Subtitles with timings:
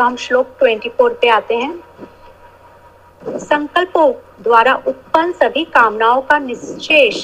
[0.00, 7.16] तो हम श्लोक 24 पे आते हैं। संकल्पों द्वारा उत्पन्न सभी कामनाओं का निश्चेष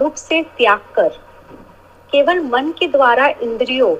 [0.00, 1.08] रूप से त्याग कर
[2.12, 3.90] केवल मन के द्वारा इंद्रियों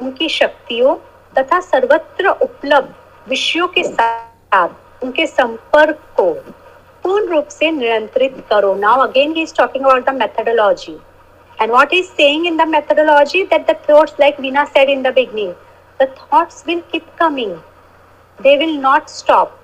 [0.00, 0.94] उनकी शक्तियों
[1.38, 6.30] तथा सर्वत्र उपलब्ध विषयों के साथ उनके संपर्क को
[7.02, 10.98] पूर्ण रूप से नियंत्रित करो। Now again he is talking about the methodology
[11.58, 15.12] And what is saying in the methodology that the thoughts, like Veena said in the
[15.12, 15.54] beginning,
[16.00, 17.60] the thoughts will keep coming.
[18.38, 19.54] They will not stop.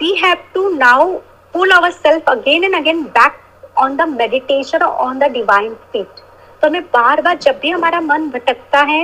[0.00, 1.22] We have to now
[1.54, 3.40] pull ourselves again and again back
[3.76, 6.24] on the meditation or on the divine feet.
[6.62, 9.02] तो हमें बार बार जब भी हमारा मन भटकता है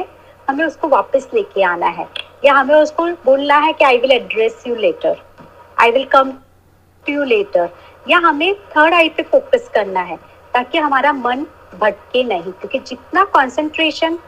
[0.48, 2.06] हमें उसको वापस लेके आना है
[2.44, 5.22] या हमें उसको बोलना है कि I will address you later
[5.82, 6.32] I will come
[7.06, 7.68] to you later
[8.08, 10.16] या हमें थर्ड आई पे फोकस करना है
[10.54, 11.46] ताकि हमारा मन
[11.80, 14.18] भटके नहीं क्योंकि जितना कंसंट्रेशन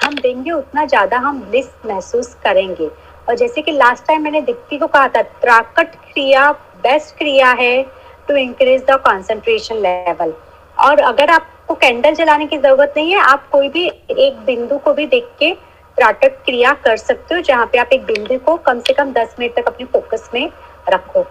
[0.00, 2.86] हम देंगे, उतना ज़्यादा हम ब्लिस महसूस करेंगे।
[3.28, 6.50] और जैसे कि लास्ट टाइम मैंने दीप्ति को कहा था, त्राकट क्रिया
[6.82, 7.82] बेस्ट क्रिया है
[8.28, 10.32] to increase the concentration level
[10.76, 14.92] और अगर आपको कैंडल जलाने की ज़रूरत नहीं है, आप कोई भी एक बिंदु को
[14.94, 15.52] भी देख के
[15.98, 19.34] त्राटक क्रिया कर सकते हो, जहाँ पे आप एक बिंदु को कम से कम दस
[19.40, 20.50] मिनट तक अपने फोकस में
[20.88, 21.22] रखो।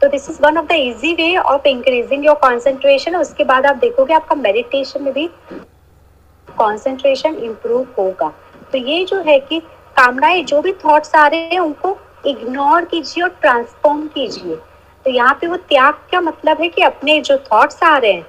[0.00, 3.76] तो this is one of the easy way of increasing your concentration उसके बाद आप
[3.78, 5.28] देखोगे आपका मेडिटेशन में भी
[6.48, 8.32] कॉन्सेंट्रेशन इम्प्रूव होगा।
[8.72, 9.60] तो ये जो है कि
[9.96, 14.56] कामनाएँ, जो भी थॉट्स आ रहे हैं, उनको इग्नोर कीजिए और ट्रांसफॉर्म कीजिए।
[15.06, 18.26] तो यहाँ पे वो त्याग का मतलब है कि अपने जो थॉट्स आ रहे हैं,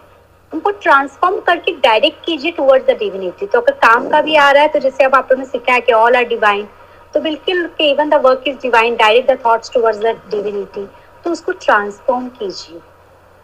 [0.52, 4.64] उनको ट्रांसफॉर्म करके डायरेक्ट कीजिए टुवर्ड्स द डिविनिटी तो अगर काम का भी आ रहा
[4.64, 6.67] है तो जैसे अब आप लोगों ने सीखा है कि ऑल आर डिवाइन
[7.14, 10.86] तो बिल्कुल even the work is divine direct the thoughts towards the divinity
[11.25, 12.80] तो उसको ट्रांसफॉर्म कीजिए,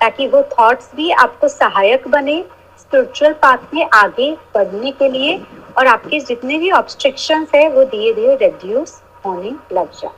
[0.01, 2.43] ताकि वो थॉट्स भी आपको सहायक बने
[2.89, 5.37] स्पिरिचुअल पाथ में आगे बढ़ने के लिए
[5.77, 10.11] और आपके जितने भी ऑब्स्ट्रिक्शन है, वो धीरे धीरे रिड्यूस होने लग जाए।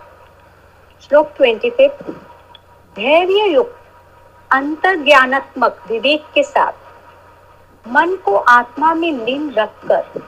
[1.03, 2.11] श्लोक ट्वेंटी फिफ्थ
[2.95, 3.75] धैर्य युक्त
[4.51, 6.73] अंतर ज्ञानात्मक विवेक के साथ,
[7.85, 10.21] मन को आत्मा में लीन रखकर,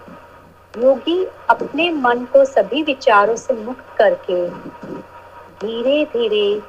[0.75, 4.47] योगी अपने मन को सभी विचारों से मुक्त करके
[5.59, 6.61] धीरे धीरे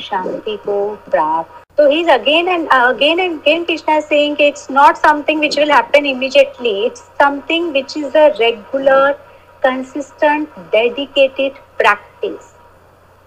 [0.00, 4.68] शांति को प्राप्त So he's again and uh, again and again Krishna is saying it's
[4.68, 6.86] not something which will happen immediately.
[6.86, 9.16] It's something which is a regular,
[9.62, 12.54] consistent, dedicated practice.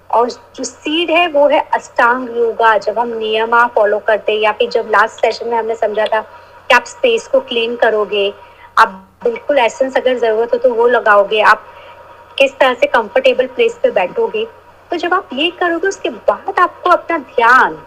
[0.10, 4.52] और जो सीड है वो है अष्टांग योगा जब हम नियमा फॉलो करते हैं या
[4.54, 8.28] फिर जब लास्ट सेशन में हमने समझा था कि आप स्पेस को क्लीन करोगे
[8.80, 8.90] आप
[9.24, 11.64] बिल्कुल एसेंस अगर ज़रूरत हो तो वो लगाओगे आप
[12.40, 14.46] किस तरह से कंफर्टेबल प्लेस पे बैठोगे
[14.92, 17.80] तो जब आप ये करोगे उसके बाद आपको अपना ध्यान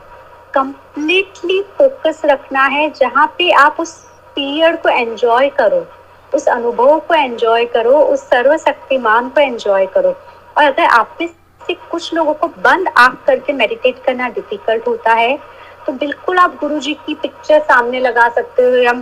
[0.55, 3.93] कंप्लीटली फोकस रखना है जहाँ पे आप उस
[4.37, 5.87] पीरियड को एंजॉय करो,
[6.33, 10.11] उस अनुभव को एंजॉय करो, उस सर्वशक्तिमान को एंजॉय करो।
[10.57, 15.13] और अगर आप में से कुछ लोगों को बंद आँख करके मेडिटेट करना डिफ़िकल्ट होता
[15.15, 15.39] है
[15.87, 18.93] तो बिल्कुल आप गुरु जी की पिक्चर सामने लगा सकते हो या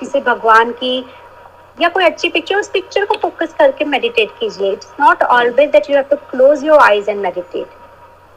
[0.00, 0.98] किसी भगवान की
[1.80, 5.90] या कोई अच्छी पिक्चर उस पिक्चर को फोकस करके मेडिटेट कीजिए। It's not always that
[5.90, 7.78] you have to close your eyes and meditate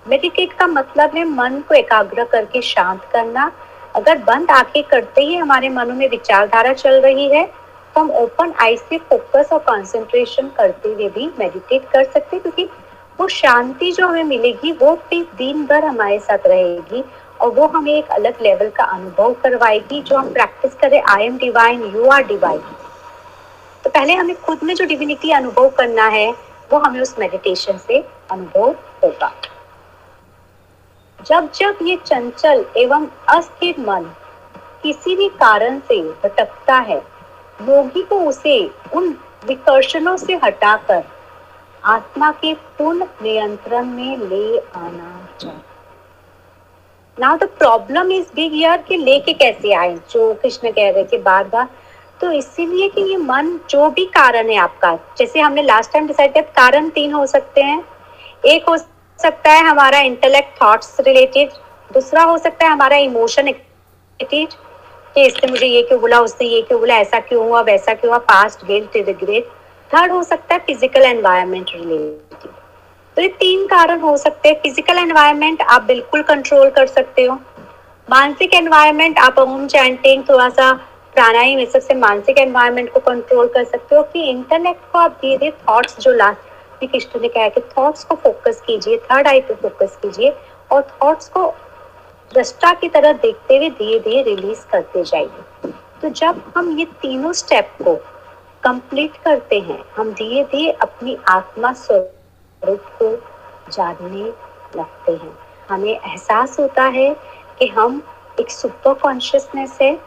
[0.06, 3.52] meditate का मतलब है मन को एकाग्र करके शांत करना।
[3.96, 7.46] अगर बंद आँखें करते ही हमारे मनो में विचारधारा चल रही है
[7.96, 12.70] तो हम ओपन आई से फोकस और कंसंट्रेशन करते हुए भी मेडिटेट कर सकते क्योंकि
[13.20, 17.04] वो शांति जो हमें मिलेगी, वो भी दिन भर हमारे साथ रहेगी
[17.42, 21.38] और वो हमें एक अलग लेवल का अनुभव करवाएगी, जो हम प्रैक्टिस करें I am
[21.38, 22.62] divine you are divine
[23.84, 26.32] तो पहले हमें खुद में जो डिविनिटी अनुभव करना है,
[26.72, 29.32] वो हमें उस मेडिटेशन से अनुभव होगा।
[31.26, 34.04] जब जब ये चंचल एवं अस्थिर मन
[34.84, 36.98] किसी भी कारण से भटकता है,
[37.62, 38.56] योगी को उसे
[38.94, 39.10] उन
[39.48, 41.04] विकर्षणों से हटाकर
[41.84, 45.62] आत्मा के पूर्ण नियंत्रण में ले आना चाहिए।
[47.18, 49.96] Now the problem is big यार कि लेके कैसे आए?
[50.12, 51.68] जो कृष्ण कह रहे थे बार बार
[52.22, 56.34] तो इसीलिए कि ये मन जो भी कारण है आपका, जैसे हमने लास्ट टाइम डिसाइड
[56.34, 57.84] किया, कारण तीन हो सकते हैं।
[58.46, 58.78] एक हो
[59.24, 61.50] सकता है हमारा इंटेलेक्ट थॉट्स रिलेटेड
[61.92, 64.54] दूसरा हो सकता है हमारा इमोशन रिलेटेड
[65.16, 68.12] कि इसने मुझे ये क्यों बोला, उसने ये क्यों बोला, ऐसा क्यों हुआ, वैसा क्यों
[68.12, 69.50] हुआ पास्ट गिल्ट रिग्रेट
[69.92, 72.52] थर्ड हो सकता है फ़िज़िकल एनवायरमेंट रिलेटेड
[73.18, 77.36] तो ये तीन कारण हो सकते हैं। फ़िज़िकल एनवायरनमेंट आप बिल्कुल कंट्रोल कर सकते हो।
[78.08, 80.72] मानसिक एनवायरनमेंट आप ओम चैंटिंग थोड़ा सा
[81.16, 85.52] प्राणायाम इस सबसे मानसिक एनवायरमेंट को कंट्रोल कर सकते हो। कि इंटरनेट को आप धीरे
[85.60, 86.52] थॉट्स जो लास्ट
[86.84, 90.32] भी कृष्ण ने कहा कि थॉट्स को फोकस कीजिए थर्ड आई पे फोकस कीजिए
[90.72, 91.48] और थॉट्स को
[92.32, 95.72] दृष्टा की तरह देखते हुए धीरे धीरे रिलीज़ करते जाइए।
[96.02, 97.96] तो जब हम ये तीनों स्टेप को
[98.64, 103.12] कंप्लीट करते हैं, हम धीरे धीरे अपनी आत्मा स्वरूप को
[103.72, 104.26] जानने
[104.78, 105.38] लगते हैं।
[105.70, 107.14] हमें एहसास होता है
[107.60, 108.02] कि हम
[108.40, 109.98] एक सुपर कॉन्शियसनेस है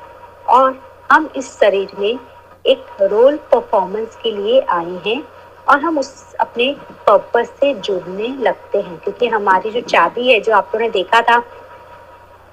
[0.48, 0.78] और
[1.12, 2.18] हम इस शरीर में
[2.66, 5.22] एक रोल परफॉर्मेंस के लिए आए हैं।
[5.66, 6.70] और हम उस अपने
[7.06, 11.20] पर्पस से जुड़ने लगते हैं, क्योंकि हमारी जो चाबी है, जो आप लोगों ने देखा
[11.22, 11.42] था,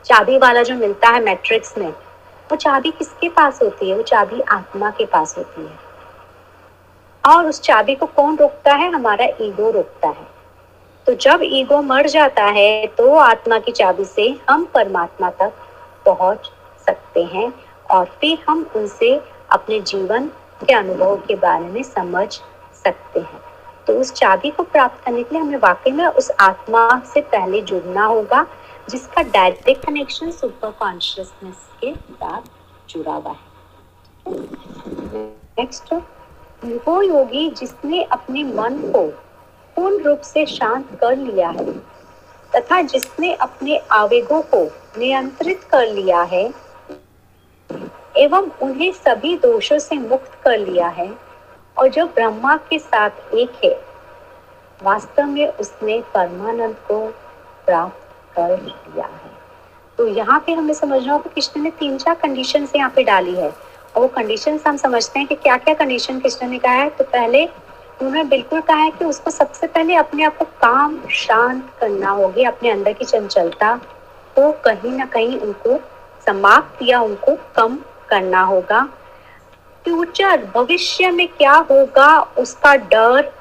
[0.06, 3.95] चाबी वाला जो मिलता है मैट्रिक्स में, वो चाबी किसके पास होती है?
[3.95, 5.80] वो चाबी आत्मा के पास होती है।
[7.24, 8.92] और उस चाबी को कौन रोकता है?
[8.92, 10.27] हमारा ईगो रोकता है।
[11.07, 15.54] तो जब ईगो मर जाता है तो आत्मा की चाबी से हम परमात्मा तक
[16.06, 16.51] पहुँच
[16.86, 17.51] सकते हैं,
[17.92, 19.16] और फिर हम उनसे
[19.51, 20.27] अपने जीवन
[20.62, 22.27] के अनुभव के बारे में समझ
[22.83, 23.41] सकते हैं।
[23.88, 27.62] तो उस चाबी को प्राप्त करने के लिए हमें वाकई में उस आत्मा से पहले
[27.62, 28.45] जुड़ना होगा,
[28.89, 32.41] जिसका डायरेक्ट कनेक्शन सुपर कॉन्शियसनेस के साथ
[32.89, 33.51] जुड़ा हुआ है।
[35.59, 35.94] नेक्स्ट
[36.85, 39.06] वो योगी जिसने अपने मन को
[39.77, 41.71] पूर्ण रूप से शांत कर लिया है,
[42.53, 44.63] तथा जिसने अपने आवेगों को
[44.97, 46.44] नियंत्रित कर लिया है,
[48.18, 51.07] एवं उन्हें सभी दोषों से मुक्त कर लिया है
[51.78, 53.74] और जो ब्रह्मा के साथ एक है,
[54.84, 57.00] वास्तव में उसने परमानंद को
[57.66, 59.31] प्राप्त कर लिया है।
[59.98, 63.50] तो यहाँ पे हमें समझना होगा कृष्ण ने तीन चार कंडीशन यहाँ पे डाली है।
[63.50, 67.04] और वो कंडीशन हम समझते हैं कि क्या क्या कंडीशन कृष्ण ने कहा है। तो
[67.04, 72.10] पहले उन्होंने बिल्कुल कहा है कि उसको सबसे पहले अपने आप को काम शांत करना
[72.10, 73.76] होगी, अपने अंदर की चंचलता
[74.36, 75.80] को कहीं ना कहीं उनको
[76.28, 77.78] समाप्त या उनको कम
[78.10, 78.88] करना होगा।
[79.85, 83.31] फ्यूचर, भविष्य में क्या होगा, उसका डर,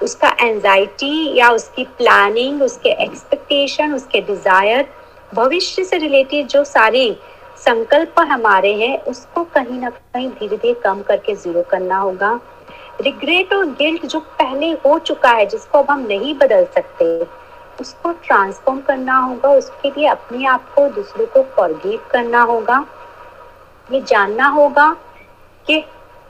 [0.00, 4.88] उसका एंजाइटी या उसकी प्लानिंग उसके एक्सपेक्टेशन उसके डिज़ायर
[5.34, 7.16] भविष्य से रिलेटेड जो सारे
[7.58, 12.38] संकल्प हमारे हैं, उसको कहीं ना कहीं धीरे धीरे कम करके ज़ीरो करना होगा।
[13.00, 17.06] रिग्रेट और गिल्ट जो पहले हो चुका है, जिसको अब हम नहीं बदल सकते,
[17.80, 22.84] उसको ट्रांसफॉर्म करना होगा, उसके लिए अपने आप को दूसरों को फॉरगिव करना होगा।
[23.92, 24.94] ये जानना होगा
[25.66, 25.84] कि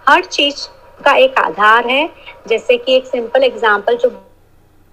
[0.06, 0.66] हर चीज़
[1.04, 2.08] का एक आधार है।
[2.48, 4.08] जैसे कि एक सिंपल एग्जांपल जो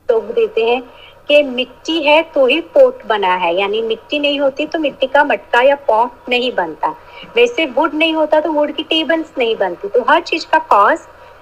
[0.09, 0.81] लोग देते हैं
[1.27, 5.23] कि मिट्टी है तो ही पोट बना है। यानी मिट्टी नहीं होती तो मिट्टी का
[5.23, 6.89] मटका या पॉट नहीं बनता।
[7.35, 10.99] वैसे वुड नहीं होता तो वुड की टेबल्स नहीं बनती। तो हर चीज़ का कॉज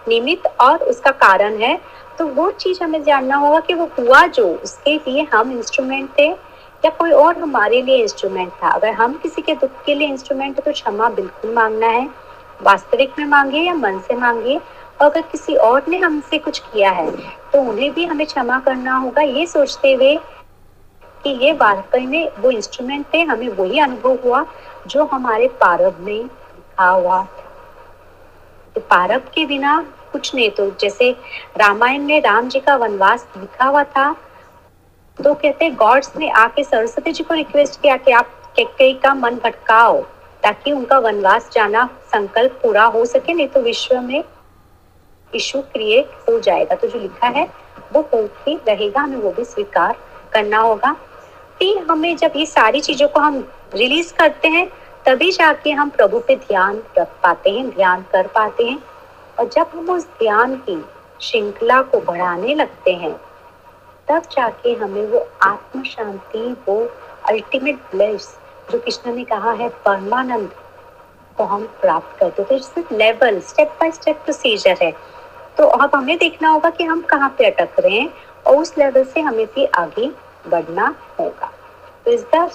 [0.08, 1.80] निमित्त और उसका कारण है।
[2.18, 6.28] तो वो चीज़ हमें जानना होगा कि वो हुआ जो। उसके लिए हम इंस्ट्रूमेंट थे
[6.84, 10.60] या कोई और हमारे लिए इंस्ट्रूमेंट था। अगर हम किसी के दुख के लिए इंस्ट्रूमेंट
[10.60, 12.10] तो क्षमा बिल्कुल मांगना है।
[12.60, 14.58] वास्तविक में मांगे या मन से मांगे?
[14.58, 17.10] और अगर किसी और ने हमसे कुछ किया है
[17.52, 20.16] तो उन्हें भी हमें क्षमा करना होगा ये सोचते हुए
[21.24, 24.46] कि ये वाकई में वो इंस्ट्रूमेंट थे हमें वही अनुभव हुआ
[24.88, 27.22] जो हमारे पारब में लिखा हुआ।
[28.76, 29.80] तो पारब के बिना
[30.12, 31.12] कुछ नहीं तो जैसे
[31.58, 34.12] रामायण में राम जी का वनवास लिखा हुआ था
[35.18, 39.36] तो कहते गॉड्स ने आके सरस्वती जी को रिक्वेस्ट किया कि आप कई का मन
[39.36, 40.02] भटकाओ।
[40.44, 44.24] ताकि उनका वनवास जाना संकल्प पूरा हो सके, नहीं तो विश्व में
[45.36, 47.48] इशू क्रिएट हो जाएगा। तो जो लिखा है,
[47.94, 49.96] वो होते रहेगा, हमें वो भी स्वीकार
[50.34, 50.94] करना होगा।
[51.60, 54.68] फिर हमें जब ये सारी चीज़ों को हम रिलीज़ करते हैं,
[55.06, 58.84] तभी जाके हम प्रभु पे ध्यान रख पाते हैं, ध्यान कर पाते हैं।
[59.40, 60.86] और जब हम उस ध्यान की
[61.22, 63.20] श्रृंखला को बढ़ाने लगते हैं,
[64.08, 66.90] तब जाके हमें वो आत्म शांति वो
[67.26, 68.38] अल्टीमेट ब्लेस
[68.72, 70.50] जो कृष्ण ने कहा है, परमानंद
[71.38, 74.92] को हम प्राप्त करते तो सिर्फ़ level step by step procedure है।
[75.58, 79.04] तो अब हमें देखना होगा कि हम कहाँ पे अटक रहे हैं और उस लेवल
[79.04, 80.10] से हमें भी आगे
[80.50, 81.52] बढ़ना होगा।
[82.06, 82.50] तो इस द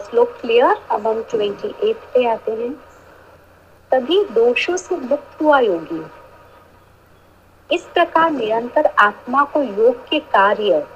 [0.00, 2.72] स्लोक क्लियर अब हम ट्वेंटी एट पे आते हैं।
[3.90, 6.04] तभी दोषों से मुक्त हुआ योगी।
[7.70, 10.86] इस प्रकार निरंतर आत्मा को योग के कार्य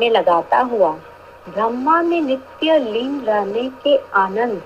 [0.00, 0.96] में लगाता हुआ
[1.46, 4.62] ब्रह्मा में नित्य लीन रहने के आनंद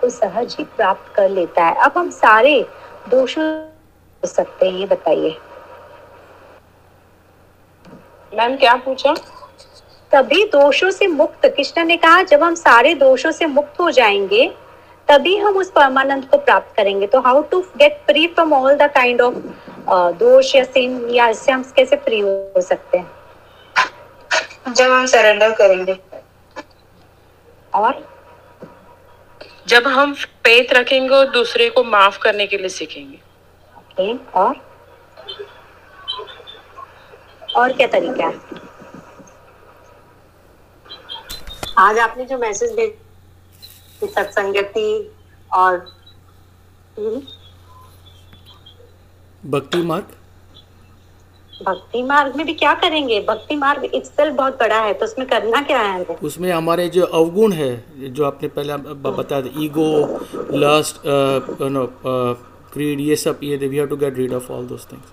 [0.00, 2.60] को सहज ही प्राप्त कर लेता है। अब हम सारे
[3.10, 5.36] दोष हो सकते हैं ये बताइए।
[8.32, 9.14] मैम क्या पूछा?
[10.12, 14.46] तभी दोषों से मुक्त कृष्ण ने कहा जब हम सारे दोषों से मुक्त हो जाएँगे
[15.08, 18.90] तभी हम उस परमानंद को प्राप्त करेंगे। तो how to get free from all the
[18.94, 19.34] kind of
[20.18, 23.10] दोष या सिन या इससे हम कैसे फ्री हो सकते हैं?
[24.68, 25.98] जब हम सरेंडर करेंगे।
[27.74, 28.08] और?
[29.66, 30.12] जब हम
[30.44, 34.54] पेत रखेंगे और दूसरे को माफ़ करने के लिए सीखेंगे। और?
[37.56, 38.40] और क्या तरीका है?
[41.78, 45.12] आज आपने जो मैसेज भेज सत्संगति
[45.52, 45.78] और
[49.46, 50.16] भक्ति मार्ग?
[51.62, 53.20] भक्ति मार्ग में भी क्या करेंगे?
[53.28, 57.52] भक्ति मार्ग इट्सल्फ बहुत बड़ा है तो उसमें करना क्या है उसमें हमारे जो अवगुण
[57.52, 58.76] है जो आपने पहले
[59.10, 59.88] बताया था ईगो
[60.54, 61.02] लस्ट
[61.72, 61.86] नो
[62.72, 65.08] क्रीड ये सब ये we have to get rid of all those things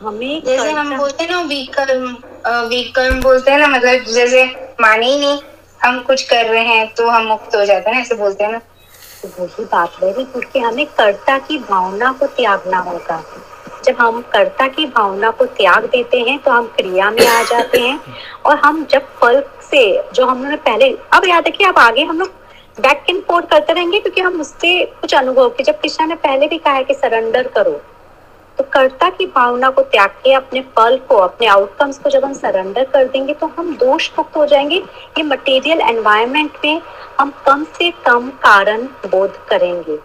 [0.00, 2.06] हमें जैसे हम बोलते हैं ना वीक कर्म
[2.68, 4.44] वीक कर्म बोलते हैं ना मतलब जैसे
[4.80, 5.38] माने ही नहीं
[5.84, 8.60] हम कुछ कर रहे हैं तो हम मुक्त हो जाते हैं ऐसे बोलते हैं ना।
[9.38, 13.16] वही बात है क्योंकि हमें कर्ता की भावना को त्यागना होगा।
[13.84, 17.80] जब हम कर्ता की भावना को त्याग देते हैं तो हम क्रिया में आ जाते
[17.80, 17.98] हैं।
[18.46, 22.28] और हम जब फल से, जो हमने पहले, अब याद रखिए, अब आगे हम लोग
[22.78, 26.46] बैक एंड फोर्थ करते रहेंगे, क्योंकि हम उससे कुछ अनुभव के, जब कृष्णा ने पहले
[26.48, 27.80] भी कहा है कि सरेंडर करो
[28.58, 32.32] तो कर्ता की भावना को त्याग के, अपने फल को, अपने आउटकम्स को जब हम
[32.32, 36.80] सरेंडर कर देंगे तो हम दोष मुक्त हो जाएँगे। ये मटेरियल एनवायरनमेंट में
[37.20, 39.98] हम कम से कम कारण बोध करेंगे।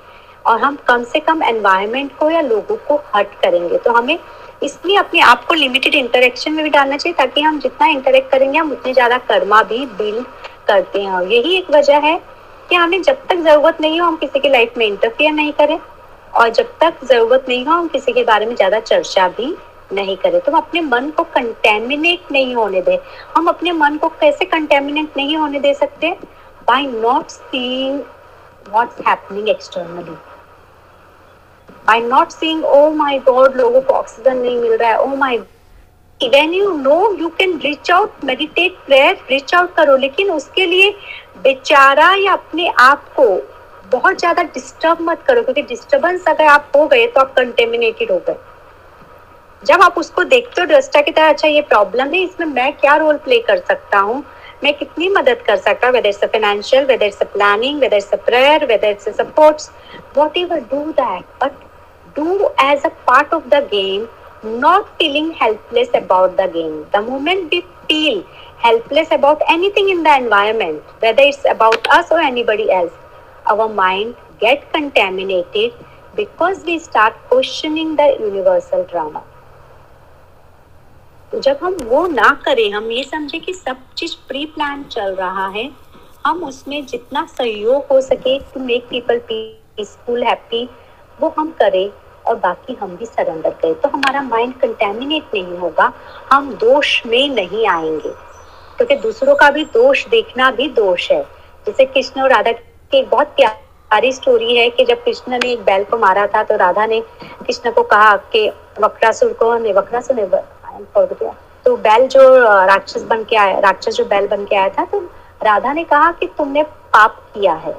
[0.50, 4.18] और हम कम से कम एनवायरमेंट को या लोगों को हर्ट करेंगे। तो हमें
[4.64, 8.58] इसलिए अपने आप को लिमिटेड इंटरेक्शन में भी डालना चाहिए ताकि हम जितना इंटरेक्ट करेंगे,
[8.60, 10.26] हम उतने ज़्यादा कर्मा भी बिल्ड
[10.68, 12.18] करते हैं। यही एक वजह है
[12.70, 15.80] कि हमें जब तक ज़रूरत नहीं हो, हम किसी की लाइफ में इंटरफेयर नहीं करें
[16.34, 19.56] और जब तक ज़रूरत नहीं हो, हम किसी के बारे में ज़्यादा चर्चा भी
[19.94, 22.98] नहीं करें। तो हम अपने मन को कंटेमिनेट नहीं होने दें।
[23.38, 26.12] हम अपने मन को कैसे कंटेमिनेट नहीं होने दे सकते?
[26.68, 28.00] By not seeing
[28.66, 30.16] what's happening externally
[31.90, 34.98] by not seeing oh my god लोगों को ऑक्सीजन नहीं मिल रहा है.
[34.98, 35.40] ओ my
[36.22, 40.90] when you know, you can reach out, meditate, prayer, reach out करो, लेकिन उसके लिए
[41.44, 43.26] बेचारा या अपने आप को
[43.92, 48.18] बहुत ज़्यादा डिस्टर्ब मत करो, क्योंकि डिस्टरबेंस अगर आप हो गए तो आप कंटेमिनेटेड हो
[48.28, 48.36] गए।
[49.64, 52.96] जब आप उसको देखते हो दृष्टा की तरह अच्छा ये प्रॉब्लम है, इसमें मैं क्या
[52.96, 54.24] रोल प्ले कर सकता हूँ?
[54.64, 55.94] मैं कितनी मदद कर सकता हूँ?
[55.96, 59.72] Whether it's financial whether it's planning whether it's prayer whether it's supports
[60.38, 61.68] whatever do that but
[62.16, 64.08] do as a part of the game,
[64.44, 66.86] not feeling helpless about the game.
[66.92, 68.24] The moment we feel
[68.58, 72.94] helpless about anything in the environment, whether it's about us or anybody else,
[73.50, 75.74] our mind get contaminated
[76.16, 79.24] because we start questioning the universal drama.
[81.32, 85.16] तो जब हम वो ना करें हम ये समझे कि सब चीज़ प्री प्लान चल
[85.16, 85.70] रहा है
[86.26, 90.68] हम उसमें जितना सहयोग हो सके to make people peaceful happy
[91.22, 91.90] वो हम करें
[92.26, 95.92] और बाकी हम भी सरेंडर करें। तो हमारा माइंड कंटेमिनेट नहीं होगा।
[96.32, 98.14] हम दोष में नहीं आएँगे।
[98.78, 101.22] क्योंकि तो दूसरों का भी दोष देखना भी दोष है।
[101.68, 105.84] जैसे कृष्ण और राधा की बहुत प्यारी स्टोरी है कि जब कृष्ण ने एक बैल
[105.84, 107.00] को मारा था तो राधा ने
[107.46, 108.48] कृष्ण को कहा कि
[108.80, 111.36] वक्रासुर को ने वक्रासुर ने गया
[111.66, 112.22] तो बैल जो
[112.66, 115.00] राक्षस बन के आया, राक्षस जो बैल बन के आया था तो
[115.44, 117.76] राधा ने कहा कि तुमने पाप किया है।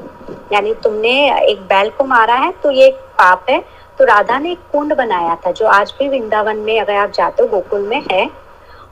[0.53, 1.13] यानी तुमने
[1.43, 3.61] एक बैल को मारा है तो ये एक पाप है।
[3.99, 7.43] तो राधा ने एक कुंड बनाया था, जो आज भी वृंदावन में, अगर आप जाते
[7.43, 8.31] हो, गोकुल में है।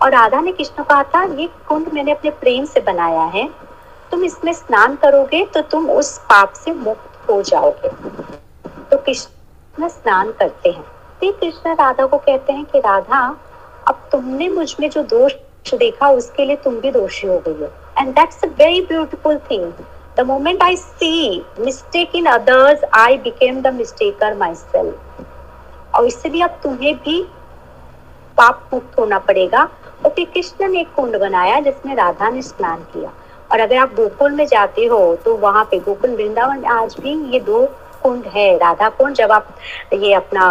[0.02, 3.48] और राधा ने कृष्ण कहा था, ये कुंड मैंने अपने प्रेम से बनाया है।
[4.10, 7.88] तुम इसमें स्नान करोगे तो तुम उस पाप से मुक्त हो जाओगे।
[8.90, 10.84] तो कृष्ण स्नान करते हैं।
[11.20, 13.36] फिर कृष्ण राधा को कहते हैं कि राधा,
[13.88, 15.34] अब तुमने मुझमें जो दोष
[15.74, 19.72] देखा, उसके लिए तुम भी दोषी हो गई हो। And that's a very beautiful thing
[20.18, 24.94] The moment I see mistake in others, I became the mistaker myself.
[25.94, 27.20] और इसलिए अब तुम्हें भी
[28.38, 29.62] पाप मुक्त होना पड़ेगा।
[30.04, 33.12] और फिर कृष्ण ने एक कुंड बनाया जिसमें राधा ने स्नान किया।
[33.52, 37.40] और अगर आप गोकुल में जाते हो तो वहाँ पे गोकुल वृंदावन आज भी ये
[37.40, 37.64] दो
[38.02, 39.54] कुंड है। राधा कुंड जब आप
[39.92, 40.46] ये अपना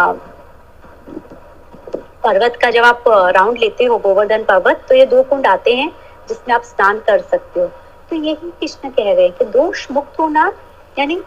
[2.24, 3.04] पर्वत का जब आप
[3.36, 5.90] राउंड लेते हो गोवर्धन पर्वत तो ये दो कुंड आते हैं
[6.28, 7.70] जिसमें आप स्नान कर सकते हो।
[8.10, 10.52] तो यही कृष्ण कह रहे हैं कि दोष मुक्त होना
[10.98, 11.20] यानी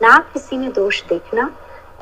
[0.00, 1.50] ना किसी में दोष देखना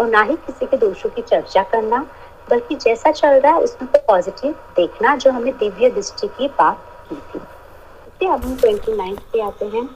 [0.00, 2.06] और ना ही किसी के दोषों की चर्चा करना
[2.50, 7.14] बल्कि जैसा चल रहा है उसमें पॉजिटिव देखना जो हमने दिव्य दृष्टि की बात की
[7.16, 9.88] थी। ठीक है अब हम ट्वेंटी नाइन पे आते हैं।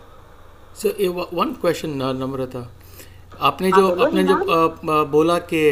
[0.83, 1.91] सो वन क्वेश्चन
[2.21, 2.67] नम्रता
[3.41, 5.63] आपने जो आपने जो अ, बोला कि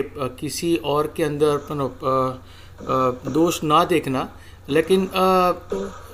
[0.40, 1.60] किसी और के अंदर
[3.32, 4.28] दोष ना देखना
[4.68, 5.52] लेकिन अ,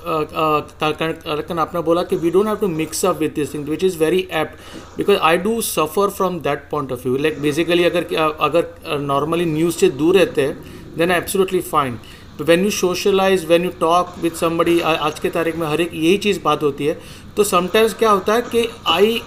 [0.07, 3.53] अ, अ, ता- लेकिन आपने बोला कि we don't have to mix up with this
[3.55, 7.41] thing which is very apt because I do suffer from that point of view like
[7.43, 8.15] basically अगर
[8.49, 11.99] अगर नॉर्मली न्यूज़ से दूर रहते हैं then absolutely fine
[12.41, 16.17] when you socialize when you talk with somebody आज के तारीख में हर एक यही
[16.27, 16.99] चीज़ बात होती है
[17.37, 19.19] तो समटाइम्स क्या होता है कि आई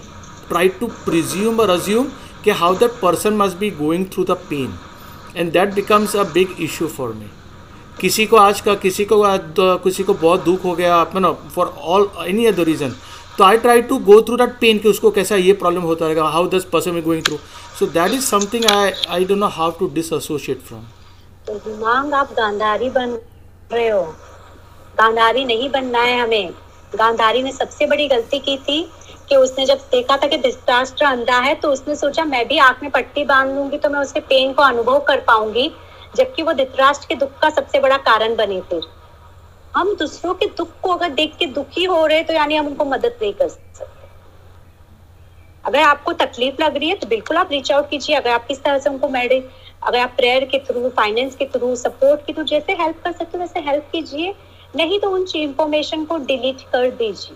[0.49, 2.07] ट्राई टू प्रिज्यूम और अज्यूम
[2.43, 4.73] कि how that person must be going through the pain
[5.37, 7.29] and that becomes a big issue for me.
[8.01, 11.73] किसी को आज का, किसी को आज किसी को बहुत दुख हो गया no for
[11.79, 12.95] all any other reason
[13.37, 16.23] तो I try to go through that pain कि उसको कैसा ये प्रॉब्लम होता रहेगा
[16.29, 17.37] how this person is going through
[17.79, 20.81] so that is something I I don't know how to dissociate from
[21.47, 23.17] तो हिमांग आप गांधारी बन
[23.73, 24.01] रहे हो।
[24.97, 26.51] गांधारी नहीं बनना है हमें।
[26.95, 28.81] गांधारी ने सबसे बड़ी गलती की थी
[29.29, 32.83] कि उसने जब देखा था कि धृतराष्ट्र अंधा है तो उसने सोचा, मैं भी आँख
[32.83, 35.71] में पट्टी बाँध लूँगी तो मैं उसके पेन को अनुभव कर पाऊँगी।
[36.13, 38.81] जबकि वो धृतराष्ट्र के दुख का सबसे बड़ा कारण बने थे।
[39.75, 42.85] हम दूसरों के दुख को अगर देख के दुखी हो रहे तो यानी हम उनको
[42.85, 43.89] मदद नहीं कर सकते।
[45.65, 48.63] अगर आपको तकलीफ़ लग रही है तो बिल्कुल आप रीच आउट कीजिए। अगर आप किस
[48.63, 49.37] तरह से उनको मेडे,
[49.83, 53.37] अगर आप प्रेयर के थ्रू फाइनेंस के थ्रू सपोर्ट के थ्रू जैसे हेल्प कर सकते
[53.37, 54.33] हो, वैसे हेल्प कीजिए।
[54.75, 57.35] नहीं तो उन इंफॉर्मेशन को डिलीट कर दीजिए।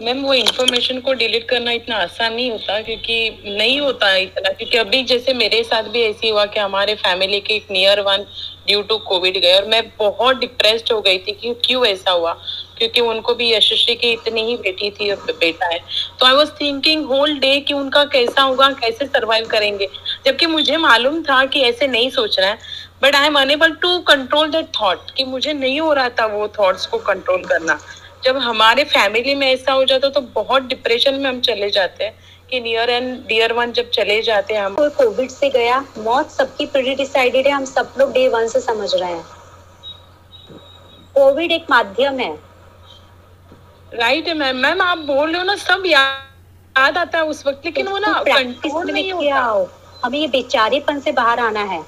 [0.00, 4.78] मैम, वो इन्फॉर्मेशन को डिलीट करना इतना आसान नहीं होता क्योंकि नहीं होता इतना, क्योंकि
[4.78, 8.24] अभी जैसे मेरे साथ भी ऐसी हुआ कि हमारे फैमिली के एक near one
[8.66, 12.32] due to covid गए और मैं बहुत डिप्रेस्ड हो गई थी कि क्यों ऐसा हुआ?
[12.78, 15.78] क्योंकि उनको भी यशस्वी की इतनी ही बेटी थी और बेटा है।
[16.20, 19.88] तो I was thinking whole day कि उनका कैसा होगा, कैसे सर्वाइव करेंगे?
[20.26, 22.58] जबकि मुझे मालूम था कि ऐसे नहीं सोचना है
[23.02, 26.48] but I am unable to control that thought कि मुझे नहीं हो रहा था वो
[26.58, 27.78] थॉट्स को कंट्रोल करना।
[28.22, 32.14] जब हमारे फैमिली में ऐसा हो जाता तो बहुत डिप्रेशन में हम चले जाते हैं
[32.50, 36.30] कि नियर एंड डियर वन जब चले जाते हैं हम कोई कोविड से गया मौत
[36.30, 39.24] सबकी प्री डिसाइडेड है हम सब लोग डे वन से समझ रहे हैं।
[41.14, 42.32] कोविड एक माध्यम है।
[43.92, 47.64] राइट है मैम मैम आप बोल रहे हो ना सब याद आता है उस वक्त
[47.64, 49.68] लेकिन वो ना प्रैक्टिस कंट्रोल में नहीं होता। हो।
[50.04, 51.82] हमें ये बेचारेपन से बाहर आना है।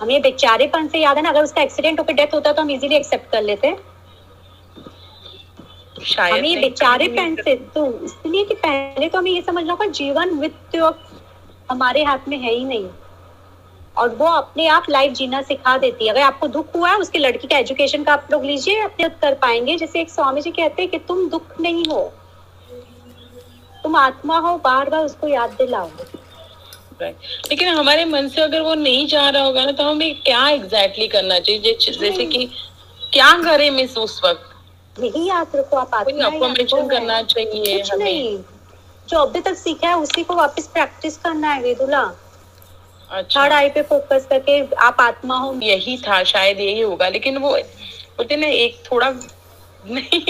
[0.00, 2.96] हमें बेचारेपन से याद है ना अगर उसका एक्सीडेंट होकर डेथ होता तो हम इजीली
[2.96, 3.76] एक्सेप्ट कर लेते
[6.04, 9.86] शायद हमें ये नहीं, बेचारेपन से तो इसलिए कि पहले तो हमें ये समझना होगा
[9.92, 10.90] जीवन मृत्यु
[11.70, 12.88] हमारे हाथ में है ही नहीं।
[13.96, 17.18] और वो अपने आप लाइफ जीना सिखा देती है। अगर आपको दुख हुआ है उसके
[17.18, 20.82] लड़की का एजुकेशन का आप लोग लीजिए अपने कर पाएँगे। जैसे एक स्वामी जी कहते
[20.82, 22.02] हैं कि तुम दुख नहीं हो
[23.84, 25.90] तुम आत्मा हो बार बार उसको याद दिलाओ।
[27.02, 31.04] लेकिन हमारे मन से अगर वो नहीं जा रहा होगा ना तो हमें क्या एग्जैक्टली
[31.04, 31.76] exactly करना चाहिए?
[32.00, 32.48] जैसे कि
[33.12, 34.46] क्या करें मिस उस वक्त?
[34.96, 36.44] यही याद रखो आप आत्मा आपको
[36.76, 38.38] है। करना चाहिए कुछ हमें। नहीं।
[39.08, 42.00] जो अभी तक सीखा है उसी को वापस प्रैक्टिस करना है वेदुला।
[43.10, 47.38] अच्छा। थर्ड आई पे फोकस करके आप आत्मा हो। यही था शायद यही होगा लेकिन
[47.38, 49.08] वो बोलते ना एक थोड़ा
[49.86, 50.20] नहीं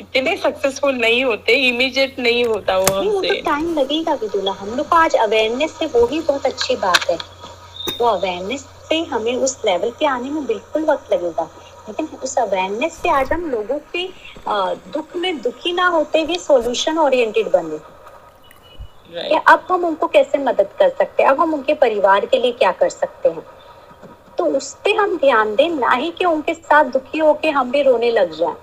[0.00, 4.52] इतने सक्सेसफुल नहीं होते इमीडिएट नहीं होता वो नहीं वो तो हमसे। टाइम लगेगा विदुला।
[4.52, 7.16] हम लोग को आज अवेयरनेस से वो ही बहुत अच्छी बात है।
[8.00, 11.48] वो अवेयरनेस से हमें उस लेवल पे आने में बिल्कुल वक्त लगेगा।
[11.90, 14.08] लेकिन उस अवेयरनेस से आज हम लोगों के
[14.92, 19.48] दुख में दुखी ना होते हुए सॉल्यूशन ओरिएंटेड बने। कि Right.
[19.48, 21.30] अब हम उनको कैसे मदद कर सकते हैं?
[21.30, 23.46] अब हम उनके परिवार के लिए क्या कर सकते हैं?
[24.38, 27.82] तो उस पे हम ध्यान दें ना ही कि उनके साथ दुखी होके हम भी
[27.82, 28.56] रोने लग जाएँ।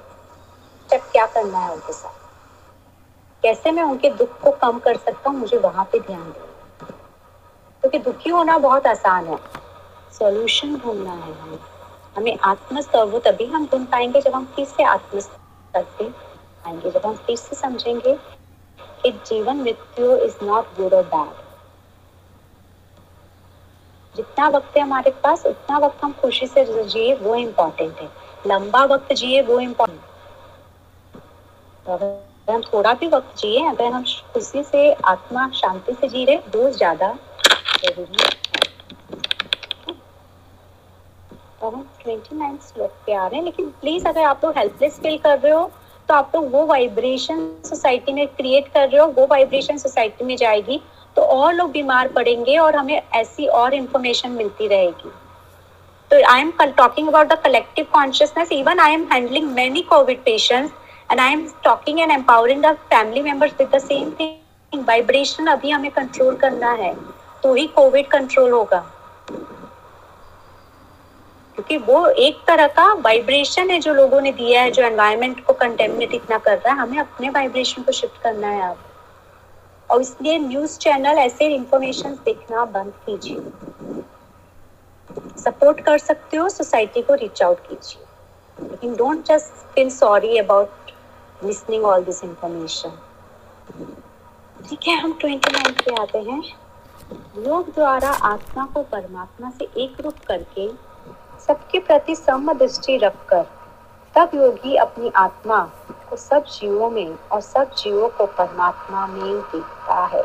[0.92, 2.12] तब क्या करना है उनके साथ?
[3.44, 5.40] कैसे मैं उनके दुख को कम कर सकता हूँ?
[5.40, 6.88] मुझे वहाँ पे ध्यान दें।
[7.82, 9.38] क्योंकि दुखी होना बहुत आसान है।
[10.20, 11.77] सॉल्यूशन ढूंढना है हमें।
[12.18, 16.06] हमें आत्मस्व तभी हम ढूंढ पाएँगे जब हम फिर से आत्मस्तर पे
[16.66, 18.14] आएँगे। जब हम फिर से समझेंगे
[19.04, 21.46] कि जीवन मृत्यु इज़ नॉट गुड और बैड
[24.16, 28.10] जितना वक्त है हमारे पास, उतना वक्त हम खुशी से जिए, वो इम्पोर्टेंट है।
[28.48, 30.02] लंबा वक्त जिए, वो इम्पोर्टेंट
[31.86, 34.04] अगर हम थोड़ा भी वक्त जिए, अगर हम
[34.34, 37.14] खुशी से, आत्मा शांति से जी रहे, वो ज़्यादा
[37.78, 38.64] ज़रूरी है तो
[39.86, 45.18] हम ट्वेंटी नाइन श्लोक पे आ रहे हैं, लेकिन प्लीज़ अगर आप लोग हेल्पलेस फील
[45.18, 45.70] कर रहे हो
[46.10, 50.36] तो आप लोग वो वाइब्रेशन सोसाइटी में क्रिएट कर रहे हो, वो वाइब्रेशन सोसाइटी में
[50.38, 50.80] जाएगी
[51.16, 55.10] तो और लोग बीमार पड़ेंगे और हमें ऐसी और इंफॉर्मेशन मिलती रहेगी।
[56.12, 60.74] तो I am talking about the collective consciousness even I am handling many covid patients
[61.12, 65.70] and I am talking and empowering the family members with the same thing vibration अभी
[65.70, 66.94] हमें कंट्रोल करना है
[67.44, 68.84] तो ही कोविड कंट्रोल होगा।
[71.58, 75.54] क्योंकि वो एक तरह का वाइब्रेशन है जो लोगों ने दिया है, जो एनवायरनमेंट को
[75.54, 78.78] कंटेमिनेट इतना कर रहा है। हमें अपने वाइब्रेशन को शिफ्ट करना है अब
[79.90, 83.40] और इसलिए न्यूज़ चैनल ऐसे इंफॉर्मेशन देखना बंद कीजिए।
[85.42, 90.92] सपोर्ट कर सकते हो सोसाइटी को रीच आउट कीजिए। लेकिन don't just feel sorry about
[91.42, 92.98] listening all this information
[94.70, 96.42] ठीक है, हम ट्वेंटी नाइन पे आते हैं।
[97.46, 100.68] योग द्वारा आत्मा को परमात्मा से एक रूप करके
[101.48, 103.46] सबके प्रति सम दृष्टि रखकर,
[104.16, 105.70] तब योगी अपनी आत्मा
[106.10, 110.24] को सब जीवों में और सब जीवों को परमात्मा में देखता है।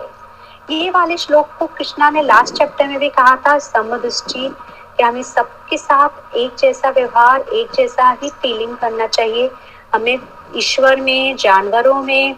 [0.71, 4.57] ये वाले श्लोक को कृष्णा ने लास्ट चैप्टर में भी कहा था, समदृष्टि।
[4.97, 9.51] कि हमें सबके साथ एक जैसा व्यवहार, एक जैसा ही फीलिंग करना चाहिए?
[9.95, 10.19] हमें
[10.57, 12.37] ईश्वर में, जानवरों में,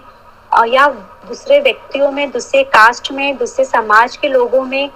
[0.66, 0.88] या
[1.28, 4.90] दूसरे व्यक्तियों में, दूसरे कास्ट में, दूसरे समाज के लोगों में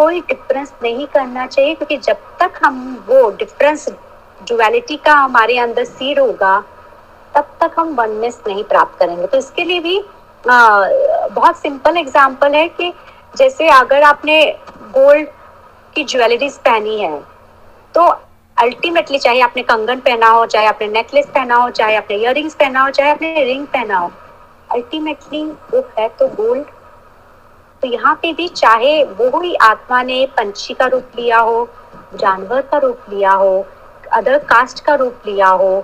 [0.00, 2.76] कोई डिफरेंस नहीं करना चाहिए क्योंकि जब तक हम
[3.08, 3.88] वो डिफरेंस
[4.48, 6.58] डुअलिटी का हमारे अंदर सीड होगा
[7.34, 10.88] तब तक हम वननेस नहीं प्राप्त करेंगे। तो इसके लिए भी आ,
[11.32, 12.92] बहुत सिंपल एग्जांपल है कि
[13.36, 14.40] जैसे अगर आपने
[14.96, 15.28] गोल्ड
[15.96, 17.18] की ज्वेलरीज पहनी है
[17.94, 18.06] तो
[18.56, 22.80] अल्टीमेटली चाहे आपने कंगन पहना हो चाहे आपने नेकलेस पहना हो चाहे आपने इयर पहना
[22.80, 24.10] हो चाहे आपने रिंग पहना हो
[24.70, 26.64] अल्टीमेटली वो है तो गोल्ड
[27.82, 31.68] तो यहाँ पे भी चाहे वो ही आत्मा ने पंछी का रूप लिया हो,
[32.14, 33.66] जानवर का रूप लिया हो
[34.12, 35.80] अदर कास्ट का रूप लिया हो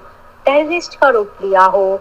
[0.47, 2.01] टेररिस्ट का रूप लिया हो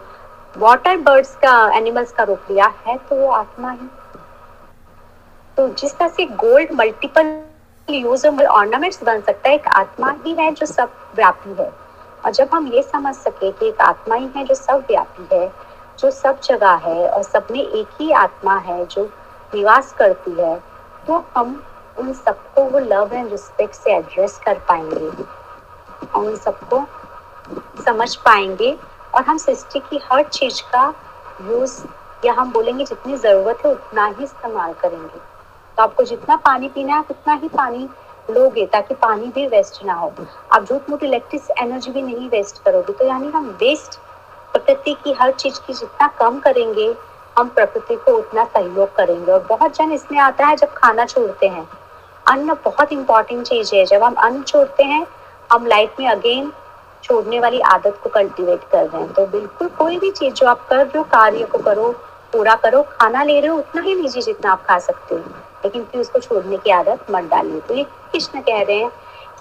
[0.58, 3.88] वाटर बर्ड्स का एनिमल्स का रूप लिया, है तो वो आत्मा ही।
[5.58, 7.34] तो जिस तरह से गोल्ड मल्टीपल
[7.88, 11.70] यूजेबल ऑर्नामेंट्स बन सकता है, एक आत्मा ही है जो सब व्यापी है।
[12.26, 15.48] और जब हम ये समझ सके कि एक आत्मा ही है जो सब व्यापी है,
[16.00, 19.10] जो सब जगह है और सब में एक ही आत्मा है, जो
[19.56, 20.56] निवास करती है
[21.08, 21.62] तो हम
[22.00, 25.10] उन सबको वो लव एंड रिस्पेक्ट से एड्रेस कर पाएँगे।
[26.06, 26.86] और उन सबको
[27.84, 28.72] समझ पाएँगे
[29.16, 30.88] और हम सृष्टि की हर चीज़ का
[31.42, 31.82] यूज़
[32.26, 35.20] या हम बोलेंगे जितनी ज़रूरत है, उतना ही इस्तेमाल करेंगे।
[35.78, 37.88] तो आपको जितना पानी पीना है उतना ही पानी
[38.30, 40.12] लोगे, ताकि पानी भी वेस्ट ना हो।
[40.54, 44.00] आप झूठ मूठ इलेक्ट्रिक एनर्जी भी नहीं वेस्ट करोगे। तो यानी हम वेस्ट
[44.54, 46.94] प्रकृति की हर चीज़ की जितना कम करेंगे
[47.38, 51.48] हम प्रकृति को उतना सहयोग करेंगे और बहुत जन इसमें आता है जब खाना छोड़ते
[51.48, 51.70] हैं।
[52.28, 55.08] अन्न बहुत इंपॉर्टेंट चीज़ है। जब हम अन्न छोड़ते हैं,
[55.52, 56.54] हम लाइफ में अगेन
[57.04, 60.68] छोड़ने वाली आदत को कल्टीवेट कर रहे हैं। तो बिल्कुल कोई भी चीज़ जो आप
[60.68, 61.92] कर रहे हो, कार्य को करो,
[62.34, 65.22] पूरा करो, खाना ले रहे हो, उतना ही लीजिए जितना आप खा सकते हो।
[65.66, 68.92] लेकिन फिर उसको छोड़ने की आदत मत डालिए। तो ये कृष्ण कह रहे हैं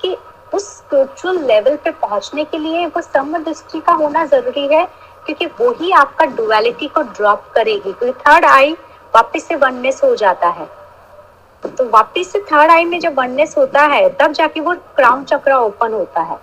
[0.02, 0.16] कि
[0.54, 4.88] उस स्पिरिचुअल लेवल पे पहुँचने के लिए वो समदृष्टि का होना ज़रूरी है।
[5.26, 8.72] क्योंकि वो ही आपका डुअलिटी को ड्रॉप करेगी। क्योंकि थर्ड आई
[9.14, 10.68] वापिस से वननेस हो जाता है।
[11.62, 15.52] तो वापिस से थर्ड आई में जब वननेस होता है, तब जाके वो क्राउन चक्र
[15.52, 16.36] ओपन होता है।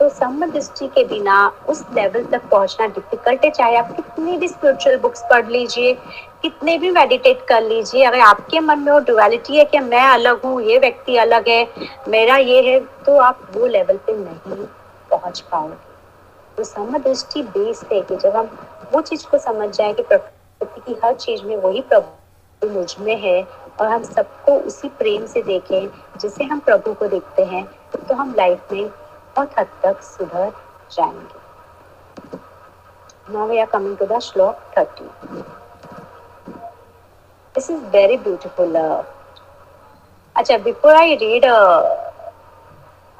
[0.00, 1.36] तो सम दृष्टि के बिना
[1.68, 5.94] उस लेवल तक पहुँचना डिफ़िकल्ट है। चाहे आप कितनी भी स्पिरिचुअल बुक्स पढ़ लीजिए,
[6.42, 10.44] कितने भी मेडिटेट कर लीजिए, अगर आपके मन में वो डुअलिटी है कि मैं अलग
[10.44, 11.66] हूँ, ये व्यक्ति अलग है,
[12.08, 14.64] मेरा ये है तो आप वो लेवल पे नहीं
[15.10, 15.87] पहुँच पाओगे।
[16.58, 18.46] तो समदृष्टि बेस है कि जब हम
[18.92, 23.42] वो चीज़ को समझ जाए कि प्रकृति की हर चीज़ में वही प्रभु मुझमें है
[23.80, 25.88] और हम सबको उसी प्रेम से देखें
[26.20, 30.50] जिसे हम प्रभु को देखते हैं तो हम लाइफ में बहुत हद तक सुधर
[30.92, 31.46] जाएँगे
[33.28, 35.08] Now we are coming to the shlok 30.
[37.54, 38.76] This is very beautiful.
[38.76, 39.02] Uh,
[40.36, 41.44] अच्छा बिफोर आई रीड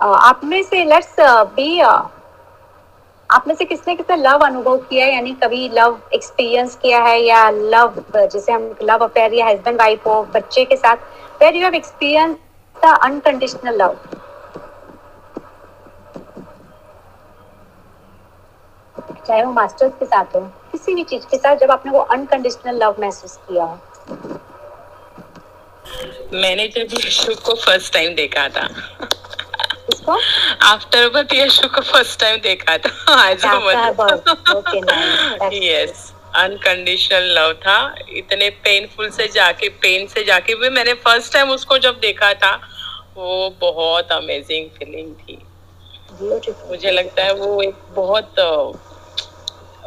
[0.01, 1.17] आप में से लेट्स
[1.55, 1.81] बी
[3.31, 5.15] आप में से किसने किसने लव अनुभव किया है?
[5.15, 10.07] यानी कभी लव एक्सपीरियंस किया है या लव जैसे हम लव अफेयर या हस्बैंड वाइफ
[10.07, 10.97] हो, बच्चे के साथ
[11.43, 12.37] where you have experience
[12.77, 13.97] the unconditional love
[19.27, 20.41] चाहे वो मास्टर्स के साथ हो,
[20.73, 23.67] किसी भी चीज़ के साथ जब आपने वो अनकंडीशनल लव महसूस किया
[26.33, 28.69] मैंने जब यशु को फ़र्स्ट टाइम देखा था
[29.89, 30.19] इसको?
[30.67, 33.55] आफ्टर बर्थ यशु को फ़र्स्ट टाइम देखा था। As a
[34.57, 37.79] okay nice yes unconditional love था।
[38.17, 42.55] इतने पेनफुल से जाके पेन से जाके भी मैंने फ़र्स्ट टाइम उसको जब देखा था
[43.17, 45.39] वो बहुत अमेजिंग फीलिंग थी।
[46.23, 48.35] मुझे लगता है वो एक बहुत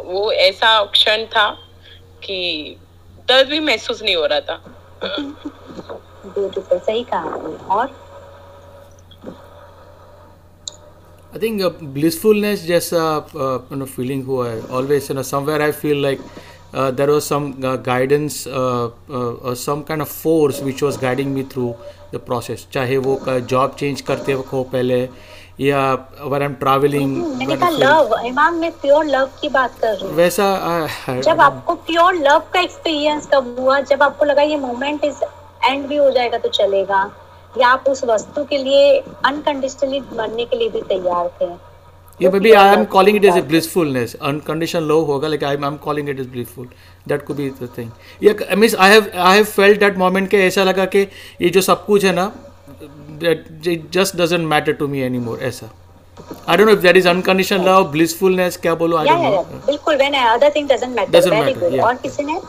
[0.06, 1.50] वो ऐसा क्षण था
[2.24, 2.38] कि
[3.28, 4.62] दर्द भी महसूस नहीं हो रहा था।
[5.04, 7.88] ब्यूटीफुल सही कहा और?
[11.34, 15.62] I think uh, blissfulness जैसा uh, you know feeling हुआ है always you know somewhere
[15.62, 16.22] I feel like
[16.74, 20.98] uh, there was some uh, guidance uh, uh, uh, some kind of force which was
[20.98, 21.74] guiding me through
[22.14, 23.20] the process चाहे वो
[23.54, 25.02] job change करते वक्त हो पहले
[25.60, 25.82] या
[26.32, 26.54] मैं
[29.80, 30.46] कर रही हूँ वैसा
[31.08, 35.24] uh, जब आपको प्योर लव का एक्सपीरियंस कब हुआ जब आपको लगा ये मोमेंट इज़
[35.66, 37.10] एंड भी हो जाएगा तो चलेगा
[37.58, 41.50] या आप उस वस्तु के लिए अनकंडीशनली मरने के लिए भी तैयार थे?
[42.20, 45.78] ये maybe I am calling it is a blissfulness unconditional love होगा लेकिन I am
[45.84, 46.68] calling it is blissful
[47.08, 47.90] that could be the thing
[48.24, 51.08] ये means I have I have felt that moment के ऐसा लगा कि
[51.42, 52.32] ये जो सब कुछ है ना
[53.24, 55.70] that it just doesn't matter to me any more ऐसा।
[56.48, 59.96] I don't know if that is unconditional love, blissfulness, क्या बोलो आई डोंट नो बिल्कुल
[59.98, 62.40] when other thing doesn't matter very good और किसी ने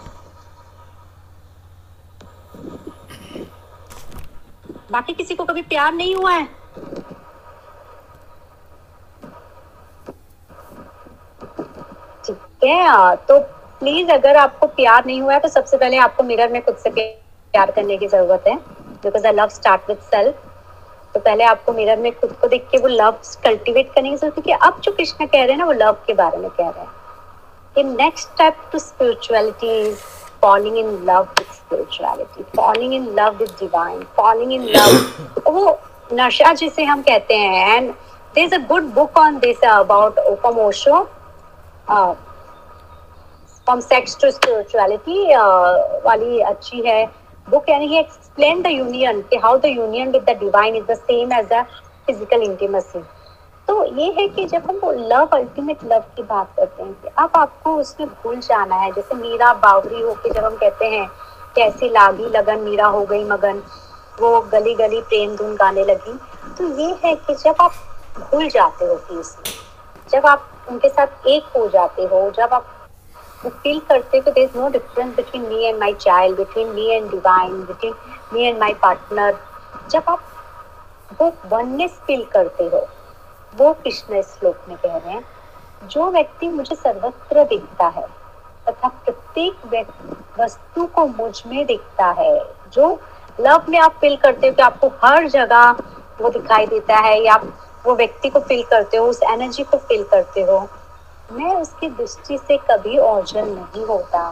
[4.93, 6.45] बाकी किसी को कभी प्यार नहीं हुआ है?
[12.27, 13.39] ठीक है तो
[13.81, 16.91] प्लीज़ अगर आपको प्यार नहीं हुआ है तो सबसे पहले आपको मिरर में खुद से
[16.91, 18.57] प्यार करने की ज़रूरत है
[19.05, 20.43] because I love start with self
[21.15, 24.35] तो पहले आपको मिरर में खुद को देख के वो लव कल्टीवेट करने की ज़रूरत
[24.35, 26.81] क्योंकि अब जो कृष्णा कह रहे हैं ना, वो लव के बारे में कह रहे
[26.81, 27.01] हैं।
[27.97, 30.01] Next step to spirituality is
[30.43, 34.97] falling in love with spirituality, falling in love with divine, falling in love.
[35.47, 35.79] वो
[36.21, 37.95] नशा जिसे हम कहते हैं and
[38.35, 41.09] there's a good book on this uh, about Okom Osho,
[41.89, 42.15] uh,
[43.65, 45.73] from sex to spirituality uh,
[46.07, 47.01] वाली अच्छी है
[47.51, 51.01] book यानी he explained the union कि how the union with the divine is the
[51.09, 51.67] same as the
[52.07, 53.05] physical intimacy.
[53.73, 57.09] तो ये है कि जब हम वो लव अल्टीमेट लव की बात करते हैं कि
[57.19, 61.07] अब आपको उसमें भूल जाना है, जैसे मीरा बावरी होके जब हम कहते हैं,
[61.57, 63.63] कैसी लागी लगन मीरा हो गई मगन,
[64.21, 66.19] वो गली गली प्रेम धुन गाने लगी।
[66.59, 67.73] तो ये है कि जब आप
[68.21, 69.53] भूल जाते हो कि उसमें,
[70.11, 72.67] जब आप उनके साथ एक हो जाते हो, जब आप
[73.47, 77.11] फील करते हो there is no difference between me and my child between me and
[77.11, 77.95] divine between
[78.33, 79.39] me and my partner
[79.91, 80.33] जब आप
[81.21, 82.89] वो वननेस फील करते हो
[83.53, 85.25] वो कृष्ण श्लोक में कह रहे हैं,
[85.83, 88.07] जो व्यक्ति मुझे सर्वत्र दिखता है
[88.67, 89.87] तथा प्रत्येक
[90.39, 92.39] वस्तु को मुझमें दिखता है,
[92.73, 93.01] जो
[93.39, 95.71] लव में आप फील करते हो कि आपको हर जगह
[96.21, 97.45] वो दिखाई देता है या आप
[97.87, 100.59] वो व्यक्ति को फील करते हो, उस एनर्जी को फील करते हो,
[101.33, 104.23] मैं उसकी दृष्टि से कभी ओझल नहीं होता।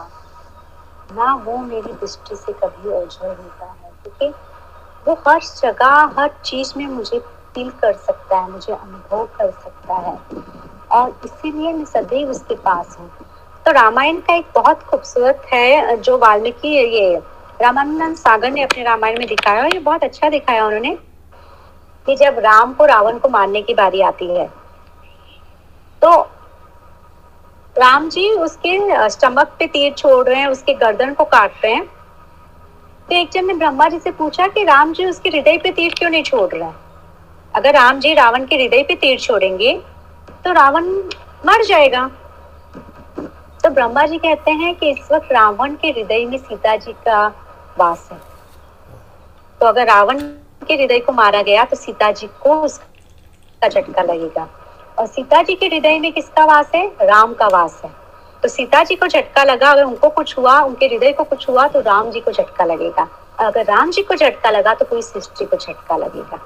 [1.11, 4.29] ना वो मेरी दृष्टि से कभी ओझल होता है, क्योंकि
[5.05, 7.19] वो हर जगह, हर चीज़ में मुझे
[7.55, 10.17] फील कर सकता है, मुझे अनुभव कर सकता है।
[10.91, 13.09] और इसीलिए मैं सदैव उसके पास हूँ।
[13.65, 17.15] तो रामायण का एक बहुत खूबसूरत है, जो वाल्मीकि ये
[17.61, 20.97] रामानंद सागर ने अपने रामायण में दिखाया और ये बहुत अच्छा दिखाया उन्होंने,
[22.07, 24.49] कि जब राम को रावण को मारने की बारी आती है
[26.01, 26.19] तो
[27.75, 31.85] राम जी उसके स्टमक पे तीर छोड़ रहे हैं, उसके गर्दन को काट रहे हैं।
[31.85, 35.93] तो एक जन ने ब्रह्मा जी से पूछा कि राम जी उसके हृदय पे तीर
[35.93, 36.75] क्यों नहीं छोड़ रहे हैं?
[37.53, 39.73] अगर राम जी रावण के हृदय पे तीर छोड़ेंगे
[40.45, 40.85] तो रावण
[41.45, 42.09] मर जाएगा।
[43.63, 47.25] तो ब्रह्मा जी कहते हैं कि इस वक्त रावण के हृदय में सीता जी का
[47.79, 48.17] वास है।
[49.61, 50.19] तो अगर रावण
[50.67, 54.47] के हृदय को मारा गया तो सीता जी को उसका झटका लगेगा।
[54.97, 56.87] और सीता जी के हृदय में किसका वास है?
[57.01, 57.91] राम का वास है।
[58.43, 61.67] तो सीता जी को झटका लगा, अगर उनको कुछ हुआ, उनके हृदय को कुछ हुआ
[61.67, 63.07] तो राम जी को झटका लगेगा।
[63.39, 66.39] अगर राम जी को झटका लगा तो पूरी सृष्टि को झटका लगेगा।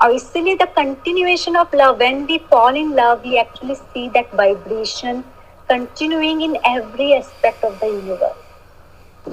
[0.00, 1.98] or is the continuation of love.
[1.98, 5.24] When we fall in love, we actually see that vibration
[5.68, 8.36] continuing in every aspect of the universe.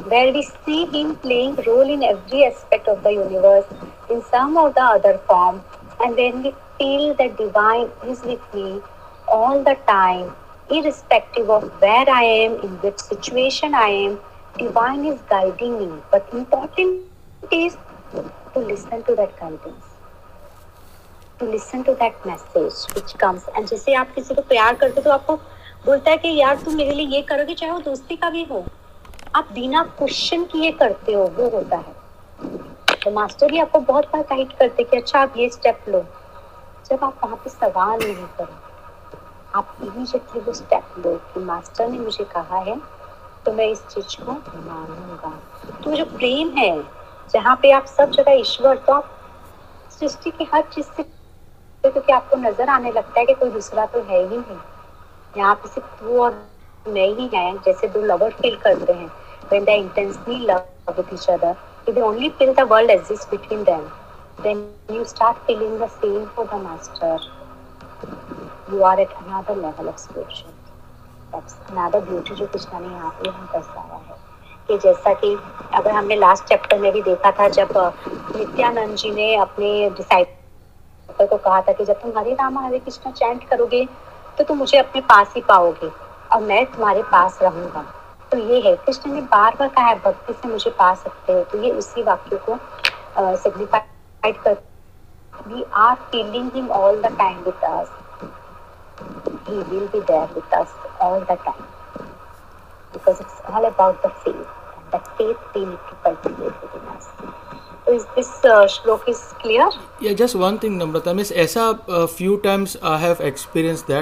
[0.07, 3.65] Where we see him playing role in every aspect of the universe
[4.09, 5.61] in some or the other form.
[6.03, 8.81] And then we feel the divine is with me
[9.27, 10.35] all the time,
[10.69, 14.19] irrespective of where I am, in which situation I am,
[14.57, 16.01] divine is guiding me.
[16.11, 17.01] But important
[17.51, 17.77] is
[18.53, 19.90] to listen to that guidance
[21.41, 25.03] to listen to that message which comes and जैसे आप किसी को प्यार करते हो
[25.03, 25.35] तो आपको
[25.85, 28.63] बोलता है कि यार तुम मेरे लिए ये करोगे, चाहे वो दोस्ती का भी हो।
[29.35, 31.93] आप बिना क्वेश्चन किए करते हो, वो होता है।
[33.03, 36.01] तो मास्टर भी आपको बहुत बार गाइड करते कि अच्छा आप ये स्टेप लो।
[36.89, 38.55] जब आप वहाँ पे सवाल नहीं करो,
[39.55, 42.75] आप इमीजिएटली वो स्टेप लो कि मास्टर ने मुझे कहा है
[43.45, 45.33] तो मैं इस चीज़ को मानूँगा।
[45.83, 46.75] तो जो प्रेम है,
[47.33, 49.09] जहाँ पे आप सब जगह ईश्वर तो आप
[49.99, 51.03] सृष्टि की हर चीज़ से
[51.83, 54.57] क्योंकि आपको नज़र आने लगता है कि कोई दूसरा तो है ही नहीं
[55.37, 56.33] यहाँ पे सिर्फ़ तू और
[56.85, 59.09] मैं ही है जैसे दो लवर फील करते हैं
[59.51, 61.49] when they intensely love with each other
[61.87, 63.81] if they only feel the world exists between them
[64.37, 67.11] then you start feeling the same for the master
[68.71, 70.53] you are at another level of spiritual
[71.33, 74.19] that's another beauty जो कृष्णा ने यहाँ पे हम दर्शाया है
[74.67, 75.35] कि जैसा कि
[75.73, 77.77] अगर हमने लास्ट चैप्टर में भी देखा था जब
[78.35, 79.73] नित्यानंद जी ने अपने
[81.11, 83.85] डिसाइपल को कहा था कि जब तुम हरे रामा, हरे कृष्णा चैंट करोगे
[84.37, 85.89] तो तुम मुझे अपने पास ही पाओगे
[86.31, 87.83] और मैं तुम्हारे पास रहूँगा।
[88.31, 91.43] तो ये है, कृष्ण ने बार बार कहा है भक्ति से मुझे पा सकते हो।
[91.51, 92.57] तो ये उसी वाक्य को
[93.37, 94.57] सिग्निफाइड कर
[95.47, 97.97] we are feeling him all the time with us
[99.45, 100.73] he will be there with us
[101.05, 101.65] all the time.
[102.93, 106.87] Because it's all about the faith, and that faith we need to cultivate within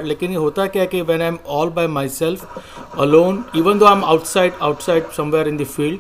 [0.04, 3.96] लेकिन होता क्या कि when I am all by my self alone even though I
[3.96, 6.00] am outside outside somewhere in the field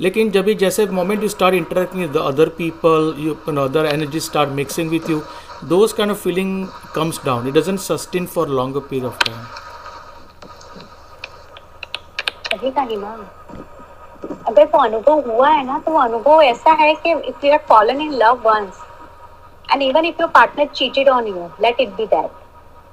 [0.00, 4.50] लेकिन जब भी जैसे moment you start interacting with other people your other energy start
[4.50, 5.22] mixing with you
[5.64, 9.44] those kind of feeling comes down it doesn't sustain for long period of time
[12.60, 13.39] ठीक आहे ना
[14.22, 18.00] अगर वो अनुभव हुआ है ना तो अनुभव ऐसा है कि if you are fallen
[18.00, 18.82] in love once
[19.72, 22.30] and even if your partner cheated on you let it be that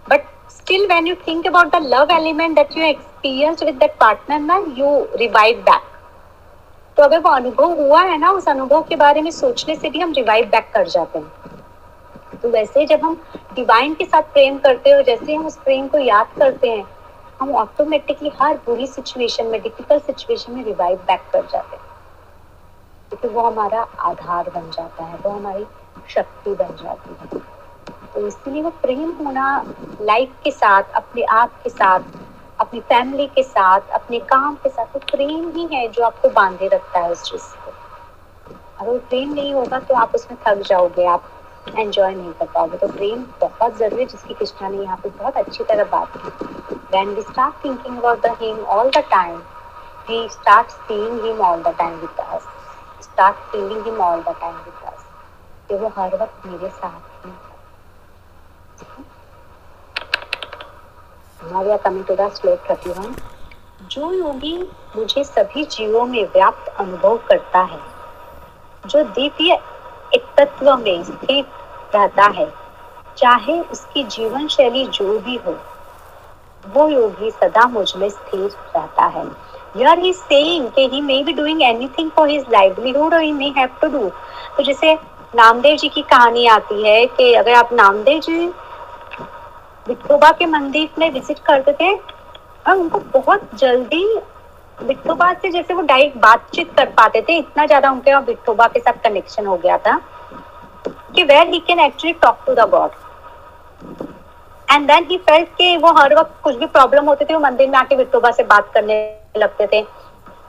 [0.09, 4.39] but still when you think about the love element that you experience with that partner
[4.39, 5.81] ना you revive back
[6.97, 9.99] तो अगर वो अनुभव हुआ है ना, उस अनुभव के बारे में सोचने से भी
[9.99, 13.17] हम रिवाइव बैक कर जाते हैं। तो वैसे जब हम
[13.55, 16.83] डिवाइन के साथ प्रेम करते हैं जैसे हम उस प्रेम को याद करते हैं
[17.41, 21.85] हम ऑटोमेटिकली हर बुरी सिचुएशन में डिफ़िकल्ट सिचुएशन में रिवाइव बैक कर जाते हैं।
[23.09, 25.65] क्योंकि वो हमारा आधार बन जाता है, वो हमारी
[26.09, 27.39] शक्ति बन जाती है।
[28.13, 29.65] तो इसलिए वो प्रेम होना
[30.01, 31.99] लाइफ के साथ, अपने आप के साथ,
[32.59, 36.67] अपनी फैमिली के साथ, अपने काम के साथ तो प्रेम ही है जो आपको बांधे
[36.67, 37.73] रखता है उस चीज़ को।
[38.79, 41.23] अगर प्रेम नहीं होगा तो आप उसमें थक जाओगे, आप
[41.69, 45.37] एंजॉय नहीं कर पाओगे। तो प्रेम बहुत ज़रूरी है, जिसकी कृष्णा ने यहाँ पे बहुत
[45.37, 49.37] अच्छी तरह बात की। When we start thinking about the him all the time
[50.09, 52.47] we start seeing him all the time with us
[53.03, 55.05] start feeling him all the time with us
[55.69, 57.35] कि वो हर वक्त मेरे साथ है
[61.41, 63.15] हमारे coming to the shloka thirty one.
[63.91, 64.57] जो योगी
[64.95, 67.79] मुझे सभी जीवों में व्याप्त अनुभव करता है,
[68.83, 69.53] जो द्वितीय
[70.13, 71.45] एकत्व में स्थित
[71.97, 72.47] रहता है,
[73.17, 75.55] चाहे उसकी जीवन शैली जो भी हो,
[76.65, 79.25] वो योगी सदा मुझमें स्थिर रहता है।
[79.77, 83.53] यार ही सेइंग कि he may be doing anything for his livelihood और he may
[83.57, 84.07] have to do
[84.57, 84.93] तो जैसे
[85.35, 88.45] नामदेव जी की कहानी आती है कि अगर आप नामदेव जी
[89.87, 94.03] विठोबा के मंदिर में विज़िट करते थे और उनको बहुत जल्दी
[94.77, 99.03] विठोबा से जैसे वो डायरेक्ट बातचीत कर पाते थे, इतना ज़्यादा उनके विठोबा के साथ
[99.03, 99.99] कनेक्शन हो गया था।
[100.87, 102.91] कि where he can actually talk to the god
[104.67, 107.69] and then he felt कि वो हर वक्त कुछ भी प्रॉब्लम होती थी वो मंदिर
[107.69, 108.97] में आके विठोबा से बात करने
[109.37, 109.81] लगते थे।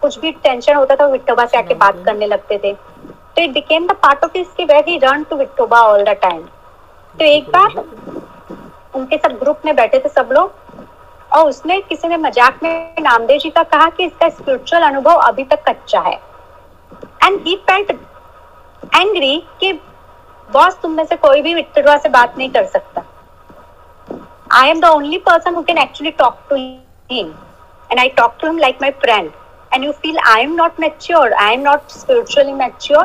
[0.02, 3.52] कुछ भी टेंशन होता था वो विठोबा से आके बात करने लगते थे। तो it
[3.52, 6.42] became the part of his where he run to Vithoba all the time
[7.14, 7.82] तो एक बार
[8.94, 10.66] उनके सब ग्रुप में बैठे थे सब लोग
[11.32, 15.44] और उसने किसी ने मज़ाक में नामदेव जी का कहा कि इसका स्पिरिचुअल अनुभव अभी
[15.44, 16.14] तक कच्चा है।
[17.24, 17.90] एंड ही फेल्ट
[18.94, 19.72] एंग्री कि
[20.52, 23.02] बॉस तुम में से कोई भी विठुरवा से बात नहीं कर सकता।
[24.52, 27.32] I am the only person who can actually talk to him
[27.90, 29.30] and I talk to him like my friend
[29.72, 33.04] and you feel I am not mature I am not spiritually mature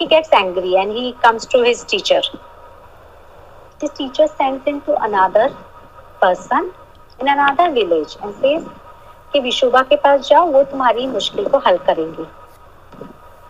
[0.00, 2.30] he gets angry and he comes to his teacher
[3.80, 5.54] this teacher send in to another
[6.22, 6.70] person
[7.20, 12.24] in another village and से विशोभा के पास जाओ, वो तुम्हारी मुश्किल को हल करेंगी।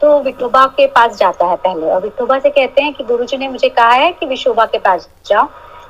[0.01, 3.49] तो विठोबा के पास जाता है पहले। और विठोबा से कहते हैं कि गुरुजी ने
[3.49, 5.45] मुझे कहा है कि विशोभा के पास जाओ।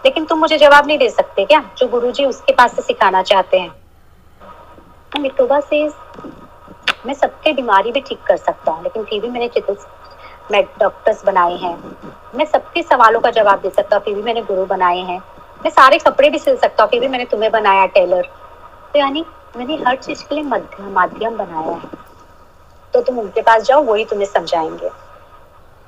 [0.05, 1.63] लेकिन तुम मुझे जवाब नहीं दे सकते क्या?
[1.79, 3.75] जो गुरुजी उसके पास से सिखाना चाहते हैं।
[5.13, 5.87] मितोबा से
[7.07, 9.87] मैं सबके बीमारी भी ठीक कर सकता हूँ, लेकिन फिर भी मैंने चिकित्स
[10.81, 11.77] डॉक्टर्स बनाए हैं।
[12.35, 15.19] मैं सबके सवालों का जवाब दे सकता हूँ, फिर भी मैंने गुरु बनाए हैं।
[15.65, 18.29] मैं सारे कपड़े भी सिल सकता हूँ, फिर भी मैंने तुम्हें बनाया, टेलर।
[18.93, 19.25] तो यानी
[19.57, 22.06] मैंने हर चीज़ के लिए माध्यम बनाया है।
[22.95, 24.91] तो तुम उनके पास जाओ, वही तुम्हें समझाएँगे।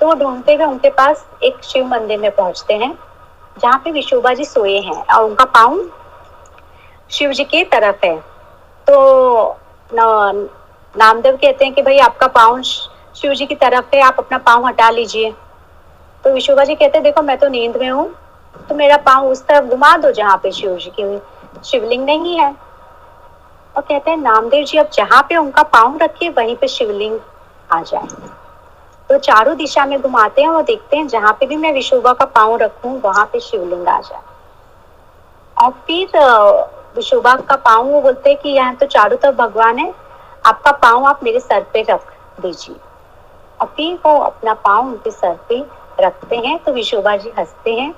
[0.01, 2.99] तो वो ढूंढते हुए उनके पास एक शिव मंदिर में पहुँचते हैं,
[3.57, 5.81] जहाँ पे विशोबा जी सोए हैं और उनका पाँव
[7.11, 8.17] शिव जी की तरफ़ है।
[8.87, 9.57] तो
[9.91, 14.67] नामदेव कहते हैं कि भाई, आपका पाँव शिव जी की तरफ़ है, आप अपना पाँव
[14.67, 15.35] हटा लीजिए।
[16.25, 18.15] तो विशोबा जी कहते हैं, देखो, मैं तो नींद में हूँ
[18.69, 21.21] तो मेरा पाँव उस तरफ़ घुमा दो जहाँ पे शिव जी की
[21.65, 22.55] शिवलिंग नहीं है।
[23.79, 27.19] और कहते हैं, नामदेव जी, अब जहाँ पे उनका पाँव रखिए वहीं पे शिवलिंग
[27.73, 28.07] आ जाए।
[29.11, 32.25] तो चारों दिशा में घुमाते हैं और देखते हैं, जहाँ पे भी मैं विशोभा का
[32.25, 34.21] पाँव रखूँ, वहाँ पे शिवलिंग आ जाए।
[35.57, 36.19] और फिर
[36.97, 39.95] विशोबा का पाँव, वो बोलते हैं कि यहाँ तो चारों तरफ़ भगवान है,
[40.47, 42.77] आपका पाँव आप मेरे सर पे रख दीजिए।
[43.61, 45.65] और फिर वो अपना पाँव उनके सर पे
[46.01, 47.95] रखते हैं तो विशोभा जी हँसते हैं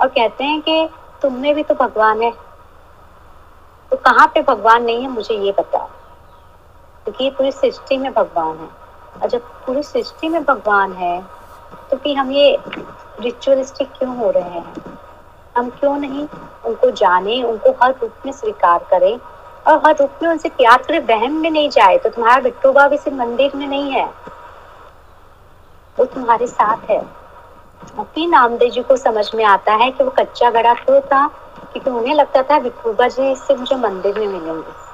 [0.00, 0.88] और कहते हैं कि,
[1.22, 2.45] तुमने भी तो भगवान है।
[3.92, 5.86] तो कहाँ पे भगवान नहीं है, मुझे ये बताओ
[7.06, 8.68] क्योंकि पूरी सृष्टि में भगवान है।
[9.22, 11.20] और जब पूरी सृष्टि में भगवान है
[11.90, 12.56] तो फिर हम ये
[13.20, 14.74] रिचुअलिस्टिक क्यों हो रहे हैं?
[15.56, 16.26] हम क्यों नहीं
[16.66, 19.18] उनको जाने, उनको हर रूप में स्वीकार करें?
[19.66, 22.96] और हर रूप में उनसे प्यार करें, वहम में नहीं जाए तो तुम्हारा बिट्टूबा भी
[22.98, 24.06] सिर्फ़ मंदिर में नहीं है।
[25.96, 27.00] वो तुम्हारे साथ है।
[28.06, 31.26] फिर नामदेव जी को समझ में आता है कि वो कच्चा गड़ा क्यों था?
[31.72, 34.86] क्योंकि उन्हें लगता था विठोबा जी से मुझे मंदिर में मिलेंगे।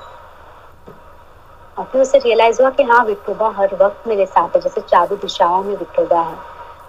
[1.78, 5.18] और फिर उसे रियलाइज़ हुआ कि हाँ विठोबा हर वक्त मेरे साथ है, जैसे चारों
[5.18, 6.36] दिशाओं में विठोबा है।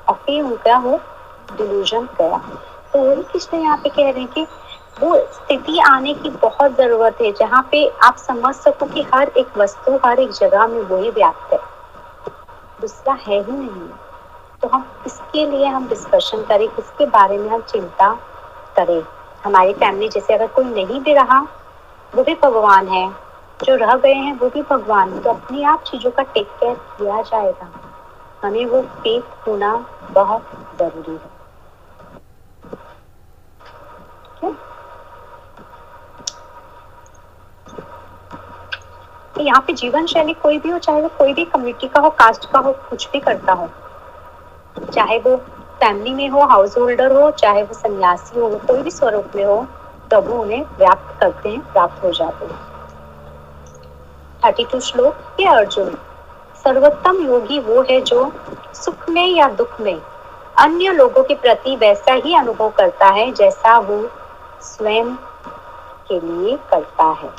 [0.09, 0.99] और फिर उनका वो
[1.57, 2.37] डिल्यूजन गया।
[2.93, 4.47] तो वही कृष्ण यहाँ पे कह रहे हैं कि
[5.01, 9.57] वो स्थिति आने की बहुत ज़रूरत है, जहाँ पे आप समझ सको कि हर एक
[9.57, 11.59] वस्तु, हर एक जगह में वही व्याप्त है।
[12.81, 13.89] दूसरा है ही नहीं।
[14.61, 18.13] तो हम इसके लिए हम डिस्कशन करें, किसके बारे में हम चिंता
[18.75, 19.03] करें?
[19.45, 21.39] हमारी फैमिली जैसे अगर कोई नहीं भी रहा,
[22.13, 23.09] वो भी भगवान है।
[23.63, 26.75] जो रह गए हैं, वो भी भगवान है। तो अपने आप चीज़ों का टेक केयर
[26.97, 27.69] किया जाएगा।
[28.43, 29.75] हमें वो फेथ होना
[30.11, 31.31] बहुत ज़रूरी है।
[39.37, 42.45] यहाँ पे जीवन शैली कोई भी हो, चाहे वो कोई भी कम्युनिटी का हो कास्ट
[42.51, 43.67] का हो, कुछ भी करता हो,
[44.93, 45.35] चाहे वो
[45.83, 49.55] फैमिली में हो हाउस होल्डर हो, चाहे वो सन्यासी हो, कोई भी स्वरूप में हो
[50.09, 52.59] प्रभु उन्हें व्याप्त करते हैं प्राप्त हो जाते हैं।
[54.43, 55.89] थर्टी टू श्लोक ये अर्जुन,
[56.63, 58.31] सर्वोत्तम योगी वो है जो
[58.73, 60.01] सुख में या दुख में,
[60.59, 63.97] अन्य लोगों के प्रति वैसा ही अनुभव करता है जैसा वो
[64.61, 65.13] स्वयं
[66.07, 67.29] के लिए करता है।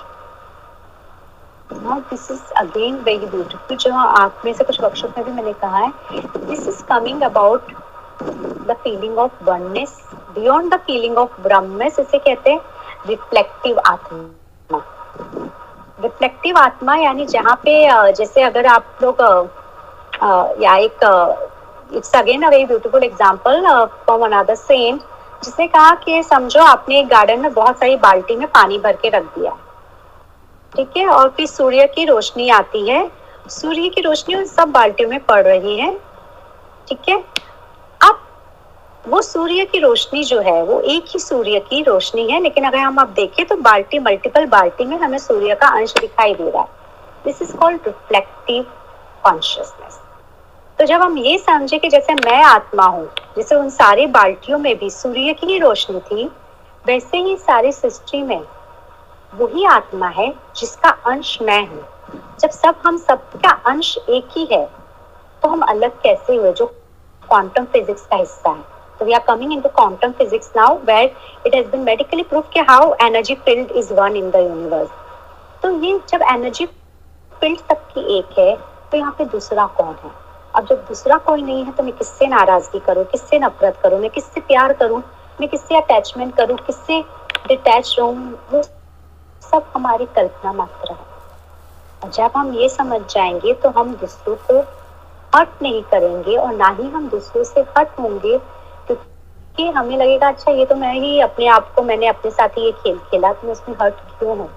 [2.10, 5.78] This is again very beautiful जो आप में से कुछ वर्कशॉप में भी मैंने कहा
[5.78, 5.92] है
[6.46, 7.72] this is coming about
[8.22, 9.96] the feeling of oneness
[10.34, 12.60] beyond the feeling of ब्रह्मनेस इसे कहते हैं
[13.08, 14.82] रिफ्लेक्टिव आत्मा।
[16.02, 17.72] रिफ्लेक्टिव आत्मा यानी जहाँ पे
[18.12, 19.20] जैसे अगर आप लोग
[20.62, 21.04] या एक
[21.96, 23.60] it's again a very beautiful example
[24.04, 25.00] from another saint
[25.44, 29.08] जिसने कहा कि समझो आपने एक गार्डन में बहुत सारी बाल्टी में पानी भर के
[29.08, 29.50] रख दिया।
[30.72, 31.06] ठीक है?
[31.06, 33.10] और फिर सूर्य की रोशनी आती है।
[33.50, 35.90] सूर्य की रोशनी उन सब बाल्टियों में पड़ रही है।
[36.88, 37.18] ठीक है?
[39.04, 42.78] वो सूर्य की रोशनी जो है, वो एक ही सूर्य की रोशनी है, लेकिन अगर
[42.78, 46.62] हम आप देखें तो बाल्टी मल्टीपल बाल्टी में हमें सूर्य का अंश दिखाई दे रहा
[46.62, 46.68] है।
[47.24, 48.62] This is called reflective
[49.24, 50.00] consciousness
[50.78, 54.76] तो जब हम ये समझे कि जैसे मैं आत्मा हूँ, जैसे उन सारी बाल्टियों में
[54.78, 56.24] भी सूर्य की ही रोशनी थी,
[56.84, 58.42] वैसे ही सारी सृष्टि में
[59.32, 61.86] वही आत्मा है जिसका अंश मैं हूँ।
[62.40, 64.64] जब सब हम सबका अंश एक ही है
[65.42, 68.72] तो हम अलग कैसे हुए, जो क्वांटम फिजिक्स का हिस्सा है?
[68.98, 71.14] तो we are coming into quantum physics now where
[71.46, 74.88] it has been medically proof कि how energy field is one in the universe
[75.62, 76.66] तो ये जब एनर्जी
[77.32, 78.54] फ़ील्ड सबकी एक है
[78.90, 80.10] तो यहाँ पे दूसरा कौन है?
[80.54, 83.04] अब जब दूसरा कोई नहीं है तो मैं किससे नाराज़गी करूँ?
[83.04, 83.98] किससे नफरत करूँ?
[84.00, 85.02] मैं किससे प्यार करूँ?
[85.40, 86.56] मैं किससे अटैचमेंट करूँ?
[86.56, 87.00] किससे
[87.48, 88.32] डिटैच रहूँ?
[88.52, 94.60] वो सब हमारी कल्पना मात्र है। जब हम ये समझ जाएँगे तो हम दूसरों को
[95.32, 98.38] हट नहीं करेंगे और ना ही हम दूसरों से हट होंगे
[99.56, 102.64] क्योंकि हमें लगेगा अच्छा ये तो मैं ही अपने आप को, मैंने अपने साथ ही
[102.64, 104.48] ये खेल खेला तो मैं उसमें हट क्यों हूँ?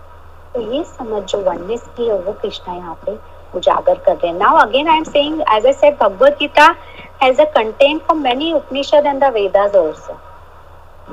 [0.53, 3.17] तो ये समझ, जो वननेस की है, वो कृष्णा यहाँ पे
[3.57, 6.65] उजागर कर रहे हैं। Now again I am saying as I said Bhagavad Gita
[7.23, 10.17] has a content from many Upanishad and the Vedas also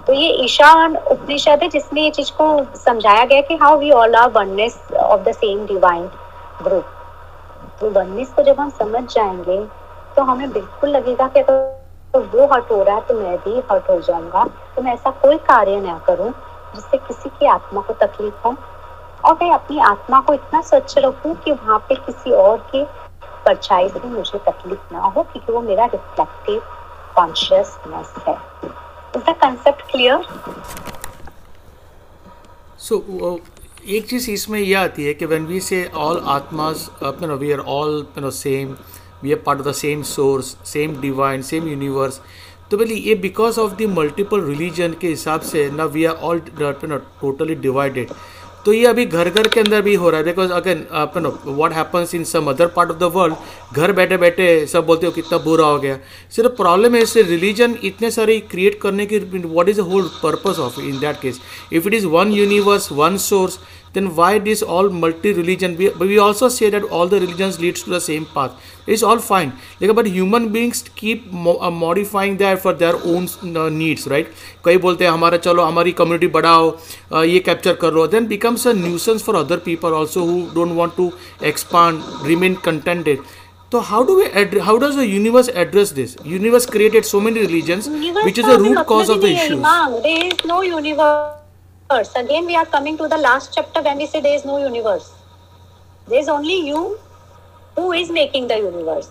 [0.07, 4.15] तो ये ईशान उपनिषद है, जिसमें ये चीज़ को समझाया गया कि how we all
[4.15, 6.07] are oneness of the same divine
[6.63, 6.85] group
[7.81, 9.65] तो वननेस को जब हम समझ जाएँगे
[10.17, 11.84] तो हमें बिल्कुल लगेगा कि अगर तो
[12.19, 14.45] वो हट हो रहा है तो मैं भी हट हो जाऊँगा।
[14.77, 16.31] तो मैं ऐसा कोई कार्य ना करूँ
[16.75, 18.55] जिससे किसी की आत्मा को तकलीफ़ हो।
[19.25, 22.85] और मैं अपनी आत्मा को इतना स्वच्छ रखूँ कि वहाँ पे किसी और के
[23.45, 26.61] परछाई से मुझे तकलीफ़ ना हो क्योंकि वो मेरा रिफ्लेक्टिव
[27.17, 28.37] कॉन्शियसनेस है।
[29.15, 30.15] The concept clear?
[32.79, 32.97] So,
[33.27, 33.39] uh,
[33.87, 37.53] एक चीज़ इसमें यह आती है कि when we say all atmas you know we
[37.53, 38.75] are all you know same
[39.25, 42.21] we are part of the same source same divine same universe
[42.71, 46.41] तो बोली ये because of the multiple religion के हिसाब से ना we are all
[46.53, 48.11] totally divided
[48.67, 50.87] तो ये अभी घर घर के अंदर भी हो रहा है because again
[51.23, 55.07] no what happens in some other part of the world घर बैठे बैठे सब बोलते
[55.07, 55.99] हो कितना बुरा हो गया।
[56.37, 60.59] सिर्फ़ प्रॉब्लम है इससे रिलीजन इतने सारे क्रिएट करने की what is the whole purpose
[60.61, 61.41] of in that case
[61.73, 63.59] if it is one universe one source
[63.94, 67.90] then why this all multi-religion we, we also say that all the religions leads to
[67.90, 68.52] the same path
[68.88, 73.28] it's all fine like but human beings keep mo- uh, modifying that for their own
[73.56, 74.28] uh, needs right
[74.66, 76.72] कई बोलते हैं हमारा चलो हमारी community बढ़ाओ
[77.14, 80.76] uh, ये capture कर लो then becomes a nuisance for other people also who don't
[80.76, 81.12] want to
[81.52, 83.20] expand remain contented
[83.72, 87.42] so how do we address, how does the universe address this universe created so many
[87.42, 89.62] religions universe which is the root cause of the issues
[90.08, 91.43] there is no universe
[91.91, 92.15] universe.
[92.17, 95.13] Again, we are coming to the last chapter when we say there is no universe.
[96.09, 96.99] There is only you
[97.77, 99.11] who is making the universe.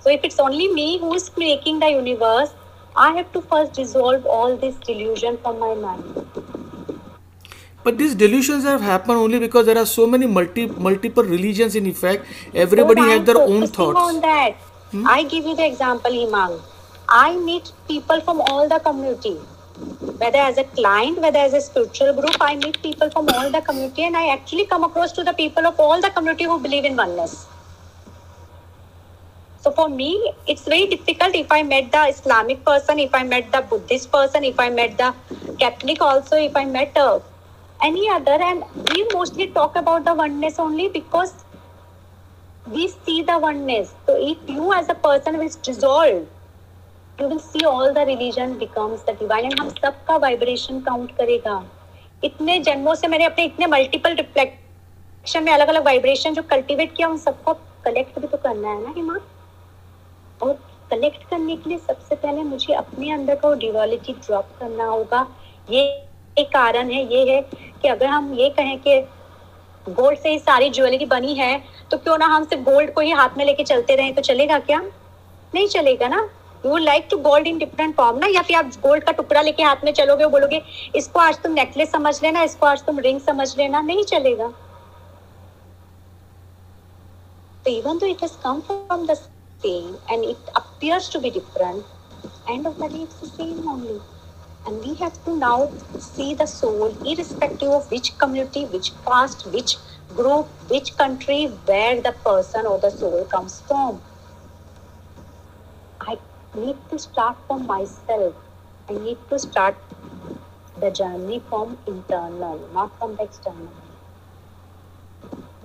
[0.00, 2.50] So, if it's only me who is making the universe,
[2.96, 6.26] I have to first dissolve all this delusion from my mind.
[7.82, 11.86] But these delusions have happened only because there are so many multi multiple religions in
[11.86, 12.24] effect.
[12.54, 13.98] Everybody so has their own thoughts.
[13.98, 14.54] On that,
[14.90, 15.06] hmm?
[15.06, 16.60] I give you the example, Imang.
[17.08, 19.38] I meet people from all the community
[20.18, 23.60] whether as a client, whether as a spiritual group, I meet people from all the
[23.60, 26.84] community and I actually come across to the people of all the community who believe
[26.84, 27.46] in oneness.
[29.58, 33.50] So for me, it's very difficult if I met the Islamic person, if I met
[33.50, 35.14] the Buddhist person, if I met the
[35.58, 37.20] Catholic also, if I met uh,
[37.82, 41.44] any other, and we mostly talk about the oneness only because
[42.66, 43.94] we see the oneness.
[44.06, 46.28] So if you as a person will dissolve,
[47.18, 51.62] you will see all the religion becomes the divine and हम सबका vibration count करेगा
[52.24, 57.08] इतने जन्मों से मैंने अपने इतने multiple reflection में अलग अलग वाइब्रेशन जो कल्टीवेट किया,
[57.08, 57.54] उन सबको
[57.84, 59.18] कलेक्ट भी तो करना है ना हिमा
[60.40, 60.52] और
[60.90, 65.26] कलेक्ट करने के लिए सबसे पहले मुझे अपने अंदर का डिवालिटी ड्रॉप करना होगा।
[65.70, 65.82] ये
[66.36, 67.40] एक कारण है, ये है
[67.82, 69.00] कि अगर हम ये कहें कि
[69.92, 73.10] गोल्ड से ही सारी ज्वेलरी बनी है तो क्यों ना हम सिर्फ़ गोल्ड को ही
[73.12, 74.14] हाथ में लेके चलते रहें?
[74.14, 74.80] तो चलेगा क्या?
[75.54, 76.28] नहीं चलेगा ना?
[76.78, 79.84] Like to gold in different form ना या फिर आप गोल्ड का टुकड़ा लेके हाथ
[79.84, 80.62] में चलोगे और बोलोगे
[80.96, 84.52] इसको आज तुम नेकलेस समझ लेना इसको आज तुम रिंग समझ लेना नहीं चलेगा
[87.66, 89.14] So even though it has come from the
[89.62, 91.84] same and it appears to be different,
[92.48, 94.00] end of the day it's the same only.
[94.66, 99.78] And we have to now see the soul, irrespective of which community, which caste, which
[100.14, 104.00] group, which country, where the person or the soul comes from.
[106.56, 108.34] Need to start from myself.
[108.88, 109.76] I need to start
[110.76, 113.72] the journey from internal, not from the external.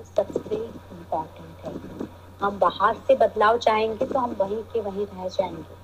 [0.07, 2.07] सबसे important है
[2.41, 5.77] हम बाहर से बदलाव चाहेंगे तो हम वहीं के वहीं रह जाएँगे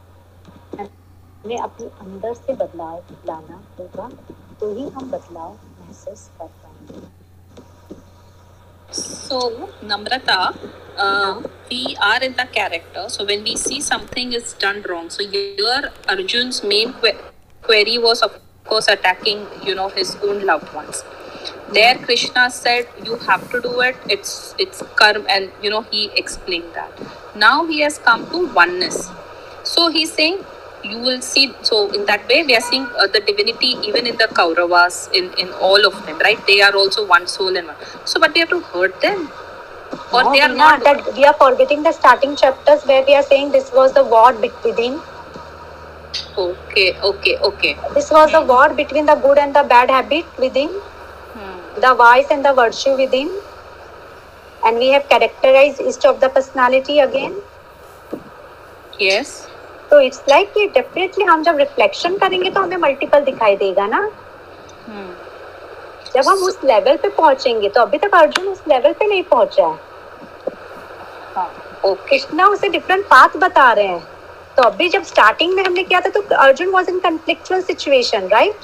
[0.79, 4.09] हमें अपने अंदर से बदलाव लाना होगा
[4.59, 7.26] तो ही हम बदलाव महसूस कर पाएँगे
[8.97, 10.55] So, Namrata,
[10.97, 13.09] uh, we are in the character.
[13.09, 17.19] So, when we see something is done wrong, so your Arjun's main que-
[17.61, 21.03] query was, of course, attacking, you know, his own loved ones.
[21.73, 23.95] There, Krishna said, "You have to do it.
[24.15, 24.33] It's
[24.65, 27.01] it's karma," and you know, he explained that.
[27.35, 28.99] Now he has come to oneness.
[29.71, 30.39] So he's saying,
[30.83, 31.55] you will see.
[31.61, 35.31] So in that way, we are seeing uh, the divinity even in the Kauravas, in
[35.45, 36.45] in all of them, right?
[36.47, 37.77] They are also one soul and one.
[38.05, 39.29] So, but we have to hurt them,
[40.13, 40.83] or No, they are not.
[40.89, 44.33] that we are forgetting the starting chapters where we are saying this was the war
[44.45, 44.99] bet- within.
[46.37, 47.77] Okay, okay, okay.
[47.93, 50.69] This was the war between the good and the bad habit within,
[51.33, 51.81] Hmm.
[51.85, 53.29] the vice and the virtue within.
[54.63, 57.35] And we have characterized each of the personality again.
[58.99, 59.46] Yes.
[59.91, 64.01] तो it's like कि definitely हम जब reflection करेंगे तो हमें multiple दिखाई देगा ना?
[64.87, 65.09] Hmm.
[66.13, 69.65] जब हम उस लेवल पे पहुँचेंगे तो अभी तक अर्जुन उस लेवल पे नहीं पहुँचा
[69.65, 69.77] है।
[71.35, 71.49] हाँ,
[71.85, 74.03] कृष्णा उसे डिफरेंट पाथ बता रहे हैं।
[74.57, 78.55] तो अभी जब स्टार्टिंग में हमने किया था तो Arjun was in conflictual situation right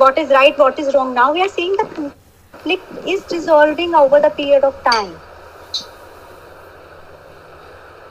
[0.00, 1.10] what is right what is wrong?
[1.14, 5.12] Now we are seeing the conflict is dissolving over the period of time.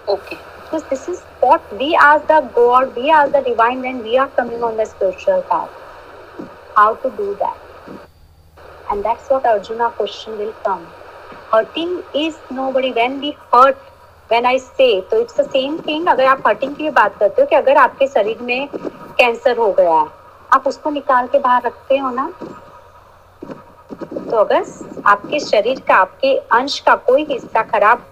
[0.07, 0.37] Okay.
[0.67, 4.27] Because this is what we as the god we as the divine when we are
[4.39, 7.57] coming on the spiritual path how to do that
[8.87, 10.85] and that's what arjuna question will come
[11.51, 13.87] hurting is nobody when we hurt
[14.29, 17.47] when i say तो it's the same thing अगर आप hurting की बात करते हो
[17.47, 20.05] कि अगर आपके शरीर में कैंसर हो गया है
[20.53, 22.31] आप उसको निकाल के बाहर रखते हो ना
[24.29, 24.63] तो अगर
[25.07, 28.05] आपके शरीर का आपके अंश का कोई हिस्सा खराब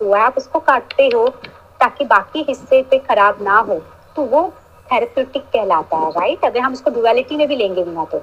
[0.00, 1.26] हुआ है आप उसको काटते हो
[1.80, 3.80] ताकि बाकी हिस्से पे खराब ना हो
[4.16, 4.42] तो वो
[4.92, 8.18] थेरेप्यूटिक कहलाता है राइट अगर हम उसको डुअलिटी में भी लेंगे बिना तो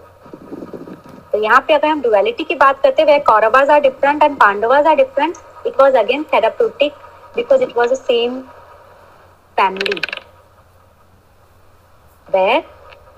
[1.31, 4.87] तो यहाँ पे अगर हम डुअलिटी की बात करते हैं Kauravas are different and Pandavas
[4.87, 5.37] are different
[5.67, 6.93] it was again therapeutic
[7.35, 8.39] because it was the same
[9.57, 10.01] family
[12.27, 12.63] where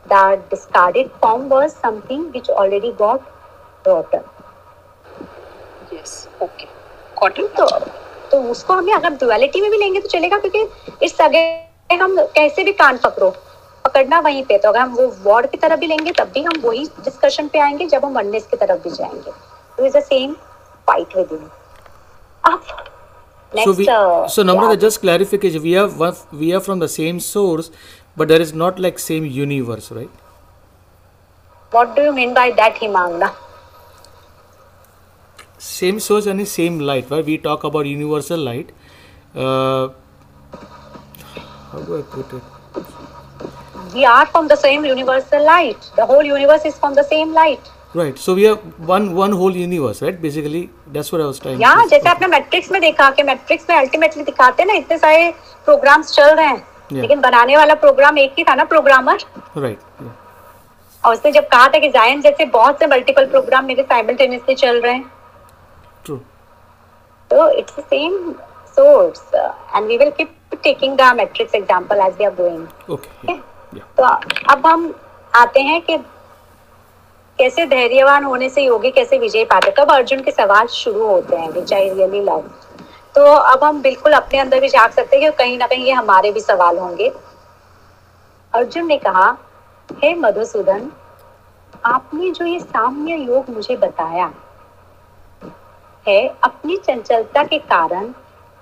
[0.05, 3.21] the discarded form was something which already got
[3.85, 4.23] rotten.
[5.91, 6.27] Yes.
[6.39, 6.67] Okay.
[7.17, 7.65] Got तो
[8.31, 12.63] तो उसको हमें अगर duality में भी लेंगे तो चलेगा क्योंकि इस अगर हम कैसे
[12.63, 13.29] भी कान पकड़ो
[13.85, 16.61] पकड़ना वहीं पे। तो अगर हम वो वॉर्ड की तरफ़ भी लेंगे तब भी हम
[16.63, 19.31] वही डिस्कशन पे आएँगे जब हम वननेस की तरफ़ भी जाएँगे।
[19.77, 20.33] तो is the same
[20.87, 21.49] fight within
[22.45, 22.61] अब
[23.51, 23.85] so next we
[24.33, 25.89] so Namrata, just clarification we are
[26.39, 27.69] we are from the same source
[28.15, 30.11] but there is not like same universe right?
[31.71, 33.33] What do you mean by that Himangana
[35.59, 38.71] same source and the same light right we talk about universal light
[39.35, 39.89] uh,
[41.71, 42.43] how do i put it
[43.95, 47.69] we are from the same universal light the whole universe is from the same light
[48.01, 48.55] right so we are
[48.93, 50.63] one one whole universe right basically
[50.95, 54.23] that's what i was trying या जैसे आपने matrix में देखा कि matrix में ultimately
[54.23, 55.29] दिखाते हैं ना इतने सारे
[55.65, 57.01] प्रोग्राम्स चल रहे हैं Yeah.
[57.01, 59.17] लेकिन बनाने वाला प्रोग्राम एक ही था ना प्रोग्रामर
[59.63, 60.13] right yeah.
[61.03, 64.79] और उसने जब कहा था कि जायन जैसे बहुत से मल्टीपल प्रोग्राम मेरे साइमल्टेनियसली चल
[64.81, 65.03] रहे हैं.
[67.29, 68.39] So it's the same
[68.75, 70.31] source, uh, and we will keep
[70.63, 72.67] taking the matrix example as we are going.
[72.89, 73.11] Okay.
[73.27, 73.41] Yeah.
[73.73, 73.83] yeah.
[73.97, 74.03] तो
[74.53, 74.93] अब हम
[75.33, 75.97] आते हैं कि
[77.39, 81.49] कैसे धैर्यवान होने से योगी कैसे विजय पाते कब अर्जुन के सवाल शुरू होते हैं
[81.51, 82.41] विच आई रियली लव
[83.15, 85.91] तो अब हम बिल्कुल अपने अंदर भी झाँक सकते हैं कि कहीं ना कहीं ये
[85.91, 87.11] हमारे भी सवाल होंगे
[88.53, 89.29] अर्जुन ने कहा
[89.91, 90.91] हे hey, मधुसूदन
[91.85, 94.31] आपने जो ये साम्य योग मुझे बताया
[96.05, 98.13] है अपनी चंचलता के कारण,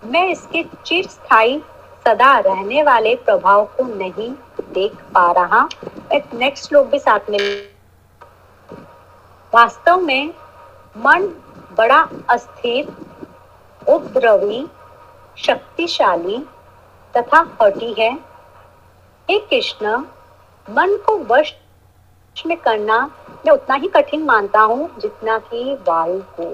[0.04, 1.60] मैं इसके चिरस्थायी
[2.06, 4.30] सदा रहने वाले प्रभाव को नहीं
[4.74, 5.68] देख पा रहा।
[6.14, 7.40] एक नेक्स्ट श्लोक भी साथ में
[9.54, 10.30] वास्तव में
[10.98, 11.28] मन
[11.78, 12.88] बड़ा अस्थिर,
[13.82, 14.66] उपद्रवी,
[15.38, 16.38] शक्तिशाली
[17.14, 18.12] तथा हटी है।
[19.30, 19.98] हे कृष्ण,
[20.68, 21.54] मन को वश
[22.36, 23.00] में करना
[23.46, 26.54] मैं उतना ही कठिन मानता हूँ जितना कि वायु को।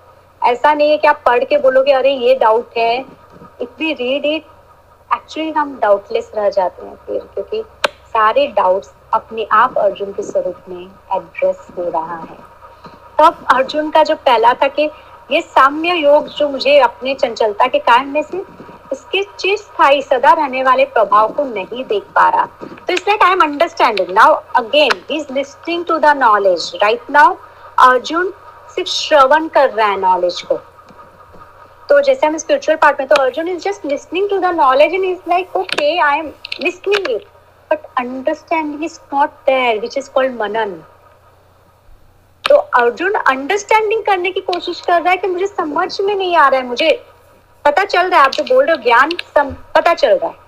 [0.43, 3.05] ऐसा नहीं है कि आप पढ़ के बोलोगे, अरे, ये डाउट है।
[3.61, 4.45] If we read it
[5.13, 7.63] actually हम डाउटलेस रह जाते हैं फिर, क्योंकि
[8.07, 12.37] सारे डाउट्स अपने आप अर्जुन के स्वरूप में एड्रेस हो रहा है।
[13.19, 14.89] तब अर्जुन का जो पहला था कि
[15.31, 18.37] ये साम्य योग जो मुझे अपने चंचलता के कारण में से
[18.91, 22.45] इसके चिरस्थायी सदा रहने वाले प्रभाव को नहीं देख पा रहा।
[22.87, 27.35] तो it's like I am understanding now again is listening to the knowledge right now
[27.79, 28.33] Arjun
[28.75, 30.57] सिर्फ़ श्रवण कर रहा है नॉलेज को।
[31.89, 35.03] तो जैसे हम स्पिरिचुअल पार्ट में तो Arjun is just listening to the knowledge and
[35.05, 37.25] is like okay I am listening it
[37.71, 40.81] but understanding is not there which is called manan
[42.45, 46.47] तो अर्जुन अंडरस्टैंडिंग करने की कोशिश कर रहा है कि मुझे समझ में नहीं आ
[46.47, 46.91] रहा है, मुझे
[47.65, 49.11] पता चल रहा है, आप जो बोल रहे हो ज्ञान
[49.75, 50.39] पता चल रहा है।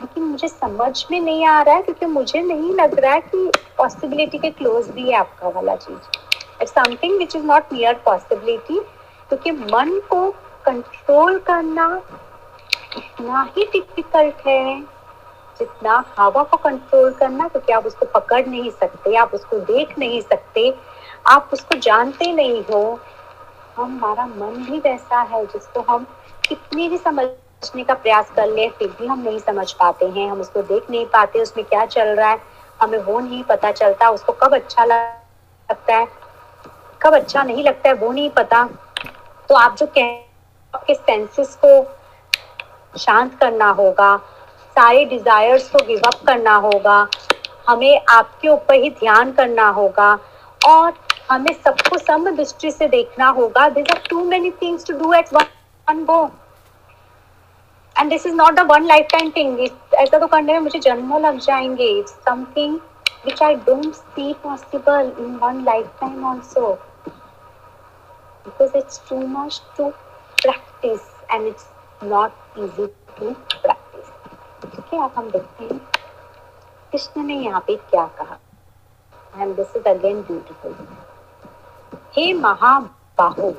[0.00, 3.50] लेकिन मुझे समझ में नहीं आ रहा है क्योंकि मुझे नहीं लग रहा है कि
[3.78, 6.18] पॉसिबिलिटी के क्लोज भी है आपका वाला चीज़।
[6.66, 8.80] Something which is not near possibility
[9.28, 10.30] क्योंकि मन को
[10.64, 12.02] कंट्रोल करना
[12.96, 14.80] इतना ही डिफ़िकल्ट है।
[15.58, 20.20] जितना हवा को कंट्रोल करना, क्योंकि आप उसको पकड़ नहीं सकते, आप उसको देख नहीं
[20.20, 20.74] सकते,
[21.26, 23.00] आप उसको जानते नहीं हो।
[23.76, 26.06] हमारा मन भी वैसा है, जिसको हम
[26.48, 30.40] कितनी भी समझने का प्रयास कर ले, फिर भी हम नहीं समझ पाते हैं, हम
[30.40, 32.40] उसको देख नहीं पाते, उसमें क्या चल रहा है,
[32.82, 36.29] हमें वो नहीं पता चलता, उसको कब अच्छा लगता है।
[37.00, 38.64] कब अच्छा नहीं लगता है, वो नहीं पता।
[39.48, 44.16] तो आप जो कह आपके सेंसेस को शांत करना होगा,
[44.76, 47.06] सारे डिजायर्स को गिव अप करना होगा,
[47.68, 50.12] हमें आपके ऊपर ही ध्यान करना होगा,
[50.66, 50.92] और
[51.30, 55.32] हमें सबको सम दृष्टि से देखना होगा। This are too many things to do at
[55.34, 56.22] one go
[57.96, 61.20] and this is not the one life time thing ऐसा तो करने में मुझे जन्मों
[61.20, 62.78] लग जाएँगे। Something
[63.24, 66.68] which I don't see possible in one lifetime also.
[68.44, 69.92] Because it's too much to
[70.42, 71.66] practice and it's
[72.02, 72.88] not easy
[73.18, 73.34] to
[73.64, 74.10] practice.
[74.92, 75.78] है अब हम देखते हैं
[76.92, 78.38] कृष्ण ने यहाँ पे क्या कहा?
[79.36, 80.76] And this is again beautiful
[82.16, 83.50] hey Mahabaho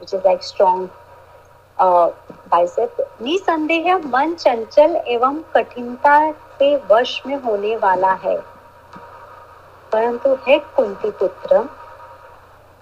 [0.00, 0.88] which is like strong
[1.78, 2.08] uh,
[2.52, 8.36] bicep निसंदेह मन चंचल एवं कठिनता से वश में होने वाला है।
[9.92, 11.68] परंतु है कुंती पुत्र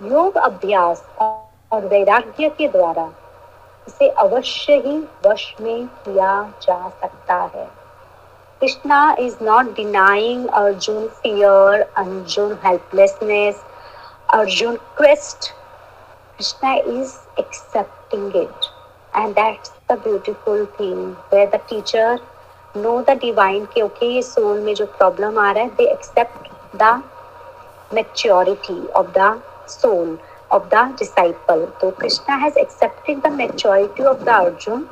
[0.03, 3.05] योग अभ्यास और वैराग्य के द्वारा
[3.89, 4.97] इसे अवश्य ही
[5.27, 6.31] वश में किया
[6.63, 7.65] जा सकता है।
[8.61, 13.61] Krishna is not denying Arjun fear Arjun helplessness
[14.35, 15.51] Arjun quest
[16.39, 18.71] Krishna is accepting it
[19.17, 22.19] and that's the beautiful thing where the teacher
[22.77, 26.51] know the divine के ओके ये सोल में जो प्रॉब्लम आ रहा है they accept
[26.77, 27.03] the
[27.95, 29.41] maturity of the
[29.71, 30.19] soul
[30.51, 31.73] of the disciple.
[31.81, 34.89] So Krishna has accepted the maturity of the Arjun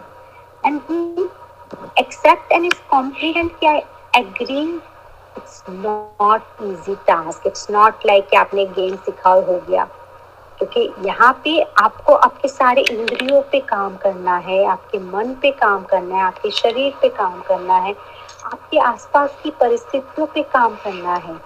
[0.64, 1.26] and he
[1.98, 4.80] accept and is कि I agree
[5.36, 7.42] it's not easy task.
[7.44, 9.88] It's not like कि आपने game सिखाओ हो गया
[10.58, 15.84] क्योंकि यहाँ पे आपको आपके सारे इंद्रियों पे काम करना है आपके मन पे काम
[15.90, 17.94] करना है आपके शरीर पे काम करना है
[18.44, 21.36] आपके आसपास की परिस्थितियों पे काम करना है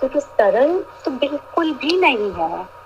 [0.00, 2.79] तो जो सरल तो बिल्कुल भी नहीं है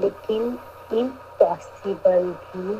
[0.00, 0.58] लेकिन
[0.92, 2.74] इम्पॉसिबल भी।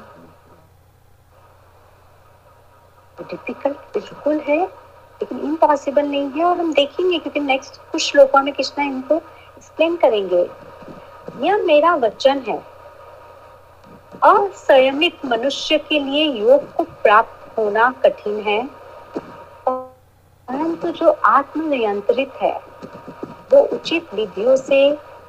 [3.19, 8.53] डिफ़िकल्ट बिल्कुल है, लेकिन इम्पॉसिबल नहीं है और हम देखेंगे क्योंकि नेक्स्ट कुछ श्लोकों में
[8.55, 10.43] कृष्णा इनको एक्सप्लेन करेंगे।
[11.41, 12.59] यह मेरा वचन है।
[14.25, 18.63] असंयमित मनुष्य के लिए योग को प्राप्त होना कठिन है,
[19.69, 22.53] परंतु जो आत्मनियंत्रित है,
[23.53, 24.79] वो उचित विधियों से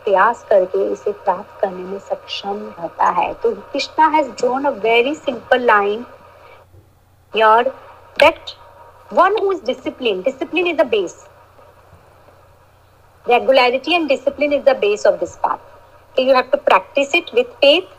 [0.07, 5.13] प्रयास करके इसे प्राप्त करने में सक्षम रहता है। तो Krishna has drawn a very
[5.15, 6.05] simple line
[7.33, 7.69] your
[8.19, 8.51] that
[9.13, 11.25] one who is discipline discipline is the base
[13.25, 15.57] regularity and discipline is the base of this path
[16.15, 17.95] कि you have to practice it with faith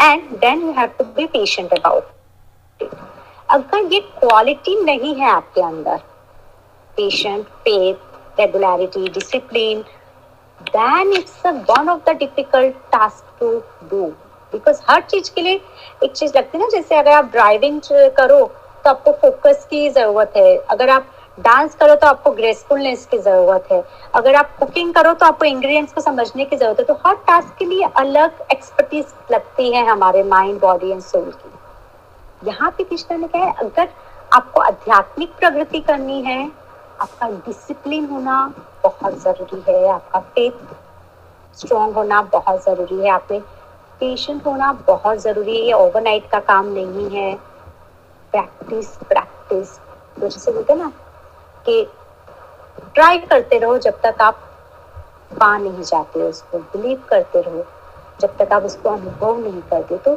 [0.00, 2.84] and then you have to be patient about
[3.50, 5.96] अगर ये quality नहीं है आपके अंदर
[6.96, 9.84] patient path regularity discipline
[10.70, 13.48] then it's a one of the difficult task to
[13.90, 14.04] do.
[14.52, 15.60] Because हर चीज़ के लिए
[16.04, 17.80] एक चीज़ लगती है ना, जैसे अगर आप ड्राइविंग
[18.16, 18.44] करो
[18.84, 21.06] तो आपको फोकस की ज़रूरत है। अगर आप
[21.38, 23.82] डांस करो तो आपको ग्रेसफुलनेस की ज़रूरत है।
[24.14, 27.56] अगर आप कुकिंग करो तो आपको इंग्रेडिएंट्स को समझने की ज़रूरत है। तो हर टास्क
[27.58, 33.16] के लिए अलग एक्सपर्टीज लगती है हमारे माइंड बॉडी एंड सोल की। यहाँ पे कृष्णा
[33.16, 33.88] ने कहा है, अगर
[34.32, 36.50] आपको आध्यात्मिक प्रगति करनी है
[37.02, 38.34] आपका डिसिप्लिन होना
[38.82, 43.38] बहुत ज़रूरी है, आपका फेथ स्ट्रॉन्ग होना बहुत ज़रूरी है आपने
[44.00, 47.34] पेशेंट होना बहुत ज़रूरी है, ये ओवरनाइट का काम नहीं है।
[48.32, 49.76] प्रैक्टिस प्रैक्टिस
[50.16, 50.92] तो जैसे बोलते ना
[51.66, 51.84] कि
[52.94, 54.38] ट्राई करते रहो जब तक आप
[55.40, 57.64] पा नहीं जाते उसको बिलीव करते रहो
[58.20, 60.16] जब तक आप उसको अनुभव नहीं करते। तो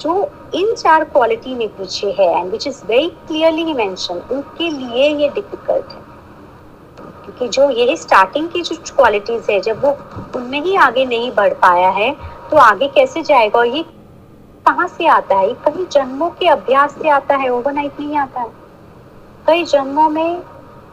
[0.00, 0.14] जो
[0.54, 5.28] इन चार क्वालिटी में पीछे है and which is very clearly mention उनके लिए ये
[5.30, 6.02] डिफ़िकल्ट है।
[7.24, 9.96] क्योंकि जो ये स्टार्टिंग की जो क्वालिटीज है, जब वो
[10.36, 12.10] उनमें ही आगे नहीं बढ़ पाया है
[12.50, 13.58] तो आगे कैसे जाएगा?
[13.58, 13.82] और ये
[14.66, 15.48] कहाँ से आता है?
[15.48, 18.48] ये कई जन्मों के अभ्यास से आता है ओवरनाइट नहीं आता है।
[19.46, 20.40] कई जन्मों में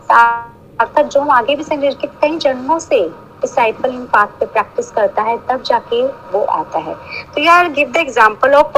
[0.03, 2.99] सार्थक जो आगे भी समझ कि कई जन्मों से
[3.41, 6.95] डिसाइपल इन पाथ पे प्रैक्टिस करता है, तब जाके वो आता है।
[7.35, 8.77] तो यार गिव द एग्जांपल ऑफ़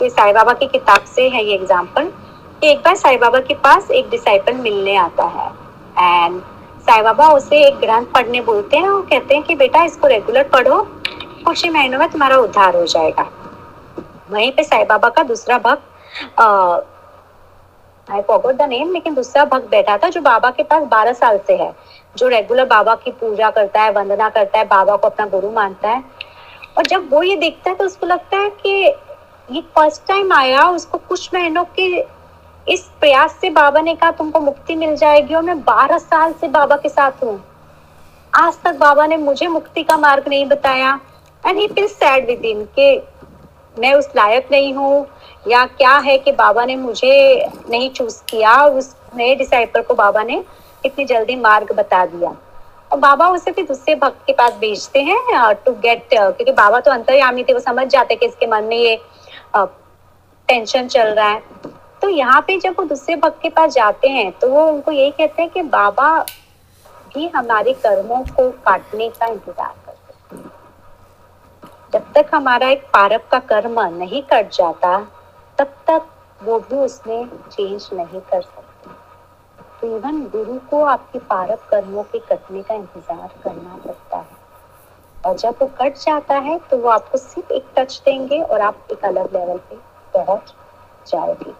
[0.00, 2.10] ये साईं बाबा की किताब से है ये एग्जांपल
[2.62, 5.48] एक बार साई बाबा के पास एक डिसाइपल मिलने आता है।
[6.00, 6.40] एंड
[6.82, 10.48] साईं बाबा उसे एक ग्रंथ पढ़ने बोलते हैं और कहते हैं कि बेटा इसको रेगुलर
[10.48, 10.80] पढ़ो
[11.44, 13.28] कुछ ही महीनों में तुम्हारा उद्धार हो जाएगा।
[14.30, 15.82] वहीं पे साईं बाबा का दूसरा भक्त
[18.08, 21.38] आई फॉरगॉट द नेम लेकिन दूसरा भक्त बैठा था जो बाबा के पास बारह साल
[21.46, 21.72] से है,
[22.16, 25.88] जो रेगुलर बाबा की पूजा करता है, वंदना करता है, बाबा को अपना गुरु मानता
[25.88, 26.02] है।
[26.78, 28.70] और जब वो ये देखता है तो उसको लगता है कि
[29.48, 32.00] ये फ़र्स्ट टाइम आया, उसको कुछ महीनों के
[32.66, 36.48] इस प्रयास से बाबा ने कहा, तुमको मुक्ति मिल जाएगी और मैं बारह साल से
[36.48, 37.40] बाबा के साथ हूँ।
[38.32, 40.98] आज तक बाबा ने मुझे मुक्ति का मार्ग नहीं बताया।
[41.44, 42.96] And he feel sad within के
[43.76, 45.06] मैं उस लायक नहीं हूँ
[45.46, 50.22] या क्या है कि बाबा ने मुझे नहीं चूज़ किया उस नए डिसाइपल को बाबा
[50.22, 50.42] ने
[50.84, 52.34] इतनी जल्दी मार्ग बता दिया।
[52.92, 56.90] और बाबा उसे फिर दूसरे भक्त के पास भेजते हैं टू गेट क्योंकि बाबा तो
[56.90, 58.96] अंतर्यामी थे, वो समझ जाते कि इसके मन में ये
[59.56, 61.42] टेंशन चल रहा है।
[62.02, 65.10] तो यहाँ पे जब वो दूसरे भक्त के पास जाते हैं तो वो उनको यही
[65.10, 66.18] कहते हैं कि बाबा
[67.14, 69.98] भी हमारे कर्मों को काटने का इंतज़ार करते
[71.92, 74.98] जब तक हमारा एक पारब का कर्म नहीं कट जाता,
[75.58, 76.06] तब तक
[76.40, 78.90] वो भी उसमें चेंज नहीं कर सकते।
[79.80, 84.38] तो इवन गुरु को आपके पारब कर्मों के कटने का इंतज़ार करना पड़ता है।
[85.24, 88.88] और जब वो कट जाता है तो वो आपको सिर्फ़ एक टच देंगे और आप
[88.92, 89.76] एक अलग लेवल पे
[90.14, 90.54] पहुँच
[91.06, 91.52] जाओगे।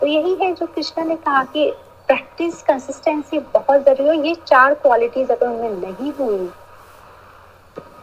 [0.00, 1.70] तो यही है जो कृष्णा ने कहा कि
[2.08, 6.48] प्रैक्टिस कंसिस्टेंसी बहुत ज़रूरी है ये चार क्वालिटीज अगर उनमें नहीं हुई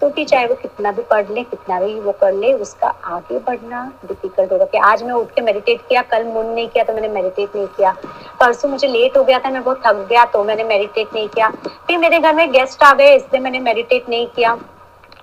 [0.01, 3.37] तो कि चाहे वो कितना भी पढ़ ले, कितना भी वो कर ले, उसका आगे
[3.39, 6.93] बढ़ना डिफ़िकल्ट होगा कि आज मैं उठ के मेडिटेट किया, कल मुन नहीं किया तो
[6.93, 7.91] मैंने मेडिटेट नहीं किया।
[8.39, 11.49] परसों मुझे लेट हो गया था, मैं बहुत थक गया तो मैंने मेडिटेट नहीं किया।
[11.87, 14.55] फिर मेरे घर में गेस्ट आ गए, इसलिए मैंने मेडिटेट नहीं किया।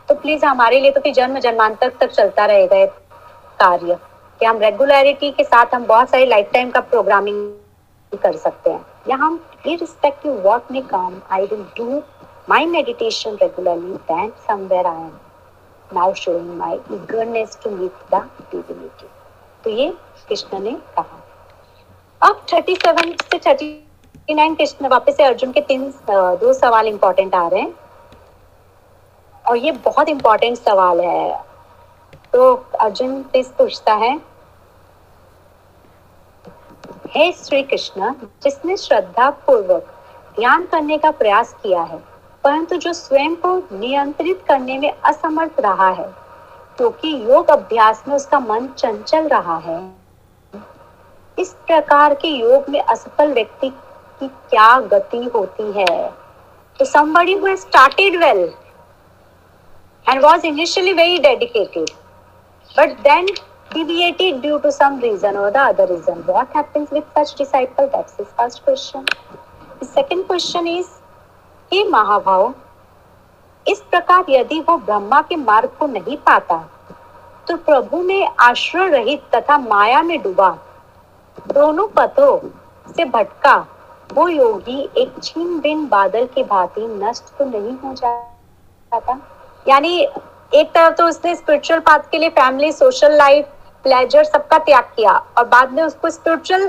[0.09, 2.85] तो प्लीज़ हमारे लिए तो फिर जन्म जन्मांतर तक चलता रहेगा
[3.61, 3.99] कार्य।
[4.41, 8.85] कि हम रेगुलरिटी के साथ हम बहुत सारे लाइफ टाइम का प्रोग्रामिंग कर सकते हैं।
[9.09, 12.03] या हम इरिस्पेक्टिव वर्क में काम I will do
[12.51, 15.11] my meditation regularly then somewhere I am
[15.91, 18.23] now showing my eagerness to meet the
[18.53, 19.09] divinity
[19.65, 19.89] तो ये
[20.29, 21.21] कृष्ण ने कहा।
[22.21, 27.35] अब थर्टी सेवन से थर्टी नाइन कृष्ण वापस से अर्जुन के तीन दो सवाल इंपॉर्टेंट
[27.35, 27.75] आ रहे हैं।
[29.45, 31.33] और ये बहुत इंपॉर्टेंट सवाल है।
[32.33, 33.23] तो अर्जुन
[33.57, 34.15] पूछता है,
[37.11, 38.13] हे श्री कृष्ण
[38.43, 39.93] जिसने श्रद्धा पूर्वक
[40.37, 41.99] ध्यान करने का प्रयास किया है,
[42.45, 46.09] परंतु जो स्वयं को नियंत्रित करने में असमर्थ रहा है,
[46.79, 49.81] क्योंकि तो योग अभ्यास में उसका मन चंचल रहा है,
[51.39, 53.69] इस प्रकार के योग में असफल व्यक्ति
[54.21, 56.13] की क्या गति होती है?
[56.81, 58.45] तो somebody who has started well
[60.07, 61.91] and was initially very dedicated
[62.77, 63.27] but then
[63.71, 68.17] deviated due to some reason or the other reason what happens with such disciple that's
[68.17, 69.05] his first question
[69.81, 70.99] the second question is
[71.71, 72.53] हे महाभाव
[73.67, 76.57] इस प्रकार यदि वो ब्रह्मा के मार्ग को नहीं पाता
[77.49, 80.51] तो प्रभु में आश्रय रहित तथा माया में डूबा
[81.53, 82.39] दोनों पथों
[82.87, 83.55] से भटका
[84.15, 89.19] वो योगी एक छीन बिन बादल के भांति नष्ट तो नहीं हो जाता
[89.69, 90.07] यानी
[90.55, 93.45] एक तरफ़ तो उसने स्पिरिचुअल पाथ के लिए फैमिली सोशल लाइफ
[93.85, 96.67] प्लेजर सबका त्याग किया और बाद में उसको स्पिरिचुअल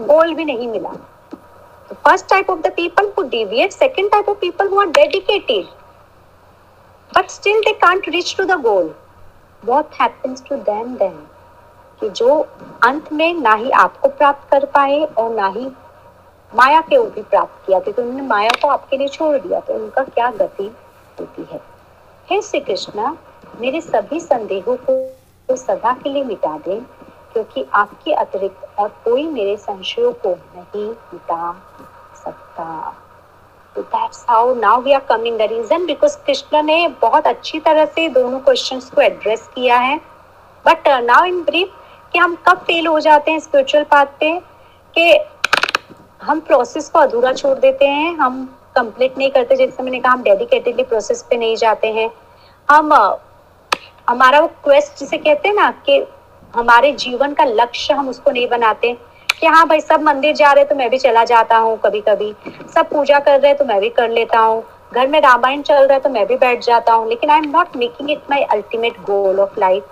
[0.00, 0.90] गोल भी नहीं मिला।
[1.94, 5.64] First type of the people who deviate second type of people who are dedicated
[7.12, 8.94] but still they can't reach to the goal
[9.62, 11.16] what happens to them then
[12.00, 12.38] कि जो
[12.84, 15.66] अंत में ना ही आपको प्राप्त कर पाए और ना ही
[16.52, 20.02] माया के भी प्राप्त किया, क्योंकि उन्होंने माया को आपके लिए छोड़ दिया तो उनका
[20.04, 20.70] क्या गति
[21.20, 21.60] होती है?
[22.28, 23.10] हे श्री कृष्णा,
[23.60, 24.94] मेरे सभी संदेहों को
[25.48, 26.80] तो सदा के लिए मिटा दें,
[27.32, 31.52] क्योंकि आपके अतिरिक्त और कोई मेरे संशयों को नहीं मिटा
[32.24, 32.94] सकता।
[33.76, 37.84] तो that's how now we are coming the reason because Krishna ने बहुत अच्छी तरह
[37.84, 39.96] से दोनों क्वेश्चंस को एड्रेस किया है।
[40.64, 41.72] बट नाउ इन ब्रीफ
[42.12, 44.38] कि हम कब फेल हो जाते हैं स्पिरिचुअल पाथ पे?
[44.94, 45.18] कि
[46.22, 50.22] हम प्रोसेस को अधूरा छोड़ देते हैं, हम कंप्लीट नहीं करते, जैसे मैंने कहा, हम
[50.22, 52.10] डेडिकेटेडली प्रोसेस पे नहीं जाते हैं।
[52.68, 52.92] हम
[54.08, 56.04] हमारा वो क्वेस्ट जिसे कहते हैं ना, कि
[56.54, 58.96] हमारे जीवन का लक्ष्य हम उसको नहीं बनाते,
[59.30, 62.32] कि हाँ भाई, सब मंदिर जा रहे तो मैं भी चला जाता हूँ कभी कभी
[62.74, 64.62] सब पूजा कर रहे तो मैं भी कर लेता हूँ।
[64.94, 67.50] घर में रामायण चल रहा है तो मैं भी बैठ जाता हूँ, लेकिन I am
[67.50, 69.84] not making it my ultimate goal of life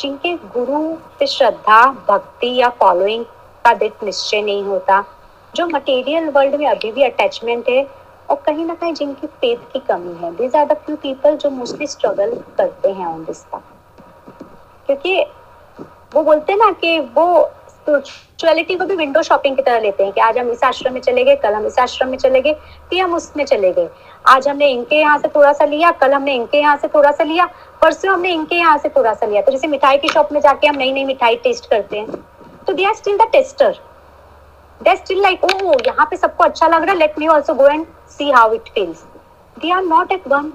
[0.00, 0.78] जिनके गुरु
[1.18, 3.24] पे श्रद्धा, भक्ति या फॉलोइंग
[3.64, 5.04] का दिट निश्चय नहीं होता।
[5.54, 7.82] जो मटेरियल वर्ल्ड में अभी भी अटैचमेंट है
[8.28, 11.50] और कहीं ना कहीं जिनकी फेथ की कमी है। These are the few people जो
[11.50, 13.44] मोस्टली स्ट्रगल करते हैं ऑन दिस
[14.86, 15.20] क्योंकि
[16.14, 17.26] वो बोलते हैं ना कि वो
[17.68, 21.00] स्पिरिचुअलिटी को भी विंडो शॉपिंग की तरह लेते हैं कि आज हम इस आश्रम में
[21.00, 22.52] चले गए, कल हम इस आश्रम में चले गए,
[22.90, 23.88] फिर हम उसमें चले गए।
[24.24, 27.24] आज हमने इनके यहाँ से थोड़ा सा लिया, कल हमने इनके यहाँ से थोड़ा सा
[27.24, 27.48] लिया,
[27.82, 30.66] परसों हमने इनके यहाँ से थोड़ा सा लिया। तो जैसे मिठाई की शॉप में जाके
[30.66, 32.24] हम नई नई मिठाई टेस्ट करते हैं।
[32.66, 33.78] तो they are still the tester
[34.84, 37.66] they still like oh यहाँ पे सबको अच्छा लग रहा है, let me also go
[37.68, 39.04] and see how it feels.
[39.56, 40.52] They are not at one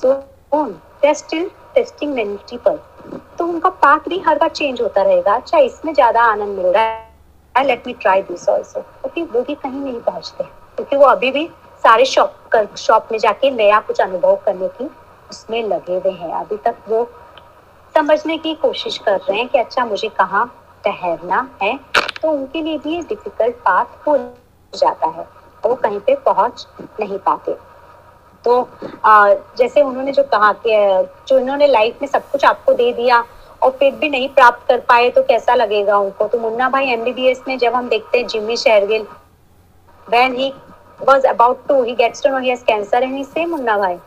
[0.00, 0.80] zone.
[1.02, 2.78] They are still testing multiple.
[3.38, 6.82] तो उनका पाथ भी हर बार चेंज होता रहेगा। अच्छा इसमें ज़्यादा आनंद मिल रहा
[7.54, 11.30] है। Let me try this also क्योंकि वो भी कहीं नहीं पहुँचते। क्योंकि वो अभी
[11.30, 11.46] भी
[11.84, 14.90] सारे शॉप शॉप में जाके नया कुछ अनुभव करने की
[15.30, 17.08] उसमें लगे हुए हैं। अभी तक वो
[17.94, 20.46] समझने की कोशिश कर रहे हैं कि अच्छा मुझे कहाँ
[20.84, 21.78] ठहरना है?
[22.22, 24.16] तो उनके लिए भी डिफ़िकल्ट पाथ हो
[24.72, 25.26] जाता है।
[25.64, 26.66] वो कहीं पे पहुँच
[27.00, 27.56] नहीं पाते।
[28.44, 28.68] तो
[29.04, 30.70] आ, जैसे उन्होंने जो कहा कि
[31.28, 33.24] जो इन्होंने लाइफ में सब कुछ आपको दे दिया
[33.62, 36.26] और फिर भी नहीं प्राप्त कर पाए तो कैसा लगेगा उनको?
[36.28, 39.06] तो मुन्ना भाई एमबीबीएस में जब हम देखते हैं Jimmy Shergill
[40.06, 40.52] when he
[41.00, 43.98] was about to he gets to know he cancer and he say Munna Bhai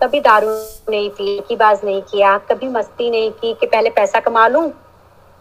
[0.00, 0.48] कभी दारू
[0.90, 4.70] नहीं पी की बाज नहीं किया कभी मस्ती नहीं की कि पहले पैसा कमा लूँ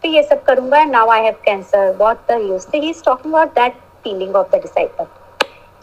[0.03, 3.49] पे ये सब करूँगा now I have cancer what the use he is talking about
[3.49, 3.73] that
[4.03, 5.05] feeling of the disciple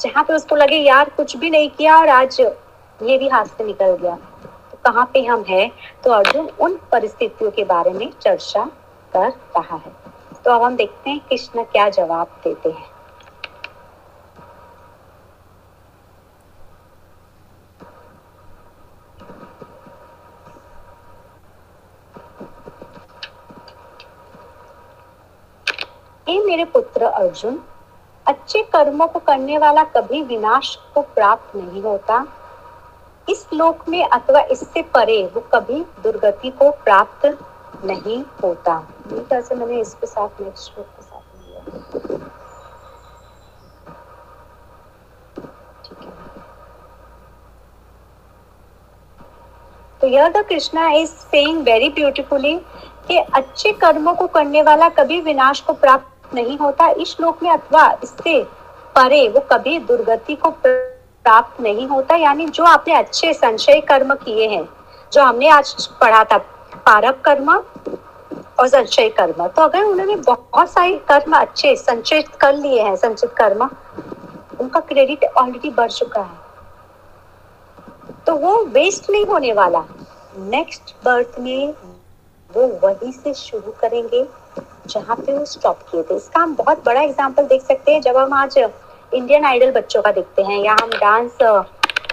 [0.01, 3.64] जहाँ पे उसको लगे, यार, कुछ भी नहीं किया और आज ये भी हाथ से
[3.64, 4.14] निकल गया।
[4.73, 5.71] तो कहाँ पे हम हैं?
[6.05, 8.64] तो अर्जुन उन परिस्थितियों के बारे में चर्चा
[9.12, 9.93] कर रहा है।
[10.45, 12.89] तो अब हम देखते हैं, कृष्ण क्या जवाब देते हैं।
[26.31, 27.59] हे मेरे पुत्र अर्जुन,
[28.26, 32.18] अच्छे कर्मों को करने वाला कभी विनाश को प्राप्त नहीं होता।
[33.28, 37.26] इस लोक में अथवा इससे परे वो कभी दुर्गति को प्राप्त
[37.85, 38.78] नहीं होता।
[39.41, 42.18] से मैंने इसके साथ नेक्स्ट श्लोक के साथ लिया।
[50.01, 52.57] तो यह the Krishna is saying very beautifully
[53.09, 57.51] कि अच्छे कर्मों को करने वाला कभी विनाश को प्राप्त नहीं होता इस श्लोक में
[57.51, 58.43] अथवा इससे
[58.97, 64.49] परे वो कभी दुर्गति को प्राप्त नहीं होता, यानी जो आपने अच्छे संचय कर्म किए
[64.49, 64.68] हैं,
[65.12, 66.39] जो हमने आज पढ़ा था,
[66.87, 72.83] पारक कर्म और संचय कर्म तो अगर उन्होंने बहुत सारे कर्म अच्छे संचित कर लिए
[72.83, 73.68] हैं, संचित कर्म,
[74.61, 76.39] उनका क्रेडिट ऑलरेडी बढ़ चुका है।
[78.26, 79.85] तो वो वेस्ट नहीं होने वाला।
[80.39, 81.72] नेक्स्ट बर्थ में
[82.51, 84.22] वो वही से शुरू करेंगे।
[84.87, 88.16] जहाँ पे वो स्टॉप किए थे। इसका हम बहुत बड़ा एग्ज़ाम्पल देख सकते हैं। जब
[88.16, 91.39] हम आज इंडियन आइडल बच्चों का देखते हैं या हम डांस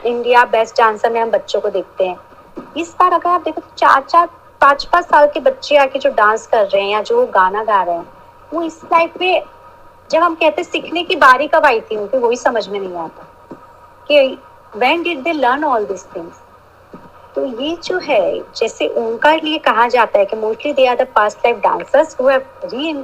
[0.05, 2.18] इंडिया बेस्ट डांसर में हम बच्चों को देखते हैं।
[2.78, 4.28] इस बार अगर आप देखो, चार चार,
[4.61, 7.82] पाँच पाँच साल के बच्चे आके जो डांस कर रहे हैं या जो गाना गा
[7.84, 8.07] रहे हैं,
[8.53, 9.43] वो इस लाइफ में
[10.11, 12.97] जब हम कहते हैं, सीखने की बारी कब आई थी उनकी वही समझ में नहीं
[12.97, 13.34] आता।
[14.09, 14.38] कि
[14.74, 16.36] when did they learn all these things?
[17.38, 21.05] तो ये जो है, जैसे उनका लिए कहा जाता है कि mostly they are the
[21.15, 23.03] past life dancers who have re and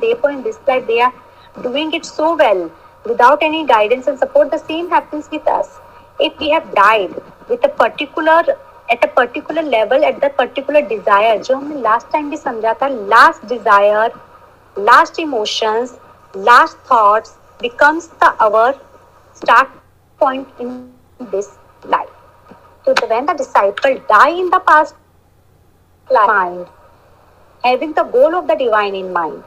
[0.00, 1.10] therefore in this life they are
[1.56, 2.62] doing it so well
[3.06, 5.78] without any guidance and support the same happens with us
[6.20, 7.14] if we have died
[7.50, 8.54] with a particular
[8.90, 12.88] at a particular level at the particular desire जो हमने last time भी समझा था
[12.88, 14.12] last desire
[14.76, 15.98] last emotions
[16.34, 18.80] last thoughts becomes the our
[19.42, 19.80] start
[20.20, 20.78] point in
[21.22, 21.56] this
[21.86, 22.17] life
[22.88, 24.94] when the disciple die in the past
[26.10, 26.66] mind.
[27.62, 29.44] Having the goal of the divine in mind.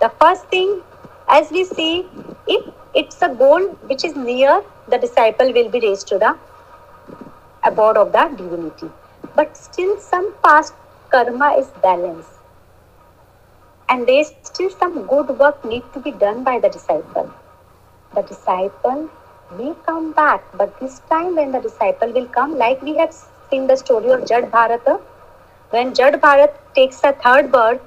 [0.00, 0.82] The first thing
[1.28, 2.06] as we see
[2.48, 2.64] if
[2.94, 6.36] it's a goal which is near the disciple will be raised to the
[7.62, 8.90] abode of the divinity.
[9.36, 10.74] But still some past
[11.10, 12.30] karma is balanced.
[13.88, 17.32] And there's still some good work need to be done by the disciple.
[18.14, 19.10] The disciple
[19.58, 23.12] may come back but this time when the disciple will come like we have
[23.50, 24.94] seen the story of jad bharata
[25.72, 27.80] when jad bharat takes a third birth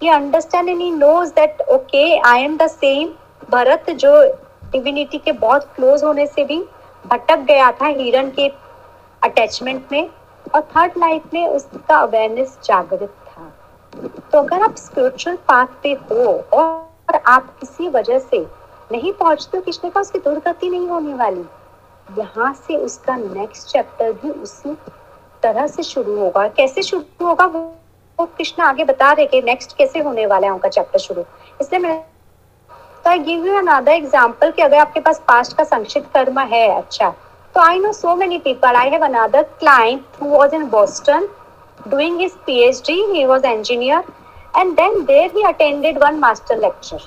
[0.00, 3.12] he understands and he knows that okay i am the same
[3.50, 4.10] Bharat जो
[4.72, 6.58] divinity के बहुत close होने से भी
[7.04, 8.48] भटक गया था हिरण के
[9.22, 10.08] अटैचमेंट में
[10.54, 13.52] और थर्ड लाइफ में उसका अवेयरनेस जागृत था
[14.32, 16.24] तो अगर आप स्पिरिचुअल पाथ पे हो
[16.58, 18.44] और आप किसी वजह से
[18.94, 21.44] नहीं पहुँचते हो कृष्ण का उसकी दुर्गति नहीं होने वाली?
[22.18, 24.74] यहाँ से उसका नेक्स्ट चैप्टर भी उसी
[25.42, 27.46] तरह से शुरू होगा। कैसे शुरू होगा?
[27.46, 31.24] वो कृष्ण आगे बता रहे कि नेक्स्ट कैसे होने वाला है उनका चैप्टर शुरू।
[31.60, 32.00] इसलिए मैं
[33.04, 36.68] तो I give you another example कि अगर आपके पास पास्ट का संक्षिप्त कर्म है
[36.76, 37.08] अच्छा
[37.54, 41.28] तो I know so many people I have another client who was in Boston
[41.86, 42.94] doing his PhD.
[43.12, 43.96] He was engineer,
[44.54, 47.00] and then there he attended one master lecture.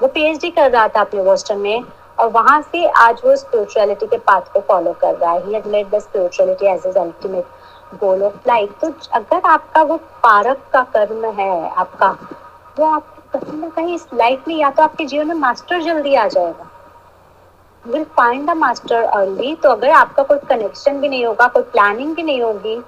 [0.00, 1.84] वो पीएचडी कर रहा था अपने बोस्टन में
[2.18, 5.98] और वहाँ से आज वो स्पिरिचुअलिटी के पाथ को फॉलो कर रहा है। He the
[5.98, 11.70] spirituality as his ultimate goal of life तो अगर आपका वो पारक का कर्म है,
[11.70, 12.08] आपका,
[12.78, 16.14] वो आपको कहीं ना कहीं इस लाइफ में या तो आपके जीवन में मास्टर जल्दी
[16.14, 16.70] आ जाएगा।
[17.84, 22.14] Will find the master early तो अगर आपका कोई कनेक्शन भी नहीं होगा, कोई प्लानिंग
[22.14, 22.82] भी नहीं होगी,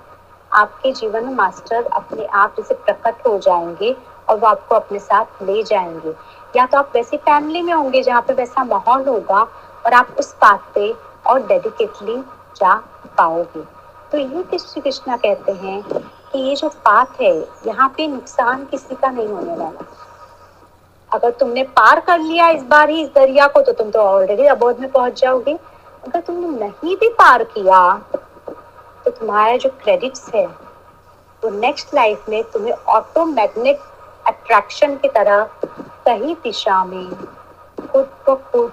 [0.52, 3.96] आपके जीवन में मास्टर अपने आप जैसे प्रकट हो जाएँगे।
[4.28, 6.14] और वो आपको अपने साथ ले जाएँगे।
[6.54, 9.40] या तो आप वैसी फैमिली में होंगे जहाँ पे वैसा माहौल होगा
[9.86, 10.92] और आप उस बात पे
[11.26, 12.16] और डेडिकेटली
[12.56, 12.74] जा
[13.18, 13.62] पाओगे।
[14.12, 17.34] तो ये कृष्ण कृष्णा कहते हैं कि ये जो पाथ है,
[17.66, 19.84] यहाँ पे नुकसान किसी का नहीं होने वाला।
[21.10, 24.46] अगर तुमने पार कर लिया इस बार ही इस दरिया को तो तुम तो ऑलरेडी
[24.46, 25.54] अबोध में पहुँच जाओगे।
[26.06, 27.80] अगर तुमने नहीं भी पार किया
[29.04, 33.80] तो तुम्हारा जो क्रेडिट्स है, वो नेक्स्ट लाइफ में तुम्हें ऑटोमैग्नेट
[34.26, 35.44] अट्रैक्शन की तरह
[36.08, 37.08] सही दिशा में
[37.92, 38.72] खुद को खुद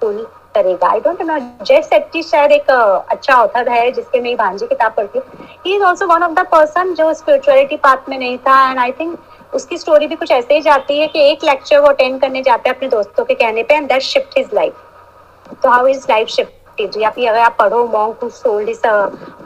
[0.00, 4.66] पुल करेगा। आई डोंट नो जय सेट्टी शायद एक अच्छा ऑथर है जिसके मैं भांजी
[4.66, 8.38] किताब पढ़ती हूँ। He is also one of the person जो स्पिरिचुअलिटी पाथ में नहीं
[8.38, 9.18] था एंड आई थिंक
[9.54, 12.68] उसकी स्टोरी भी कुछ ऐसे ही जाती है कि एक लेक्चर वो अटेंड करने जाते
[12.68, 16.28] हैं अपने दोस्तों के कहने पे and that shift his life तो हाउ इज़ लाइफ
[16.28, 18.80] शिफ्टेड या फिर अगर आप पढ़ो monk who sold his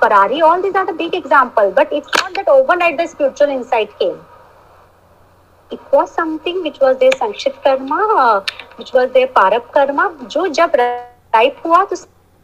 [0.01, 3.93] Ferrari all this are the big example but it's not that overnight the spiritual insight
[3.93, 4.17] came
[5.71, 8.01] it was something which was their संक्षिप्त karma
[8.79, 11.97] which was their पारक कर्मा जो जब ripe हुआ तो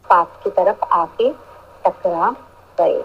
[0.05, 1.29] पाप की तरफ़ आके
[1.85, 2.29] टकरा
[2.77, 3.01] गए।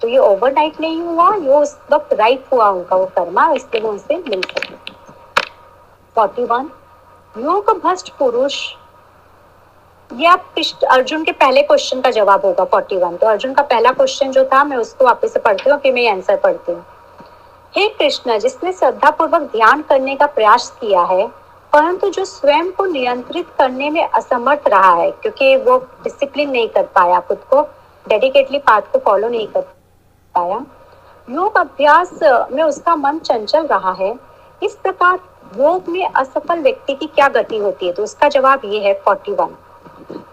[0.00, 3.90] तो ये ओवरनाइट नहीं हुआ, ये उस वक्त राइप हुआ उनका वो कर्मा इसलिए वो
[3.90, 4.74] उनसे मिल सके
[6.16, 6.70] फोर्टी वन
[7.34, 8.60] योग भ्रष्ट पुरुष।
[10.10, 10.54] ये आप
[10.90, 14.44] अर्जुन के पहले क्वेश्चन का जवाब होगा फोर्टी वन तो अर्जुन का पहला क्वेश्चन जो
[14.44, 16.84] था, मैं उसको वापस से पढ़ती हूँ, फिर मैं आंसर पढ़ती हूँ।
[17.74, 21.26] हे कृष्ण, जिसने श्रद्धा पूर्वक ध्यान करने का प्रयास किया है,
[21.72, 26.86] परंतु जो स्वयं को नियंत्रित करने में असमर्थ रहा है, क्योंकि वो डिसिप्लिन नहीं कर
[26.94, 27.62] पाया, खुद को
[28.06, 29.60] डेडिकेटली पाथ को फॉलो नहीं कर
[30.34, 30.60] पाया,
[31.28, 32.18] योग अभ्यास
[32.52, 34.14] में उसका मन चंचल रहा है।
[34.62, 35.18] इस प्रकार
[35.58, 37.92] योग में असफल व्यक्ति की क्या गति होती है?
[37.92, 39.56] तो उसका जवाब ये है फोर्टी वन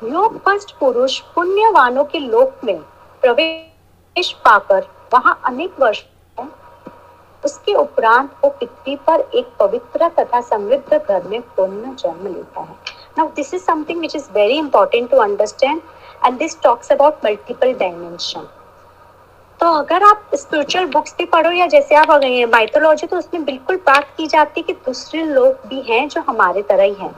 [0.03, 2.77] योग फ़र्स्ट पुरुष पुण्यवानों के लोक में
[3.23, 6.03] प्रवेश पाकर वहाँ अनेक वर्ष
[7.47, 12.75] उसके उपरांत वो पृथ्वी पर एक पवित्र तथा समृद्ध घर में पुनः जन्म लेता है।
[13.17, 15.81] Now this is something which is very important to understand
[16.25, 18.47] and this talks about multiple dimension
[19.59, 23.43] तो अगर आप स्पिरिचुअल बुक्स भी पढ़ो, या जैसे आप गए हैं माइथोलॉजी तो उसमें
[23.45, 27.13] बिल्कुल बात की जाती है कि दूसरे लोग भी हैं जो हमारे तरह ही हैं।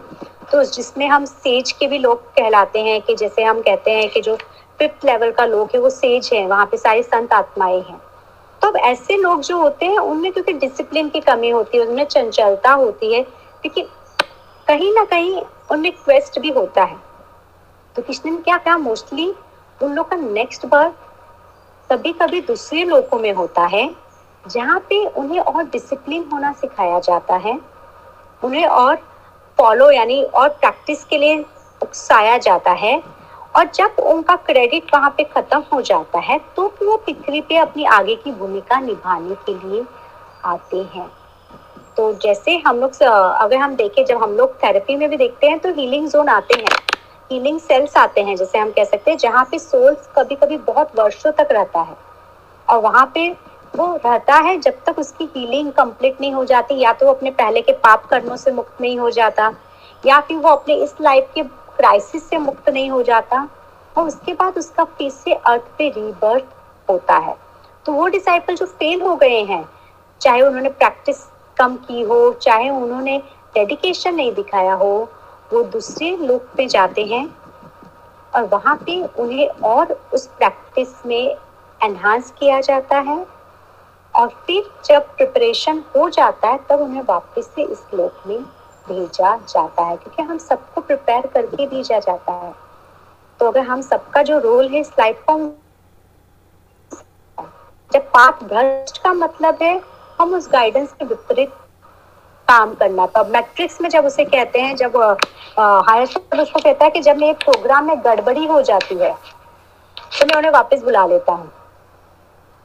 [0.52, 4.22] तो जिसमें हम सेज के भी लोग कहलाते हैं, कि जैसे हम कहते हैं कि
[4.22, 4.36] जो
[4.80, 8.02] फिफ्थ लेवल का लोग है, वो सेज है, वहाँ पे सारी संत आत्माएँ हैं।
[8.62, 12.06] तो अब ऐसे लोग जो होते हैं, उनमें क्योंकि डिसिप्लिन की कमी होती है, उनमें
[12.06, 13.22] चंचलता होती है,
[13.64, 13.82] क्योंकि
[14.68, 15.42] कहीं ना कहीं
[15.72, 16.98] उनमें क्वेस्ट भी होता है।
[17.96, 18.78] तो कृष्ण क्या कहा?
[18.78, 19.34] मोस्टली
[19.84, 20.94] उन लोग का नेक्स्ट बर्थ
[21.90, 23.90] कभी कभी दूसरे लोगों में होता है,
[24.48, 27.60] जहाँ पे उन्हें और डिसिप्लिन होना सिखाया जाता है,
[28.44, 28.96] उन्हें और
[29.58, 31.46] फॉलो यानी और प्रैक्टिस के लिए
[31.82, 33.02] उकसाया जाता है।
[33.56, 37.86] और जब उनका क्रेडिट वहाँ पे खत्म हो जाता है तो वो पृथ्वी पे अपनी
[37.92, 39.84] आगे की भूमिका निभाने के लिए
[40.46, 41.10] आते हैं।
[41.98, 45.60] तो जैसे हम लोग अगर हम देखें, जब हम लोग थेरेपी में भी देखते हैं
[45.60, 46.78] तो हीलिंग जोन आते हैं।
[47.32, 51.00] हीलिंग सेल्स आते हैं, जैसे हम कह सकते हैं, जहाँ पे सोल्स कभी कभी बहुत
[51.00, 51.96] वर्षों तक रहता है।
[52.68, 53.30] और वहाँ पे
[53.74, 57.32] वो रहता है जब तक उसकी हीलिंग कंप्लीट नहीं हो जाती, या तो वो अपने
[57.32, 59.54] पहले के पाप कर्मों से मुक्त नहीं हो जाता,
[60.04, 61.44] या फिर वो अपने इस लाइफ के
[61.80, 63.48] क्राइसिस से मुक्त नहीं हो जाता
[63.96, 67.36] और उसके बाद उसका फिर से अर्थ पे रीबर्थ होता है।
[67.86, 69.64] तो वो डिसाइपल जो फेल हो गए हैं,
[70.22, 71.24] चाहे उन्होंने प्रैक्टिस
[71.58, 73.18] कम की हो, चाहे उन्होंने
[73.56, 75.10] डेडिकेशन नहीं दिखाया हो,
[75.54, 77.26] वो दूसरे लोक पे जाते हैं
[78.34, 81.36] और वहाँ पे उन्हें और उस प्रैक्टिस में
[81.82, 83.26] एनहांस किया जाता है
[84.14, 88.40] और फिर जब प्रिपरेशन हो जाता है, तब उन्हें वापस से इस लोक में
[88.90, 92.54] भेजा जाता है, क्योंकि हम सबको प्रिपेयर करके भेजा जाता है।
[93.40, 95.38] तो अगर हम सबका जो रोल है लाइफ का
[97.92, 99.80] जब पाप भ्रष्ट का मतलब है,
[100.20, 101.54] हम उस गाइडेंस के विपरीत
[102.48, 104.98] काम करना। तो मैट्रिक्स में जब उसे कहते हैं, जब
[105.58, 106.04] हायर
[106.40, 109.14] उसको कहता है कि जब मेरे प्रोग्राम में गड़बड़ी हो जाती है
[109.98, 111.52] तो मैं उन्हें वापस बुला लेता हूँ।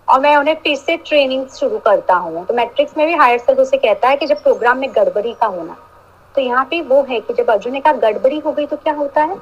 [0.08, 3.60] और मैं उन्हें फिर से ट्रेनिंग शुरू करता हूँ। तो मैट्रिक्स में भी हायर स्कूल
[3.60, 5.76] उसे कहता है कि जब प्रोग्राम में गड़बड़ी का होना
[6.34, 8.92] तो यहाँ पे वो है कि जब अर्जुन ने कहा गड़बड़ी हो गई तो क्या
[8.94, 9.36] होता है?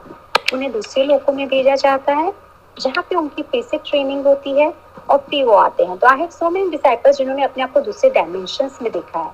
[0.52, 2.32] उन्हें दूसरे लोगों में भेजा जाता है,
[2.76, 4.72] जहाँ पे उनकी फिर से ट्रेनिंग होती है
[5.10, 7.80] और फिर वो आते हैं। तो I have so many disciples जिन्होंने अपने आप को
[7.80, 9.30] दूसरे डायमेंशन में देखा है।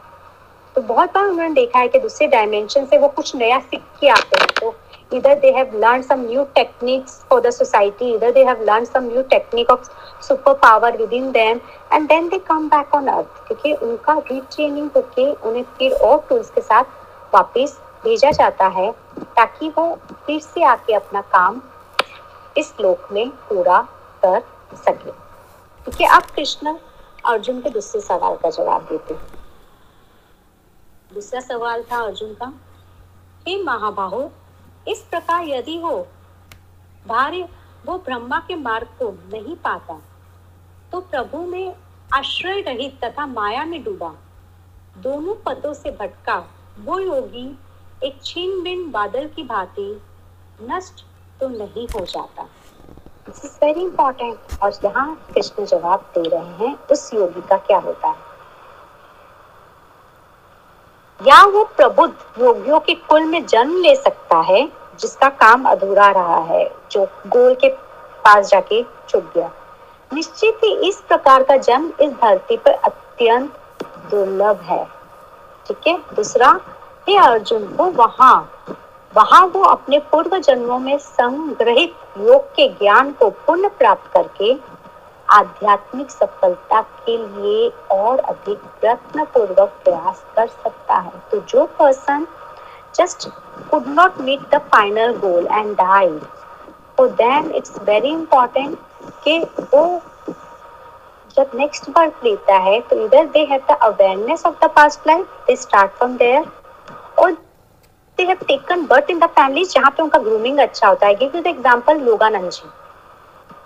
[0.76, 4.08] तो बहुत बार उन्होंने देखा है कि दूसरे डायमेंशन से वो कुछ नया सीख के
[4.08, 4.74] आते हैं। तो
[5.10, 9.06] either they have learned some new techniques for the society either they have learned some
[9.08, 9.86] new technique of
[10.26, 15.62] superpower within them, and then they come back on earth, क्योंकि उनका रीट्रेनिंग होके उन्हें
[15.78, 16.96] फिर और टूल्स के साथ
[17.34, 18.90] वापस भेजा जाता है
[19.36, 19.94] ताकि वो
[20.26, 21.60] फिर से आके अपना काम
[22.56, 23.80] इस लोक में पूरा
[24.24, 24.40] कर
[24.76, 26.76] सके। क्योंकि अब कृष्ण
[27.26, 29.14] अर्जुन के दूसरे सवाल का जवाब देते
[31.14, 32.52] दूसरा सवाल था अर्जुन का,
[33.48, 34.30] हे महाबाहो,
[34.88, 35.96] इस प्रकार यदि हो,
[37.06, 37.48] भार्य
[37.86, 40.00] वो ब्रह्मा के मार्ग को नहीं पाता
[40.92, 41.74] तो प्रभु में
[42.14, 44.14] आश्रय रहित तथा माया में डूबा,
[44.98, 46.36] दोनों पदों से भटका
[46.84, 47.58] वो योगी
[48.04, 50.02] एक छीन बिन बादल की भांति
[50.62, 51.04] नष्ट
[51.40, 52.42] तो नहीं हो जाता।
[53.26, 57.78] दिस इज़ वेरी इंपॉर्टेंट और यहाँ कृष्ण जवाब दे रहे हैं, उस योगी का क्या
[57.78, 58.16] होता है?
[61.26, 66.38] या वो प्रबुद्ध योगियों के कुल में जन्म ले सकता है, जिसका काम अधूरा रहा
[66.38, 67.68] है, जो गोल के
[68.24, 69.50] पास जाके चुप गया।
[70.12, 73.52] निश्चित ही इस प्रकार का जन्म इस धरती पर अत्यंत
[74.10, 74.97] दुर्लभ है।
[75.68, 75.96] ठीक है?
[76.16, 76.48] दूसरा,
[77.08, 78.36] हे अर्जुन को वहाँ।
[79.12, 84.52] वहाँ वो अपने पूर्व जन्मों में संग्रहित योग के ज्ञान को पुनः प्राप्त करके
[85.28, 92.26] आध्यात्मिक सफलता के लिए और अधिक प्रयत्न पूर्वक प्रयास कर सकता है। तो जो person
[92.94, 93.28] just
[93.70, 96.20] could not meet the final goal and died
[96.98, 98.78] तो देन इट्स वेरी इंपॉर्टेंट
[99.24, 99.38] कि
[99.74, 99.84] वो
[101.38, 105.26] जब नेक्स्ट बर्थ लेता है तो इधर they have the awareness of the past life
[105.46, 106.44] they start from there
[107.18, 107.32] और
[108.18, 111.14] they have taken birth in the family जहाँ पे उनका ग्रूमिंग अच्छा होता है.
[111.14, 112.68] Give you the example Yogananda ji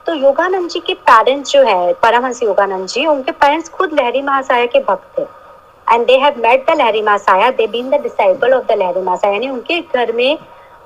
[0.07, 4.67] तो योगानंद जी के पेरेंट्स जो है, परमहंस योगानंद जी उनके पेरेंट्स खुद लहरी महासाया
[4.67, 5.23] के भक्त थे
[5.87, 7.51] and they have met the Lahiri Mahasaya.
[7.51, 9.33] They been the disciple of the Lahiri Mahasaya.
[9.35, 10.39] यानी उनके घर में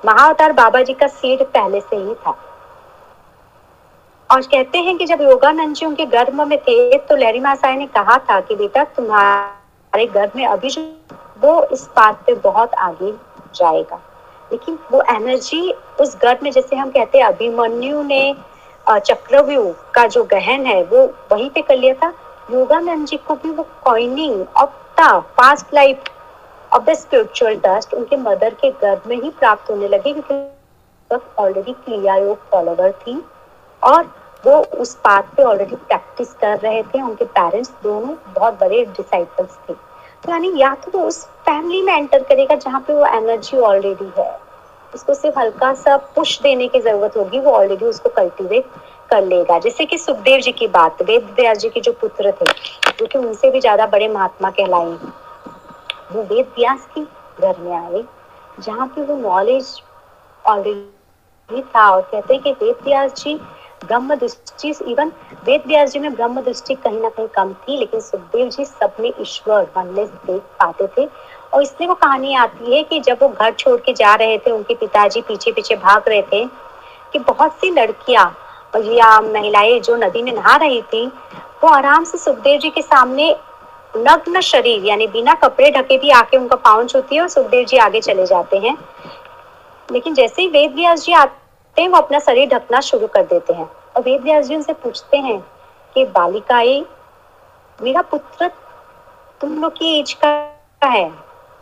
[0.05, 2.37] महाअवतार बाबा जी का सीड पहले से ही था.
[4.29, 7.85] और कहते हैं कि जब योगानंद जी उनके गर्भ में थे तो लहरी महासाया ने
[7.87, 10.81] कहा था कि बेटा, तुम्हारे गर्भ में अभी जो
[11.41, 13.11] वो इस बात पे बहुत आगे
[13.55, 13.99] जाएगा।
[14.51, 15.71] लेकिन वो एनर्जी
[16.01, 18.35] उस गर्भ में, जैसे हम कहते हैं, अभिमन्यु ने
[18.87, 22.13] चक्रव्यूह का जो गहन है, वो वहीं पे कर लिया था।
[22.51, 26.03] योगानंद जी को भी वो coining of the past life
[26.71, 31.73] of the spiritual dust उनके मदर के गर्भ में ही प्राप्त होने लगे, क्योंकि ऑलरेडी
[31.73, 33.21] क्रिया योग फॉलोवर थी।
[33.87, 34.03] और
[34.43, 39.57] वो उस पाथ पे ऑलरेडी प्रैक्टिस कर रहे थे, उनके पेरेंट्स दोनों बहुत बड़े डिसाइपल्स
[39.69, 43.57] थे। तो यानी या तो वो उस फैमिली में एंटर करेगा जहाँ पे वो एनर्जी
[43.59, 44.29] ऑलरेडी है।
[44.93, 48.65] उसको सिर्फ़ हल्का सा पुश देने की ज़रूरत होगी, वो ऑलरेडी उसको कल्टीवेट
[49.11, 52.45] कर लेगा। जैसे कि सुखदेव जी की बात वेद व्यास जी के जो पुत्र थे,
[52.91, 54.97] जो कि उनसे भी ज़्यादा बड़े महात्मा कहलाए
[56.11, 57.01] वो वेद व्यास के
[57.41, 58.03] घर में आए,
[58.59, 59.81] जहाँ पे वो नॉलेज
[60.45, 63.39] ऑलरेडी था और कहते हैं कि वेद व्यास जी
[63.81, 65.11] ब्रह्म दृष्टि इवन
[65.45, 68.95] वेद व्यास जी में ब्रह्म दृष्टि कहीं ना कहीं कम थी, लेकिन सुखदेव जी सब
[68.99, 71.07] में ईश्वर वनलेस देख पाते थे।
[71.53, 74.51] और इसलिए वो कहानी आती है कि जब वो घर छोड़ के जा रहे थे,
[74.51, 76.45] उनके पिताजी पीछे पीछे भाग रहे थे,
[77.13, 78.35] कि बहुत सी लड़कियाँ
[78.75, 81.05] या महिलाएँ जो नदी में नहा रही थी,
[81.63, 83.35] वो आराम से सुखदेव जी के सामने
[83.97, 87.77] नग्न शरीर, यानी बिना कपड़े ढके भी आके उनका पाउन छूती है और सुखदेव जी
[87.77, 88.77] आगे चले जाते हैं।
[89.89, 91.45] लेकिन जैसे ही वेद व्यास जी आते
[91.81, 95.17] हैं वो अपना शरीर ढकना शुरू कर देते हैं। और वेद व्यास जी उनसे पूछते
[95.17, 95.39] हैं
[95.95, 96.85] कि बालिकाएँ,
[97.79, 98.51] मेरा पुत्र
[99.41, 100.29] तुम लोग की एज का
[100.83, 101.09] है,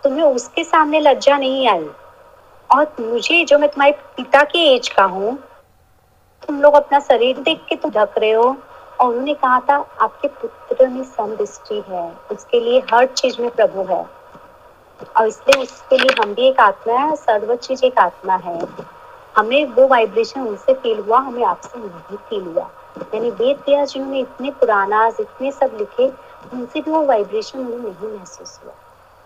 [0.03, 1.89] तुम्हें उसके सामने लज्जा नहीं आई?
[2.69, 5.37] और मुझे जो मैं तुम्हारे पिता के एज का हूँ,
[6.47, 8.55] तुम लोग अपना शरीर देख के तो ढक रहे हो।
[8.99, 13.83] और उन्होंने कहा था, आपके पुत्र में समदृष्टि है, उसके लिए हर चीज़ में प्रभु
[13.83, 14.05] है।
[15.17, 18.59] और इसलिए उसके लिए हम भी एक आत्मा है सर्व चीज़ एक आत्मा है।
[19.35, 22.69] हमें वो वाइब्रेशन उनसे फील हुआ, हमें आपसे नहीं फील हुआ।
[23.13, 26.07] यानी वेद व्यास जिन्होंने इतने पुराना इतने सब लिखे,
[26.53, 28.73] उनसे भी वो वाइब्रेशन उन्हें नहीं महसूस हुआ।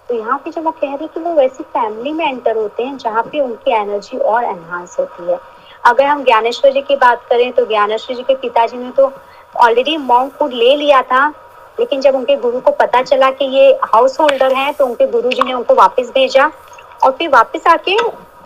[0.10, 2.98] तो यहाँ पे जब वो कह रहे कि वो वैसी फैमिली में एंटर होते हैं,
[2.98, 5.40] जहाँ पे उनकी एनर्जी और एनहांस होती है।
[5.86, 9.11] अगर हम ज्ञानेश्वर जी की बात करें तो ज्ञानेश्वर जी के पिताजी ने तो
[9.56, 11.27] ऑलरेडी मॉन्क फ़ूड ले लिया था,
[11.80, 15.30] लेकिन जब उनके गुरु को पता चला कि ये हाउस होल्डर है तो उनके गुरु
[15.30, 16.52] जी ने उनको वापस भेजा
[17.03, 17.98] और फिर वापस आके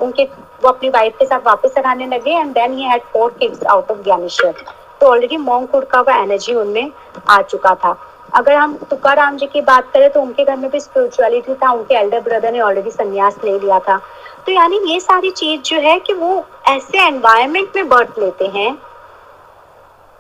[0.02, 0.26] उनके
[0.64, 3.92] वो अपनी वाइफ के साथ वापस रहने लगे and then he had four kids out
[3.92, 4.64] of Gyaneshwar
[5.02, 6.92] तो ऑलरेडी मॉन्क फ़ूड का वो एनर्जी उनमें
[7.30, 7.96] आ चुका था।
[8.34, 11.96] अगर हम तुकाराम जी की बात करें तो उनके घर में भी स्पिरिचुअलिटी था, उनके
[11.96, 13.98] एल्डर ब्रदर ने ऑलरेडी संन्यास ले लिया था।
[14.46, 18.78] तो यानी ये सारी चीज़ जो है कि वो ऐसे एनवायरमेंट में बर्थ लेते हैं,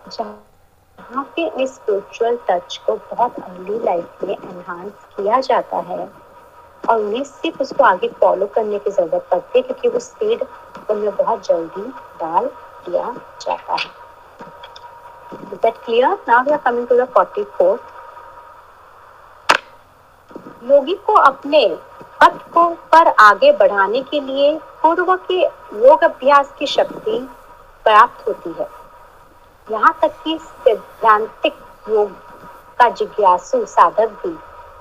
[0.09, 6.07] जहाँ पे इस स्पिरिचुअल टच को बहुत अर्ली लाइफ में एनहांस किया जाता है।
[6.89, 10.43] और उन्हें सिर्फ़ उसको आगे फॉलो करने की ज़रूरत पड़ती है, क्योंकि वो स्पीड
[10.89, 11.81] उनमें बहुत जल्दी
[12.21, 12.45] डाल
[12.87, 13.91] दिया जाता है
[15.45, 16.09] Is that clear?
[16.27, 17.91] Now we are coming to the 44th.
[20.63, 21.65] योगी को अपने
[22.21, 25.39] पथ को पर आगे बढ़ाने के लिए पूर्व के
[25.79, 27.17] योग अभ्यास की शक्ति
[27.85, 28.67] प्राप्त होती है
[29.67, 31.53] यहाँ तक कि सिद्धांतिक
[31.89, 32.11] योग
[32.79, 34.35] का जिज्ञासु साधक भी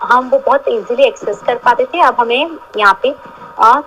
[0.00, 3.12] हम वो बहुत इजीली एक्सेस कर पाते थे। अब हमें यहाँ पे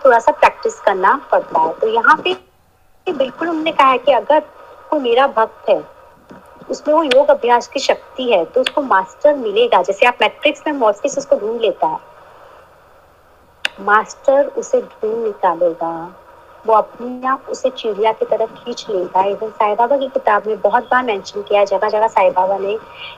[0.03, 2.33] थोड़ा सा प्रैक्टिस करना पड़ता है। तो यहाँ पे
[3.07, 4.39] बिल्कुल हमने कहा है कि अगर
[4.89, 5.81] कोई मेरा भक्त है,
[6.69, 10.73] उसमें वो योग अभ्यास की शक्ति है तो उसको मास्टर मिलेगा। जैसे आप मैट्रिक्स में
[10.73, 11.99] मॉर्फिस उसको ढूंढ लेता है।
[13.81, 15.93] मास्टर उसे ढूंढ निकालेगा।
[16.65, 20.61] वो अपने आप उसे चिड़िया की तरफ़ खींच लेगा इवन साई बाबा की किताब में
[20.61, 22.77] बहुत बार मेंशन किया जगह जगह साई बाबा ने,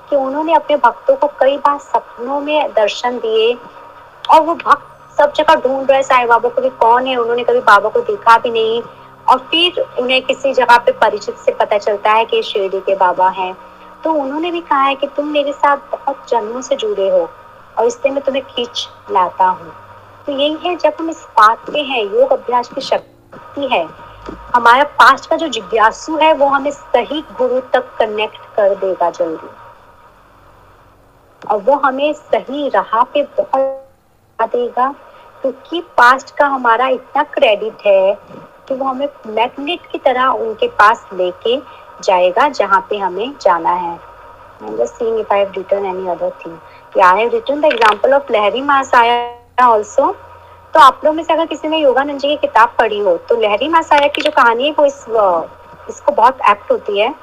[0.09, 3.53] कि उन्होंने अपने भक्तों को कई बार सपनों में दर्शन दिए
[4.31, 7.15] और वो भक्त सब जगह ढूंढ रहे साई बाबा को भी कौन है?
[7.15, 8.81] उन्होंने कभी बाबा को देखा भी नहीं।
[9.27, 13.29] और फिर उन्हें किसी जगह पे परिचित से पता चलता है कि शिरडी के बाबा
[13.29, 13.55] हैं।
[14.03, 17.27] तो उन्होंने भी कहा है कि तुम मेरे साथ बहुत जन्मों से जुड़े हो
[17.77, 19.73] और इसलिए मैं तुम्हें खींच लाता हूँ।
[20.25, 23.14] तो यही है, जब हम इस बात पे हैं, योग अभ्यास की शक्ति
[23.71, 23.89] है।
[24.55, 29.49] हमारा पास्ट का जो जिज्ञासु है, वो हमें सही गुरु तक कनेक्ट कर देगा जल्दी।
[31.47, 34.95] और वो हमें सही राह पे बहुत देगा,
[35.41, 38.17] क्योंकि पास्ट का हमारा इतना क्रेडिट है
[38.67, 41.61] कि वो हमें मैग्नेट की तरह उनके पास लेके
[42.03, 44.15] जाएगा, जहाँ पे हमें जाना है।
[47.65, 49.35] Example of Lahiri मासाया
[49.69, 50.13] also.
[50.75, 53.35] तो आप लोग में से अगर किसी ने योगानंद जी की किताब पढ़ी हो तो
[53.41, 55.05] लहरी मासाया की जो कहानी है, वो इस
[55.89, 57.13] इसको बहुत एप्ट होती है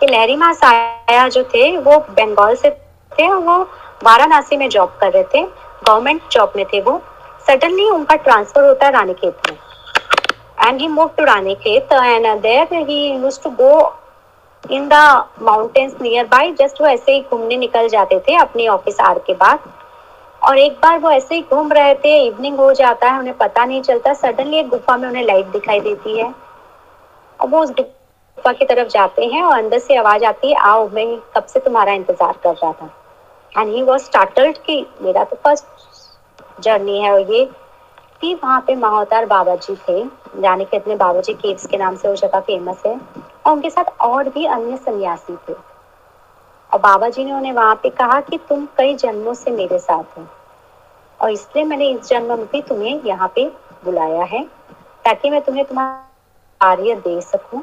[0.00, 2.70] कि लहरी मासाया जो थे, वो बंगाल से
[3.12, 3.58] थे और वो
[4.04, 7.00] वाराणसी में जॉब कर रहे थे गवर्नमेंट जॉब में थे वो।
[7.48, 9.56] सडनली उनका ट्रांसफ़र होता है रानीखेत में।
[10.60, 13.72] And he move to Ranikhet and there he used to go
[14.64, 14.94] in the
[15.42, 19.34] mountains near by just वो ऐसे ही घूमने निकल जाते थे अपने ऑफ़िस आर के
[19.36, 19.72] बाद।
[20.46, 23.64] और एक बार वो ऐसे ही घूम रहे थे इवनिंग हो जाता है, उन्हें पता
[23.64, 26.34] नहीं चलता। सडनली एक गुफा में उन्हें लाइट दिखाई देती है।
[27.40, 30.88] और वो उस गुफा की तरफ़ जाते हैं और अंदर से आवाज़ आती है, आओ,
[30.88, 32.90] मैं कब से तुम्हारा इंतज़ार कर रहा था?
[33.58, 37.44] एंड ही वॉज़ स्टार्टल्ड कि मेरा तो फ़र्स्ट जर्नी है और ये।
[38.20, 40.04] भी वहाँ पे महावतार बाबा जी थे,
[40.40, 43.00] जाने के इतने बाबा जी केव्स के नाम से वो जगह फ़ेमस है।
[43.46, 45.52] और उनके साथ और भी अन्य सन्यासी थे।
[46.72, 50.18] और बाबा जी ने उन्हें वहाँ पे कहा कि तुम कई जन्मों से मेरे साथ
[50.18, 50.26] हो।
[51.20, 53.48] और इसलिए मैंने इस जन्म में भी तुम्हें यहाँ पे
[53.84, 54.42] बुलाया है
[55.04, 56.04] ताकि मैं तुम्हें तुम्हारा
[56.60, 57.62] कार्य दे सकूँ।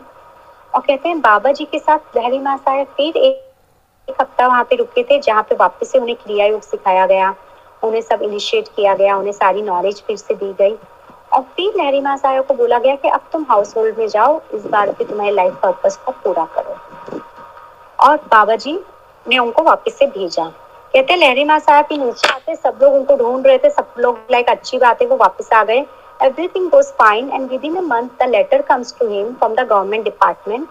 [0.74, 3.54] और कहते हैं बाबा जी के साथ लहरी माँ साहब फिर एक,
[4.08, 7.34] एक हफ़्ता वहाँ पे रुके थे जहाँ पे वापस से उन्हें क्रिया योग सिखाया गया
[7.84, 10.76] उन्हें सब इनिशिएट किया गया उन्हें सारी नॉलेज फिर से दी गई।
[11.34, 14.40] और फिर लहरी माँ साहब को बोला गया कि अब तुम हाउस होल्ड में जाओ
[14.54, 16.76] इस बार भी तुम्हारे लाइफ पर्पज को पूरा करो।
[18.00, 18.80] और बाबा जी
[19.26, 20.52] ने उनको वापस से भेजा।
[20.94, 24.18] कहते लहरी लहरीमा साहब ही नीचे आते सब लोग उनको ढूंढ रहे थे, सब लोग
[24.32, 25.78] लाइक अच्छी बात है वो वापस आ गए।
[26.20, 30.04] Everything goes fine and within a month the letter comes to him from the government
[30.04, 30.68] department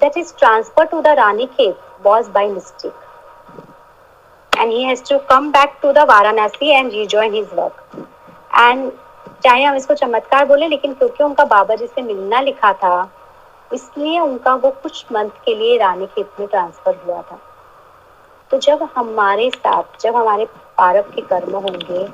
[0.00, 1.06] that is transfer to the
[1.52, 1.76] Ranikhet
[2.06, 2.92] was by mistake
[4.52, 8.06] and he has to come back to the Varanasi and rejoin his work
[8.58, 8.90] and
[9.44, 13.10] चाहे हम इसको चमत्कार बोले, लेकिन क्योंकि उनका बाबा जिसे मिलना लिखा था,
[13.70, 17.40] इसलिए उनका वो कुछ मंथ के लिए रानी खेत में ट्रांसफ़र हुआ था।
[18.52, 20.44] तो जब हमारे साथ, जब हमारे
[20.78, 22.08] पारक के कर्म होंगे,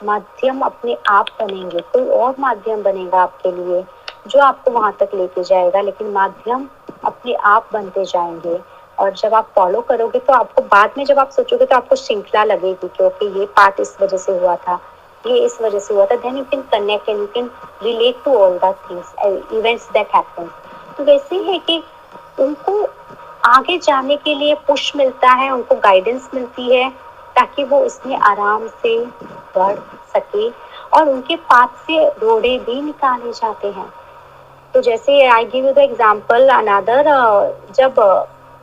[0.00, 3.82] माध्यम अपने आप बनेंगे, कोई और माध्यम बनेगा आपके लिए,
[4.28, 6.68] जो आपको वहाँ तक लेके जाएगा, लेकिन माध्यम
[7.04, 8.58] अपने आप बनते जाएँगे।
[8.98, 12.44] और जब आप फॉलो करोगे तो आपको बाद में जब आप सोचोगे तो आपको श्रृंखला
[12.44, 14.78] लगेगी क्योंकि ये पार्ट इस वजह से हुआ था,
[15.24, 17.50] ये इस वजह से हुआ था then you can connect and you can
[17.82, 19.14] relate to all the things
[19.52, 20.50] events that happen
[20.98, 21.82] तो वैसे है कि
[22.40, 22.82] उनको
[23.42, 26.88] आगे जाने के लिए पुश मिलता है, उनको गाइडेंस मिलती है,
[27.36, 28.98] ताकि वो उसमें आराम से
[29.56, 29.76] बढ़
[30.14, 30.48] सके
[30.90, 33.88] और उनके पास से रोड़े भी निकाले जाते हैं।
[34.74, 37.04] तो जैसे I give you the example another
[37.76, 37.94] जब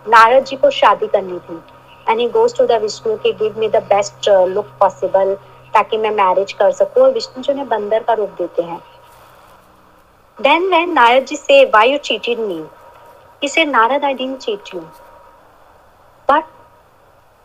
[0.05, 1.61] नारद जी को शादी करनी थी
[2.07, 5.33] and he goes to the Vishnu के give me the best look possible
[5.73, 8.81] ताकि मैं मैरिज कर सकूँ, और विष्णु जी ने बंदर का रूप देते हैं।
[10.37, 12.63] देन व्हेन नारद जी से why you cheated me
[13.39, 14.89] He said, Narad, I didn't cheat you.
[16.27, 16.47] But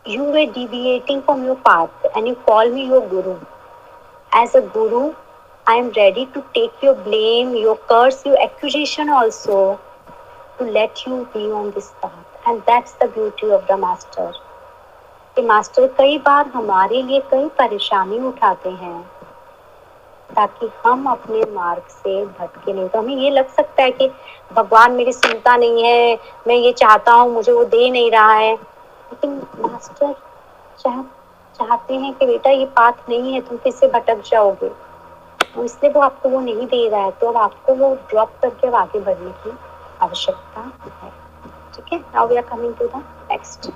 [0.05, 3.39] you were deviating from your path and you call me your guru.
[4.33, 5.13] As a guru,
[5.67, 9.79] I am ready to take your blame, your curse, your accusation also
[10.57, 12.25] to let you be on this path.
[12.47, 14.33] And that's the beauty of the master.
[15.35, 19.12] कि master कई बार हमारे लिए कई परेशानी उठाते हैं
[20.35, 24.09] ताकि हम अपने मार्ग से भटके नहीं। तो हमें ये लग सकता है कि
[24.53, 28.53] भगवान मेरी सुनता नहीं है, मैं ये चाहता हूँ, मुझे वो दे नहीं रहा है।
[28.53, 30.13] लेकिन मास्टर,
[30.79, 31.01] चाह,
[31.59, 34.69] चाहते हैं कि बेटा ये बात नहीं है, तुम फिर से भटक जाओगे।
[35.55, 38.67] तो इसलिए वो आपको वो नहीं दे रहा है तो अब आपको वो ड्रॉप करके
[38.67, 39.57] अब आगे बढ़ने की
[40.01, 40.61] आवश्यकता
[41.03, 41.11] है।
[41.75, 41.99] ठीक है?
[42.15, 43.69] Now we are coming to the next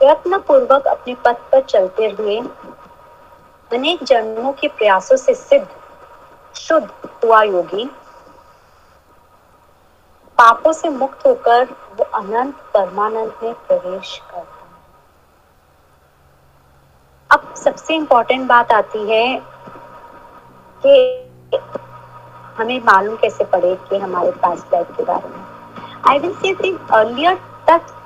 [0.00, 2.38] प्रयत्न पूर्वक अपने पथ पर चलते हुए
[3.70, 5.66] अनेक जन्मों के प्रयासों से सिद्ध,
[6.54, 6.88] शुद्ध
[7.24, 7.84] हुआ योगी।
[10.38, 11.64] पापों से मुक्त होकर
[11.96, 14.70] वो अनंत परमानंद में प्रवेश करता है।
[17.30, 19.42] अब सबसे इंपॉर्टेंट बात आती है
[20.84, 20.96] कि
[22.58, 25.44] हमें मालूम कैसे पड़े कि हमारे पास लाइफ के बारे में।
[26.08, 27.34] आई विल से अर्लियर
[27.68, 27.96] तक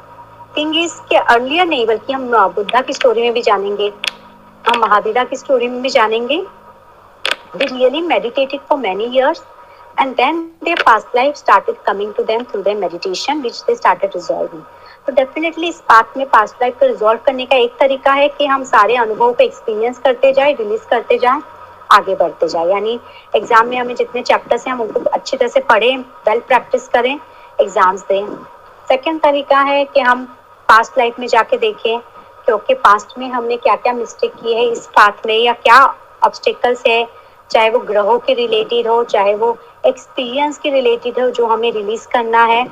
[0.56, 3.92] थिंग इज़ के अर्लियर नहीं, बल्कि हम बुद्धा की स्टोरी में भी जानेंगे,
[4.64, 6.44] हम महावीरा की स्टोरी में भी जानेंगे।
[7.54, 9.40] They really meditated for many years,
[9.96, 14.16] and then their past life started coming to them through their meditation, which they started
[14.18, 14.64] resolving.
[15.06, 18.46] तो डेफिनेटली इस बात में पास्ट लाइफ को रिजॉल्व करने का एक तरीका है कि
[18.46, 21.40] हम सारे अनुभव को एक्सपीरियंस करते जाए रिलीज़ करते जाए,
[21.92, 22.98] आगे बढ़ते जाए। यानी
[23.36, 25.98] एग्ज़ाम में हमें जितने चैप्टर्स हैं, हम उनको अच्छी तरह से पढ़ें
[26.28, 27.14] वेल प्रैक्टिस करें
[27.60, 28.26] एग्ज़ाम्स दें।
[28.88, 30.26] सेकेंड तरीका है कि हम
[30.74, 31.98] पास्ट लाइफ में जाके देखें
[32.46, 35.76] क्योंकि पास्ट में हमने क्या क्या मिस्टेक की है इस पाथ में, या क्या
[36.24, 37.06] ऑब्स्टिकल्स है,
[37.50, 39.56] चाहे वो ग्रहों के रिलेटेड हो, चाहे वो
[39.86, 42.64] एक्सपीरियंस के रिलेटेड हो, जो हमें रिलीज़ करना है।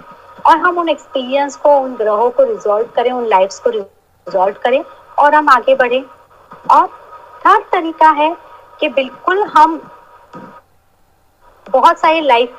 [0.47, 4.83] और हम उन एक्सपीरियंस को, उन ग्रहों को रिजॉल्व करें, उन लाइफ्स को रिजॉल्व करें,
[5.19, 6.05] और हम आगे बढ़े।
[6.71, 6.87] और
[7.47, 8.37] थर्ड तरीका है
[8.81, 9.81] कि बिल्कुल हम
[11.67, 12.59] बहुत सारे लाइफ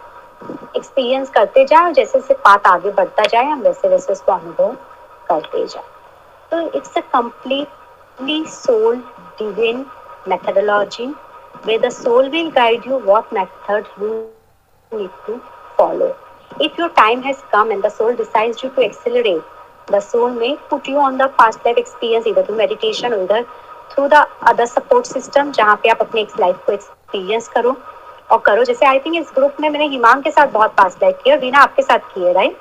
[0.75, 4.75] एक्सपीरियंस करते जाए जैसे जैसे पाथ आगे बढ़ता जाए, हम वैसे वैसे उसको अनुभव
[5.29, 5.83] कर दिए जाए
[6.51, 8.95] तो it's a completely soul
[9.39, 9.85] divine
[10.29, 11.07] methodology
[11.65, 14.09] way the soul will guide you what method you
[14.91, 15.37] need to
[15.77, 16.07] follow
[16.61, 20.55] if your time has come and the soul decide you to accelerate the soul में
[20.69, 23.45] put you on the fast life experience इधर to meditation उधर
[23.93, 27.75] through the other support system जहाँ पे आप अपने life को experience करो
[28.31, 31.17] और करो। जैसे आई थिंक इस ग्रुप में मैंने हिमांग के साथ बहुत पास लाइक
[31.23, 32.57] किया और रीना आपके साथ किए राइट?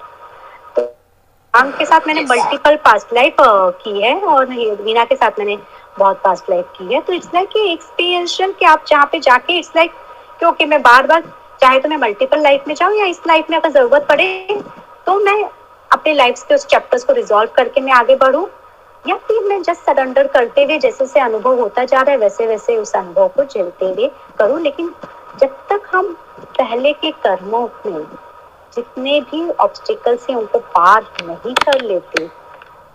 [1.54, 5.56] हिमांग के साथ मैंने मल्टीपल पास्ट लाइफ की है और रीना के साथ मैंने
[5.98, 9.72] बहुत पास्ट लाइफ की है। तो इट्स लाइक एक्सपीरियंशियल कि आप जहाँ पे जाके इट्स
[9.76, 9.90] लाइक
[10.38, 11.22] क्योंकि मैं बार बार
[11.60, 14.60] चाहे तो मैं मल्टीपल लाइफ में जाऊँ या इस लाइफ में अगर ज़रूरत पड़े
[15.06, 15.42] तो मैं
[15.90, 18.48] अपने लाइफ के उस चैप्टर्स को रिजॉल्व करके मैं आगे बढ़ूँ।
[19.04, 22.46] या फिर मैं जस्ट सरेंडर करते हुए जैसे जैसे अनुभव होता जा रहा है वैसे
[22.46, 24.92] वैसे उस अनुभव को झेलते हुए करूँ। लेकिन
[25.40, 26.12] जब तक हम
[26.58, 28.04] पहले के कर्मों में
[28.72, 32.26] जितने भी ऑब्स्टिकल से उनको पार नहीं कर लेते,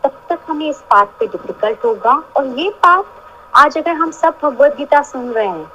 [0.03, 3.03] तब तक हमें इस पाथ पे डिफ़िकल्ट होगा। और ये पाथ
[3.55, 5.71] आज अगर हम सब भगवत गीता सुन रहे हैं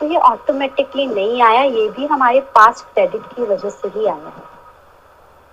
[0.00, 4.14] तो ये ऑटोमेटिकली नहीं आया, ये भी हमारे पास्ट क्रेडिट की वजह से ही आया
[4.26, 4.50] है।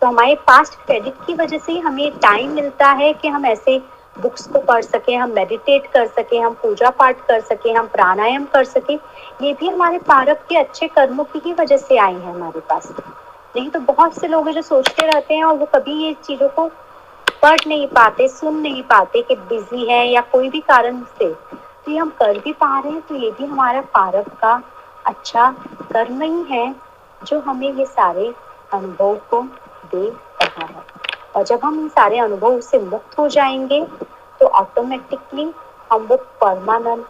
[0.02, 3.78] तो हमारे पास्ट क्रेडिट की वजह से ही हमें टाइम मिलता है कि हम ऐसे
[4.18, 8.46] बुक्स को पढ़ सके, हम मेडिटेट कर सके, हम पूजा पाठ कर सके, हम प्राणायाम
[8.46, 8.94] कर सके।
[9.42, 12.92] ये भी हमारे पारक के अच्छे कर्मों की ही वजह से आई है हमारे पास।
[13.56, 16.50] नहीं तो बहुत से लोग हैं जो सोचते रहते हैं और वो कभी ये चीज़ों
[16.50, 16.68] को
[17.42, 21.92] पढ़ नहीं पाते, सुन नहीं पाते कि बिज़ी है या कोई भी कारण से। तो
[21.92, 24.62] ये हम कर भी पा रहे हैं तो ये भी हमारा पारक का
[25.06, 25.50] अच्छा
[25.92, 26.76] कर्म ही है,
[27.22, 28.34] जो हमें ये सारे
[28.74, 29.42] अनुभव को
[29.92, 30.84] दे रहा है।
[31.36, 33.82] और जब हम इन सारे अनुभव से मुक्त हो जाएँगे
[34.42, 35.52] तो ऑटोमेटिकली
[35.92, 37.06] हम वो परमानंद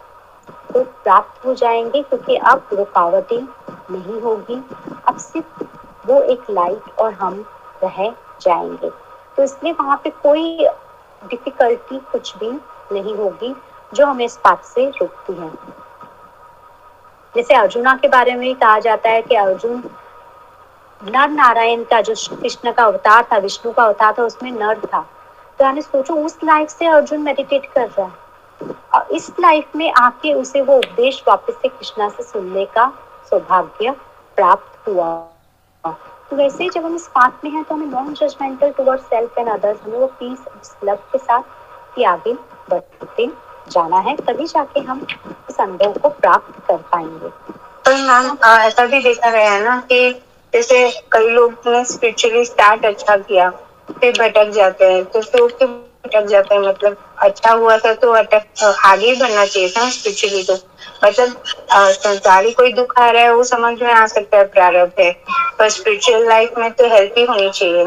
[0.72, 3.42] को प्राप्त हो जाएँगे, क्योंकि अब रुकावटें
[3.90, 4.62] नहीं होगी।
[5.08, 5.64] अब सिर्फ़
[6.06, 7.44] वो एक लाइट और हम
[7.84, 8.90] रह जाएँगे।
[9.36, 10.68] तो इसलिए वहाँ पे कोई
[11.24, 12.50] डिफिकल्टी कुछ भी
[12.92, 13.56] नहीं होगी
[13.94, 15.50] जो हमें इस बात से रोकती है।
[17.36, 19.90] जैसे अर्जुना के बारे में कहा जाता है कि अर्जुन
[21.04, 25.06] नर नारायण का जो कृष्ण का अवतार था, विष्णु का अवतार था, उसमें नर था।
[25.58, 28.20] तो यानी सोचो, उस लाइफ से अर्जुन मेडिटेट कर रहा है।
[28.94, 32.92] और इस लाइफ में आके उसे वो उपदेश वापस से कृष्णा से सुनने का
[33.30, 33.90] सौभाग्य
[34.36, 35.26] प्राप्त हुआ।
[35.84, 39.48] तो वैसे जब हम इस पाथ में हैं तो हमें non judgemental toward self and
[39.48, 42.32] others हमें वो पीस लव के साथ ही आगे
[42.70, 43.26] बढ़ते
[43.70, 45.06] जाना है, तभी जाके हम
[45.50, 47.28] इस अनुभव को प्राप्त कर पाएँगे।
[47.84, 50.10] तो मैम ऐसा भी देखा गया है ना कि
[50.52, 53.50] जैसे कई लोग ने स्पिरिचुअली स्टार्ट अच्छा किया,
[53.90, 55.66] फिर भटक जाते हैं तो फिर उसके
[56.04, 60.54] भटक जाते हैं मतलब अच्छा हुआ था तो अटक आगे बढ़ना चाहिए था स्पिरिचुअली तो
[61.04, 65.10] मतलब संसारी कोई दुख आ रहा है, वो समझ में आ सकता है प्रारंभ है।
[65.58, 67.84] पर स्पिरिचुअल लाइफ में तो हेल्प ही होनी चाहिए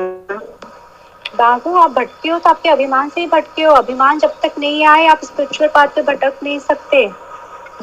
[1.36, 4.86] बाबू आप भटके हो तो आपके अभिमान से ही भटके हो। अभिमान जब तक नहीं
[4.86, 7.04] आए, आप स्पिरिचुअल पाथ पे भटक नहीं सकते।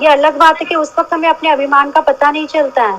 [0.00, 2.98] ये अलग बात है कि उस वक्त हमें अपने अभिमान का पता नहीं चलता है।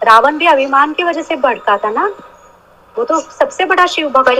[0.00, 2.10] रावण भी अभिमान की वजह से भटका था ना।
[2.98, 4.38] वो तो सबसे बड़ा शिव भक्त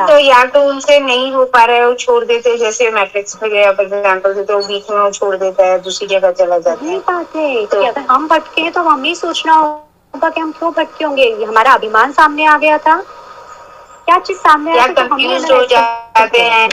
[0.00, 3.50] तो या तो उनसे नहीं हो पा रहा है वो छोड़ देते जैसे मैट्रिक्स में
[3.50, 6.98] गया फॉर एग्जांपल तो बीच में वो छोड़ देता है दूसरी जगह चला जाता है।
[7.00, 11.30] बात है तो अगर हम भटके तो हमें सोचना होगा कि हम क्यों भटके होंगे।
[11.42, 12.96] हमारा अभिमान सामने आ गया था।
[14.06, 16.68] क्या चीज़ सामने या कंफ्यूज हो जाते हैं।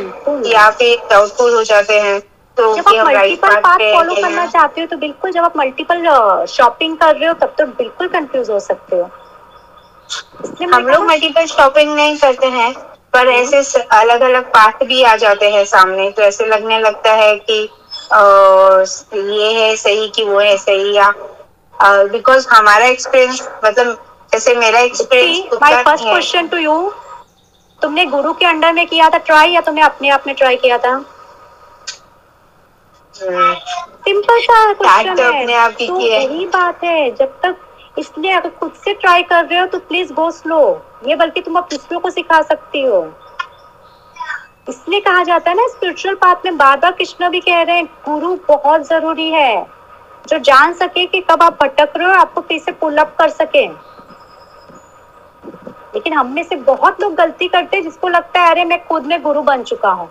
[0.45, 2.19] या फिर डाउटफुल हो जाते हैं
[2.57, 6.05] तो जब आप मल्टीपल पाथ फॉलो करना चाहते हो तो बिल्कुल जब आप मल्टीपल
[6.49, 9.09] शॉपिंग कर रहे हो तब तो बिल्कुल कंफ्यूज हो सकते हो।
[10.73, 12.73] हम लोग मल्टीपल शॉपिंग नहीं करते हैं
[13.13, 17.11] पर हम्म। ऐसे अलग अलग पार्ट भी आ जाते हैं सामने। तो ऐसे लगने लगता
[17.13, 17.61] है कि
[19.31, 21.13] ये है सही कि वो है सही या
[22.11, 23.97] बिकॉज़ हमारा एक्सपीरियंस मतलब
[24.31, 26.77] जैसे मेरा experience my first question to you
[27.81, 30.77] तुमने गुरु के अंडर में किया था ट्राई या तुमने अपने आप में ट्राई किया
[30.77, 30.97] था?
[33.15, 37.55] सिंपल सा क्वेश्चन तो है। तो यही बात है जब तक
[37.99, 40.59] इसलिए अगर खुद से ट्राई कर रहे हो तो प्लीज़ गो स्लो
[41.07, 43.05] ये बल्कि तुम अब दूसरों को सिखा सकती हो.
[44.69, 47.85] इसलिए कहा जाता है ना स्पिरिचुअल पाथ में बार बार कृष्ण भी कह रहे हैं
[48.05, 49.65] गुरु बहुत ज़रूरी है.
[50.29, 53.29] जो जान सके कि कब आप भटक रहे हो आपको फिर से पुल अप कर
[53.31, 53.67] सके.
[55.95, 59.05] लेकिन हम में से बहुत लोग गलती करते हैं जिसको लगता है अरे मैं खुद
[59.05, 60.09] में गुरु बन चुका हूँ.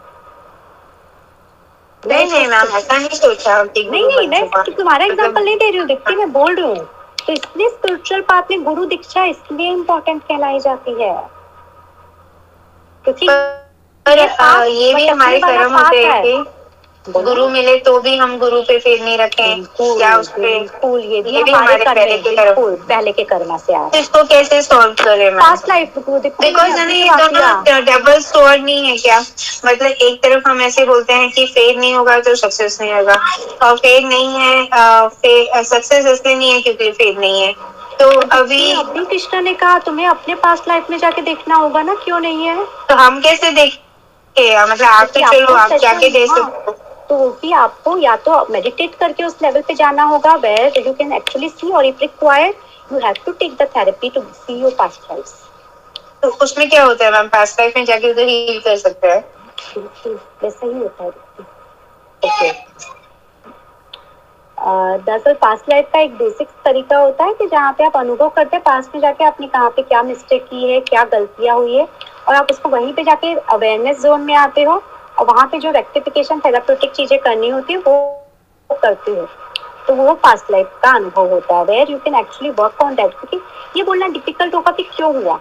[2.02, 5.78] नहीं नहीं मैम ऐसा नहीं सोचा नहीं नहीं मैं तुम्हारा एग्ज़ाम्पल मतलब नहीं दे रही
[5.78, 6.86] हूँ दीप्ति मैं बोल रही हूँ।
[7.26, 11.12] तो इसलिए स्पिरिचुअल पाथ में गुरु दीक्षा इसलिए इम्पोर्टेंट कहलाई जाती है।
[13.04, 16.44] क्योंकि ये भी हमारे कर्म होते हैं
[17.04, 20.40] गुरु मिले तो भी हम गुरु पे फेर नहीं रखें। या उस पे?
[20.40, 23.56] बिल्कुल ये भी ये भी हमारे कर्म पहले है की तरफ़। बिल्कुल पहले के कर्म
[23.56, 25.40] से आ तो इसको कैसे सॉल्व करें मैम?
[25.40, 29.18] पास्ट लाइफ देखो बिकॉज़ मैंने ये अभी क्या किया। दोनों डबल स्टोर नहीं है क्या?
[29.66, 33.18] मतलब एक तरफ़ हम ऐसे बोलते हैं कि फेल नहीं होगा तो सक्सेस नहीं होगा।
[33.62, 37.52] और फेल नहीं है सक्सेस इसलिए नहीं है क्योंकि फेल नहीं है।
[38.00, 38.08] तो
[38.38, 42.20] अभी अभी कृष्णा ने कहा तुम्हें अपने पास्ट लाइफ में जाके देखना होगा ना क्यों
[42.20, 42.64] नहीं है?
[42.88, 43.80] तो हम कैसे देखें?
[44.62, 46.76] मतलब आप तो चलो आप जाके दे सकते हो।
[47.08, 50.92] तो वो भी आपको या तो मेडिटेट करके उस लेवल पे जाना होगा where you
[50.92, 54.74] can actually see और if required you have to take the therapy to see your
[54.78, 55.34] past lifes
[56.22, 57.26] तो उसमें क्या होता है मैम?
[57.28, 59.24] पास्ट लाइफ में जाके उधर हील कर सकते हैं?
[60.42, 61.10] वैसा ही होता है।
[62.22, 62.50] ओके
[64.58, 68.56] दरअसल पास्ट लाइफ का एक बेसिक तरीका होता है कि जहाँ पे आप अनुभव करते
[68.56, 71.86] हैं पास्ट में जाके आपने कहाँ पे क्या मिस्टेक की है क्या गलतियाँ हुई है
[72.28, 74.82] और आप उसको वहीं पे जाके अवेयरनेस जोन में आते हो।
[75.18, 79.26] और वहाँ पे जो रेक्टिफिकेशन थेरापेटिक चीज़ें करनी होती है वो करते हो।
[79.86, 83.10] तो वो पास्ट लाइफ का अनुभव होता है where you can actually work on that
[83.10, 83.40] क्योंकि
[83.76, 85.38] ये बोलना डिफ़िकल्ट होगा कि क्यों हुआ?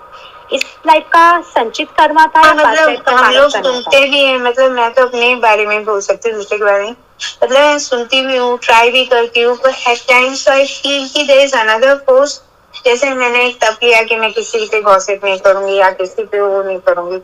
[0.54, 4.91] इस लाइफ का संचित कर्मा था हाँ, मतलब हम लोग सुनते भी हैं मतलब मैं
[4.94, 8.38] तो अपने बारे में बोल सकती हूँ दूसरे के बारे में। मतलब मैं सुनती भी
[8.38, 12.41] हूँ ट्राई भी करती हूँ पर एट टाइम्स आई फील कि देयर इज़ अनदर फोर्स
[12.74, 16.62] जैसे मैंने तब किया कि मैं किसी पे गॉसिप नहीं करूँगी या किसी पे वो
[16.64, 17.18] नहीं करूँगी।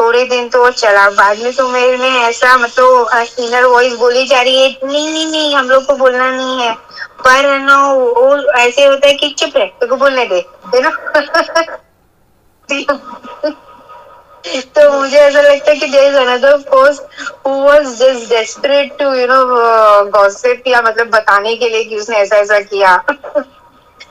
[0.00, 3.08] थोड़े दिन तो चला, बाद में तो मेरे में ऐसा मतलब
[3.38, 6.74] इनर वॉइस बोली जा रही है, नहीं नहीं नहीं, हम लोग को बोलना नहीं है।
[7.24, 11.12] पर है ना, वो ऐसे होता है कि चुप रहे को बोलने दे, है ना?
[14.56, 17.02] तो मुझे ऐसा लगता है कि there is another force
[17.46, 19.44] who was just desperate to you know
[20.04, 23.04] gossip या मतलब बताने के लिए कि उसने ऐसा ऐसा किया।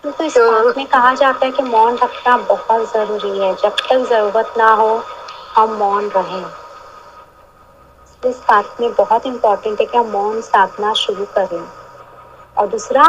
[0.05, 4.07] तो इस तो- में कहा जाता है कि मौन रखना बहुत ज़रूरी है। जब तक
[4.09, 5.03] ज़रूरत ना हो
[5.55, 6.45] हम मौन रहें।
[8.23, 11.63] इस बात में बहुत इम्पोर्टेंट है कि हम मौन साधना शुरू करें।
[12.57, 13.07] और दूसरा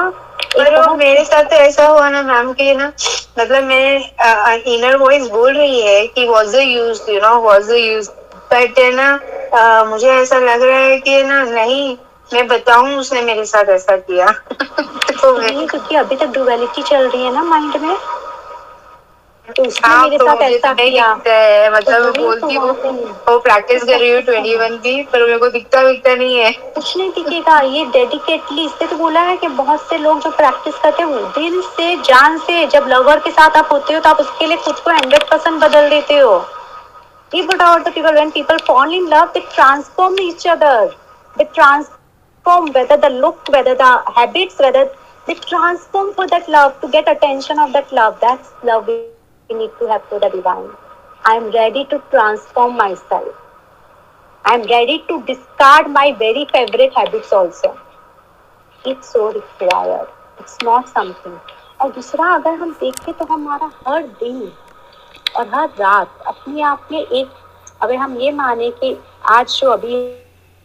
[0.56, 2.92] पर वो मेरे साथ तो ऐसा हुआ ना मैम कि ना
[3.38, 7.76] मतलब मैं इनर वॉइस बोल रही है कि was the use you know was the
[7.76, 8.10] use
[8.52, 11.96] but ना मुझे ऐसा लग रहा है कि ना नहीं
[12.30, 14.26] मैं बताऊँ उसने मेरे साथ ऐसा किया।
[14.60, 17.96] तो नहीं क्योंकि अभी तक डुअलिटी चल रही है ना माइंड में।
[29.48, 33.94] बहुत से लोग जो प्रैक्टिस करते हैं जान से जब लवर के साथ आप होते
[33.94, 36.38] हो तो आप उसके लिए खुद को हंड्रेड परसेंट बदल देते हो।
[37.32, 40.86] People when people fall in love transform each other
[41.36, 44.04] they transform whether the look whether the
[44.60, 44.84] weather
[45.26, 49.14] they transform for that love to get attention of that love that's loving
[49.50, 50.70] we need to have for the divine.
[51.24, 53.28] I am ready to transform myself.
[54.44, 57.78] I am ready to discard my very favorite habits also.
[58.84, 60.08] It's so required.
[60.38, 61.38] It's not something.
[61.80, 64.40] और दूसरा अगर हम देखें तो हमारा हर दिन
[65.36, 67.30] और हर रात अपने आप में एक
[67.82, 68.96] अगर हम ये माने कि
[69.30, 69.96] आज जो अभी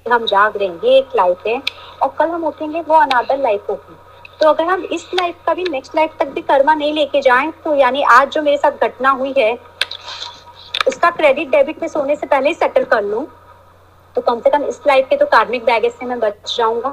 [0.06, 1.61] हम जाग रहे हैं ये एक लाइफ है
[2.01, 3.95] और कल हम उठेंगे वो अनादर लाइफ होगी
[4.40, 7.52] तो अगर हम इस लाइफ का भी नेक्स्ट लाइफ तक भी कर्मा नहीं लेके जाएँ
[7.64, 9.53] तो यानी आज जो मेरे साथ घटना हुई है
[10.88, 13.26] उसका क्रेडिट डेबिट में सोने से पहले ही सेटल कर लूँ।
[14.16, 16.90] तो कम से कम इस लाइफ के तो कार्मिक बैगेज से मैं बच जाऊँगा।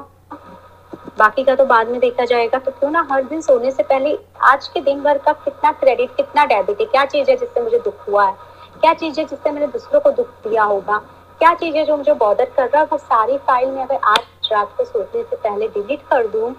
[1.17, 4.17] बाकी का तो बाद में देखा जाएगा। तो क्यों ना हर दिन सोने से पहले
[4.43, 6.85] आज के दिन भर का कितना क्रेडिट कितना डेबिट है?
[6.85, 8.35] क्या चीज़ है जिससे मुझे दुख हुआ है?
[8.81, 10.97] क्या चीज़ है जिससे मैंने दूसरों को दुख दिया होगा?
[11.39, 12.87] क्या चीज़ है जो मुझे बॉदर कर रहा है?
[12.91, 16.53] वो सारी फ़ाइल में अगर आज रात को सोने से पहले डिलीट कर दूँ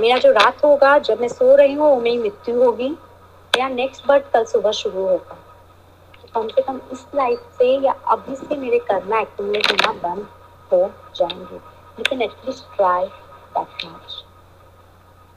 [0.00, 4.06] मेरा जो रात होगा जब मैं सो रही हूँ वो मेरी मृत्यु होगी मेरा नेक्स्ट
[4.06, 5.38] बर्थ कल सुबह शुरू होगा
[6.14, 10.26] तो कम से कम इस लाइफ से या अभी से मेरे करना एक्टिवेट होना बंद
[10.72, 13.08] हो जाएँगे you can at least try
[13.54, 14.24] that much.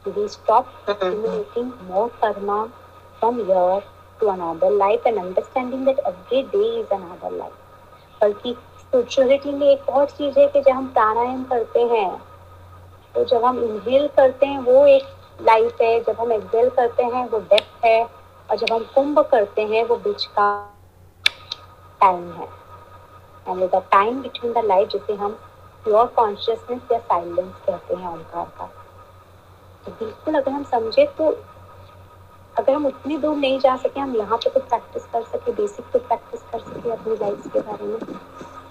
[0.05, 2.71] We stop accumulating more karma
[3.21, 3.81] from here
[4.19, 7.59] to another life and understanding that every day is another life.
[8.21, 12.09] बल्कि स्पिरिचुअलिटी में एक और चीज़ है कि जब हम प्राणायाम करते हैं
[13.15, 15.03] तो जब हम इनहेल करते हैं, वो एक
[15.41, 18.03] लाइफ है। जब हम एक्सेल करते हैं, वो डेप्थ है।
[18.49, 20.47] और जब हम कुंभ करते हैं, वो बीच का
[22.01, 22.47] टाइम है
[23.47, 25.31] and the time between the life जिसे हम
[25.85, 28.65] प्योर कॉन्शियसनेस या साइलेंस कहते हैं, ओंकार का।
[29.85, 31.29] तो बिल्कुल अगर हम समझे तो
[32.57, 35.85] अगर हम उतनी दूर नहीं जा सके, हम यहाँ पे तो प्रैक्टिस कर सके बेसिक
[35.93, 37.99] तो प्रैक्टिस कर सके अपनी लाइफ के बारे में।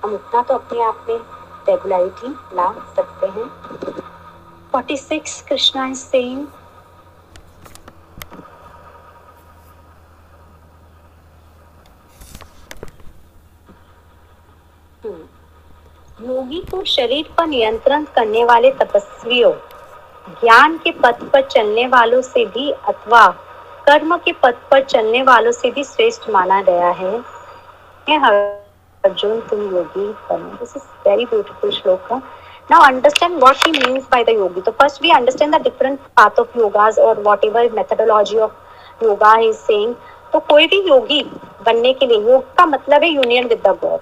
[0.04, 1.16] हम उतना तो अपने आप में
[1.68, 3.50] रेगुलरिटी ला सकते हैं।
[4.74, 6.46] 46 कृष्णा इज़ सेइंग
[16.20, 19.52] योगी को शरीर पर नियंत्रण करने वाले तपस्वियों,
[20.40, 23.26] ज्ञान के पथ पर चलने वालों से भी अथवा
[23.86, 27.18] कर्म के पथ पर चलने वालों से भी श्रेष्ठ माना गया है।
[28.08, 28.16] हे
[29.04, 32.12] अर्जुन, तुम योगी बनो। This is very beautiful shloka
[32.72, 34.62] now, understand what he means by the yogi.
[34.64, 38.52] So, first, we understand the different path of yogas or whatever methodology of
[39.02, 39.94] yoga he is saying.
[40.32, 41.22] तो कोई भी योगी
[41.64, 44.00] बनने के लिए, योग का मतलब है यूनियन विद द गॉड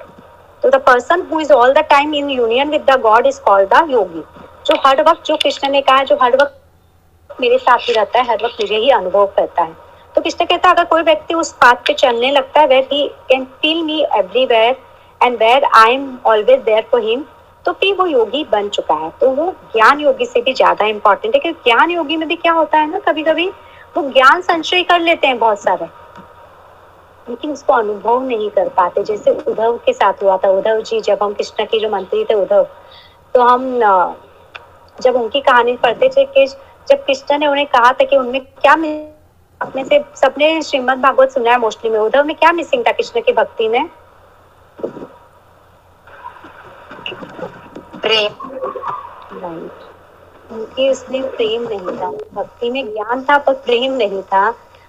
[0.62, 3.68] तो the person who is all the time in union with the god is called
[3.74, 4.22] the yogi
[4.66, 8.24] जो हर वक्त, जो कृष्ण ने कहा जो हर वक्त मेरे साथ ही रहता है,
[8.28, 9.74] हर वक्त मुझे ही अनुभव करता है।
[10.14, 13.06] तो कृष्ण कहता है, अगर कोई व्यक्ति उस पाथ पे चलने लगता है where he
[13.28, 14.76] can feel me everywhere
[15.20, 17.24] and where I am always there for him
[17.66, 21.34] तो फिर वो योगी बन चुका है। तो वो ज्ञान योगी से भी ज़्यादा इंपॉर्टेंट
[21.34, 23.48] है, क्योंकि ज्ञान योगी में भी क्या होता है ना कभी कभी
[23.96, 25.86] वो ज्ञान संचय कर लेते हैं बहुत सारे,
[27.26, 31.18] लेकिन उसको अनुभव नहीं कर पाते। जैसे उद्धव के साथ हुआ था, उद्धव जी, जब
[31.22, 32.66] हम कृष्ण के जो मंत्री थे उद्धव
[33.34, 33.78] तो हम
[34.98, 36.46] जब उनकी कहानी पढ़ते थे कि
[36.86, 38.72] जब कृष्णा ने उन्हें कहा था कि उनमें क्या
[39.60, 43.20] अपने से सबने श्रीमद भागवत सुना है मोस्टली में, उद्धव में क्या मिसिंग था कृष्ण
[43.20, 43.88] की भक्ति में?
[48.02, 48.32] प्रेम।
[50.52, 54.48] उनकी उसमें प्रेम नहीं था। भक्ति में ज्ञान था, पर प्रेम नहीं था।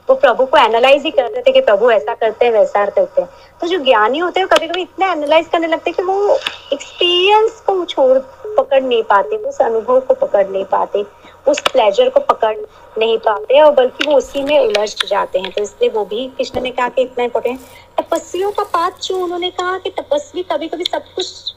[0.10, 3.30] वो प्रभु को एनालाइज ही करते थे कि प्रभु ऐसा करते हैं, वैसा करते हैं।
[3.62, 6.38] तो जो ज्ञानी होते हैं कभी कभी इतना एनालाइज करने लगते हैं कि वो
[6.74, 8.18] एक्सपीरियंस को छोड़,
[8.58, 11.06] पकड़ नहीं पाते, उस अनुभव को पकड़ नहीं पाते,
[11.48, 12.58] उस प्लेजर को पकड़
[12.98, 16.62] नहीं पाते, और बल्कि वो उसी में उलझ जाते हैं। तो इसलिए वो भी कृष्ण
[16.62, 17.60] ने कहा कि इतना इम्पोर्टेंट
[18.00, 21.54] तपस्वियों का पाठ जो उन्होंने कहा कि तपस्वी कभी कभी सब कुछ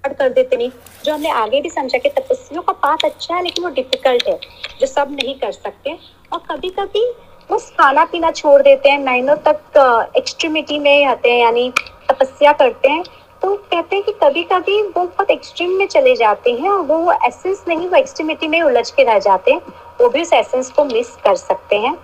[0.00, 0.70] डिस्कार्ड कर देते नहीं।
[1.04, 4.38] जो हमने आगे भी समझा कि तपस्वियों का पाथ अच्छा है, लेकिन वो डिफ़िकल्ट है,
[4.80, 5.96] जो सब नहीं कर सकते।
[6.32, 7.04] और कभी कभी
[7.50, 11.72] वो खाना पीना छोड़ देते हैं, महीनों तक एक्सट्रीमिटी में रहते हैं, यानी
[12.10, 13.02] तपस्या करते हैं
[13.42, 17.12] तो कहते हैं कि कभी कभी वो बहुत एक्सट्रीम में चले जाते हैं और वो
[17.26, 19.60] एसेंस नहीं, वो एक्सट्रीमिटी में उलझ के रह जाते हैं।
[20.00, 21.94] वो भी उस एसेंस को मिस कर सकते हैं।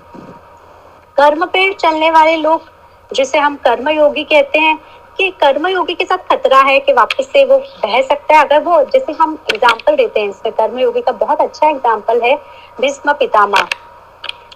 [1.17, 2.71] कर्म पे चलने वाले लोग,
[3.11, 4.79] जिसे हम कर्म योगी कहते हैं
[5.19, 8.61] कि कर्म योगी के साथ खतरा है कि वापस से वो बह सकता है। अगर
[8.61, 12.35] वो, जैसे हम एग्ज़ाम्पल देते हैं, इसमें कर्म योगी का बहुत अच्छा एग्ज़ाम्पल है,
[12.81, 13.69] भीष्म पितामह।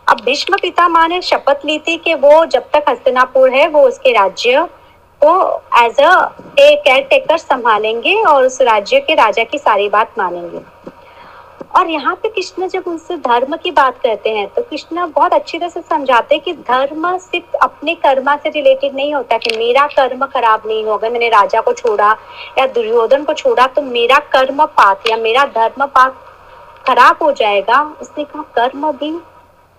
[0.09, 4.12] अब भीष्म पितामह ने शपथ ली थी कि वो जब तक हस्तिनापुर है, वो उसके
[4.12, 4.66] राज्य
[5.23, 5.32] को
[5.78, 6.15] एज अ
[6.59, 10.59] केयर टेकर संभालेंगे और उस राज्य के राजा की सारी बात मानेंगे।
[11.70, 15.59] और यहाँ पे कृष्ण जब उनसे धर्म की बात करते हैं तो कृष्ण बहुत अच्छी
[15.59, 19.86] तरह से समझाते हैं कि धर्म सिर्फ़ अपने कर्मा से रिलेटेड नहीं होता, कि मेरा
[19.88, 22.10] कर्म खराब नहीं होगा, मैंने राजा को छोड़ा
[22.59, 26.16] या दुर्योधन को छोड़ा तो मेरा कर्म पात या मेरा धर्म पात
[26.86, 29.12] खराब हो जाएगा। उसने कहा, कर्म भी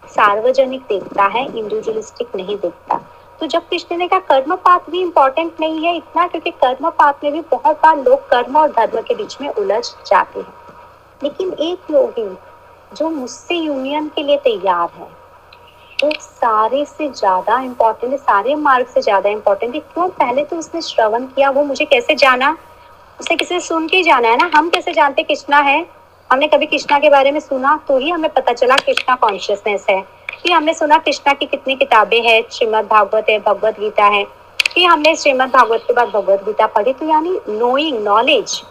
[0.03, 2.99] सार्वजनिक देखता है इंडिविजुअलिस्टिक नहीं देखता।
[3.39, 7.23] तो जब कृष्ण ने कहा, कर्म पात भी इम्पोर्टेंट नहीं है इतना, क्योंकि कर्म पात
[7.23, 10.53] में भी बहुत बार लोग कर्म और धर्म के बीच में उलझ जाते हैं।
[11.23, 12.30] लेकिन एक योगी
[12.91, 15.07] जो मुझसे यूनियन के लिए तैयार है।
[16.03, 20.07] वो सारे से ज़्यादा इम्पोर्टेंट है सारे मार्ग से ज़्यादा इम्पोर्टेंट है। क्यों?
[20.10, 22.56] पहले तो उसने श्रवण किया, वो मुझे कैसे जाना?
[23.19, 24.49] उसे किसी सुन के जाना है ना?
[24.56, 25.85] हम कैसे जानते कृष्णा है?
[26.30, 30.02] हमने कभी कृष्णा के बारे में सुना तो ही हमें पता चला कृष्णा कॉन्शियसनेस है।
[30.43, 34.26] कि हमने सुना कृष्णा की कितनी किताबें हैं, श्रीमद भागवत है, भगवत गीता है।
[34.73, 38.61] कि हमने श्रीमद भागवत के बाद भगवत गीता पढ़ी तो यानी नोइंग नॉलेज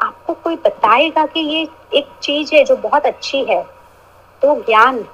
[0.00, 3.62] आपको कोई बताएगा कि ये एक चीज़ है जो बहुत अच्छी है?
[4.42, 5.04] तो ज्ञान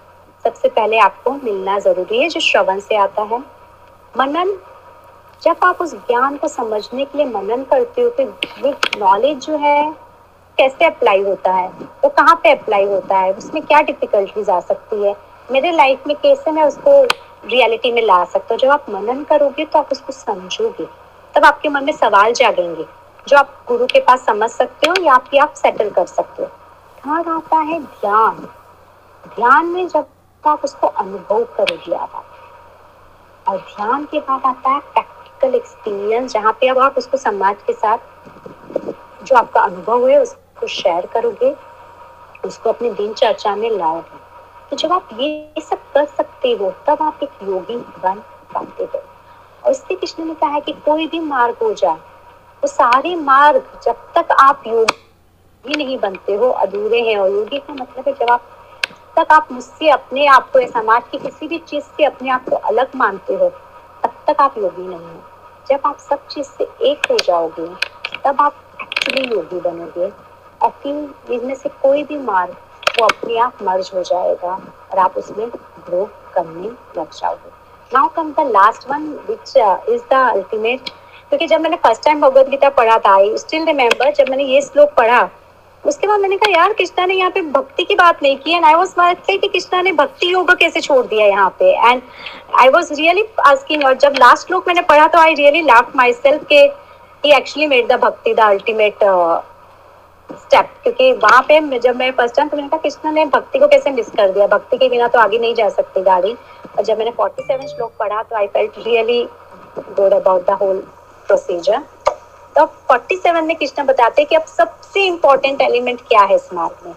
[0.44, 3.39] सबसे पहले आपको मिलना ज़रूरी है, जो श्रवण से आता है।
[4.19, 4.56] मनन,
[5.43, 8.24] जब आप उस ज्ञान को समझने के लिए मनन करते हो तो
[8.61, 9.93] वो नॉलेज जो है,
[10.59, 11.69] कैसे अप्लाई होता है?
[12.05, 13.32] वो कहाँ पे अप्लाई होता है?
[13.32, 15.15] उसमें क्या डिफिकल्टीज आ सकती है?
[15.51, 17.02] मेरे लाइफ में कैसे मैं उसको
[17.48, 18.59] रियलिटी में ला सकता हूँ?
[18.59, 20.86] जब आप मनन करोगे तो आप उसको समझोगे।
[21.35, 22.85] तब आपके मन में सवाल जागेंगे।
[23.26, 26.48] जो आप गुरु के पास समझ सकते हो या आप सेटल कर सकते हो।
[26.98, 28.36] थर्ड आता है ध्यान।
[29.26, 30.06] ध्यान में जब
[30.44, 32.24] आप उसको अनुभव करोगे आप,
[33.46, 37.72] और ध्यान के बाद आता है प्रैक्टिकल एक्सपीरियंस जहाँ पे अब आप उसको समाज के
[37.72, 37.98] साथ
[39.24, 41.55] जो आपका अनुभव है उसको शेयर करोगे,
[42.44, 44.18] उसको अपने दिनचर्चा में लाओगे।
[44.70, 48.22] तो जब आप ये सब कर सकते हो, तब आप एक योगी बन
[48.55, 49.02] पाते हो।
[49.64, 51.98] और इसलिए कृष्ण ने कहा है कि कोई भी मार्ग हो जाए
[52.64, 57.74] वो सारे मार्ग जब तक आप योगी नहीं बनते हो अधूरे हैं और योगी का
[57.74, 58.46] मतलब है जब आप
[59.16, 62.48] तक आप मुझसे अपने आप को या समाज की किसी भी चीज़ से अपने आप
[62.48, 63.48] को अलग मानते हो,
[64.02, 65.20] तब तक आप योगी नहीं हो।
[65.68, 67.66] जब आप सब चीज़ से एक हो जाओगे,
[68.24, 70.10] तब आप एक्चुअली योगी बनोगे।
[70.62, 72.56] और फिर इनमें से कोई भी मार्ग,
[72.98, 74.54] वो अपने आप मर्ज हो जाएगा
[74.92, 76.04] और आप उसमें ग्रो
[76.34, 76.68] करने
[77.00, 77.52] लग जाओगे।
[77.92, 79.56] Now come the last one which
[79.88, 80.90] is the ultimate
[81.35, 84.61] क्योंकि जब मैंने फ़र्स्ट टाइम भगवत गीता पढ़ा था आई स्टिल रिमेम्बर जब मैंने ये
[84.62, 85.28] श्लोक पढ़ा,
[85.85, 88.65] उसके बाद मैंने कहा, यार, कृष्णा ने यहाँ पे भक्ति की बात नहीं की एंड
[88.65, 88.94] आई वाज
[89.31, 92.02] कि कृष्णा ने भक्ति योग कैसे छोड़ दिया यहाँ पे and
[92.61, 96.12] I was really asking और जब लास्ट श्लोक मैंने पढ़ा तो I really laugh my
[96.12, 96.61] self के
[97.24, 99.05] he actually made the bhakti the ultimate
[100.31, 103.69] step क्योंकि वहाँ पे जब मैं फ़र्स्ट टाइम तो मैंने कहा, कृष्ण ने भक्ति को
[103.69, 104.47] कैसे मिस कर दिया?
[104.56, 106.36] भक्ति के बिना तो आगे नहीं जा सकती गाड़ी.
[106.78, 109.23] और जब मैंने 47 श्लोक पढ़ा तो I felt really
[109.78, 110.82] good about the whole
[111.26, 111.82] procedure
[112.59, 116.86] तो 47 में कृष्ण बताते हैं कि अब सबसे इम्पोर्टेंट एलिमेंट क्या है इस मार्ग
[116.86, 116.94] में?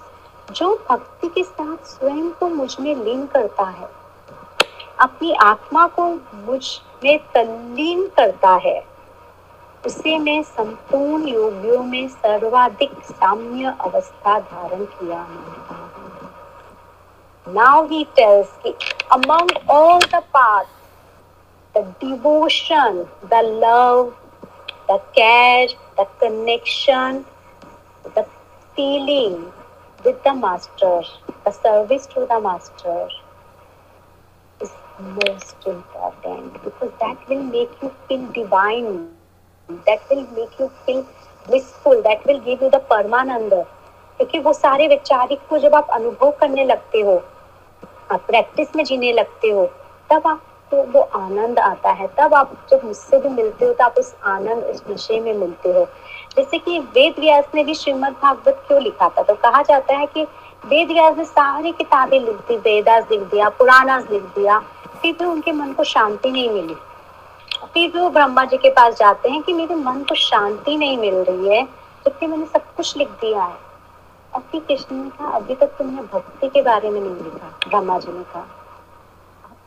[0.52, 3.90] जो भक्ति के साथ स्वयं को मुझमें लीन करता है
[5.00, 8.80] अपनी आत्मा को मुझमें तल्लीन करता है
[9.86, 15.84] उसे मैं संपूर्ण योगियों में सर्वाधिक साम्य अवस्था धारण किया मानता हूँ।
[17.48, 18.76] Now he tells कि
[19.12, 20.77] among all the paths,
[21.78, 24.16] the devotion, the love,
[24.88, 25.68] the care,
[25.98, 27.26] the connection,
[28.16, 28.26] the
[28.76, 29.52] feeling
[30.04, 31.02] with the master,
[31.46, 33.10] the service to the master
[34.62, 39.10] is most important because that will make you feel divine
[39.70, 41.06] that will make you feel
[41.48, 43.54] blissful that will give you the परमानंद
[44.18, 47.16] क्योंकि वो सारे वैचारिक को जब आप अनुभव करने लगते हो
[48.12, 49.66] आप प्रैक्टिस में जीने लगते हो
[50.12, 53.84] तब आपको तो वो आनंद आता है। तब आप जब मुझसे भी मिलते हो तो
[53.84, 55.86] आप उस आनंद, उस नशे में मिलते हो।
[56.36, 59.22] जैसे कि वेद व्यास ने भी श्रीमद भागवत क्यों लिखा था?
[59.22, 60.24] तो कहा जाता है कि
[60.66, 64.60] वेद व्यास ने सारी किताबें लिख दी, वेदास लिख दिया, पुराणास लिख दिया,
[65.02, 66.76] फिर भी उनके मन को शांति नहीं मिली।
[67.74, 70.98] फिर भी वो ब्रह्मा जी के पास जाते हैं कि मेरे मन को शांति नहीं
[70.98, 71.64] मिल रही है,
[72.06, 73.58] जबकि मैंने सब कुछ लिख दिया है।
[74.36, 78.00] और फिर कृष्ण ने कहा, अभी तक तुमने भक्ति के बारे में नहीं लिखा, ब्रह्मा
[78.00, 78.46] जी ने कहा।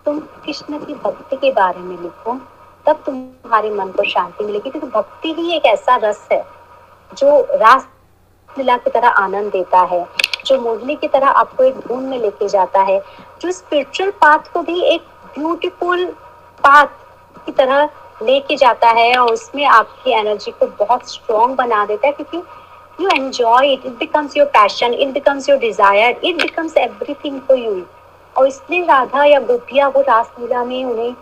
[0.06, 2.35] तुम कृष्ण की भक्ति के बारे में लिखो,
[2.86, 6.44] तब तुम्हारे मन को शांति मिलेगी। क्योंकि भक्ति ही एक ऐसा रस है,
[7.10, 7.89] जो रास
[8.51, 10.06] लीला की तरह आनंद देता है,
[10.47, 13.01] जो मुरली की तरह आपको एक धूम में लेके जाता है,
[13.43, 15.02] जो स्पिरिचुअल पाथ को भी एक
[15.39, 16.06] ब्यूटीफुल
[16.64, 16.86] पाथ
[17.47, 17.89] की तरह
[18.22, 22.43] लेके जाता है और उसमें आपकी एनर्जी को बहुत स्ट्रॉन्ग बना देता है, क्योंकि
[23.01, 27.59] you enjoy it it becomes your passion it becomes your desire it becomes everything for
[27.59, 27.72] you
[28.36, 31.15] और इसलिए राधा या गोपिया वो रासलीला में उन्हें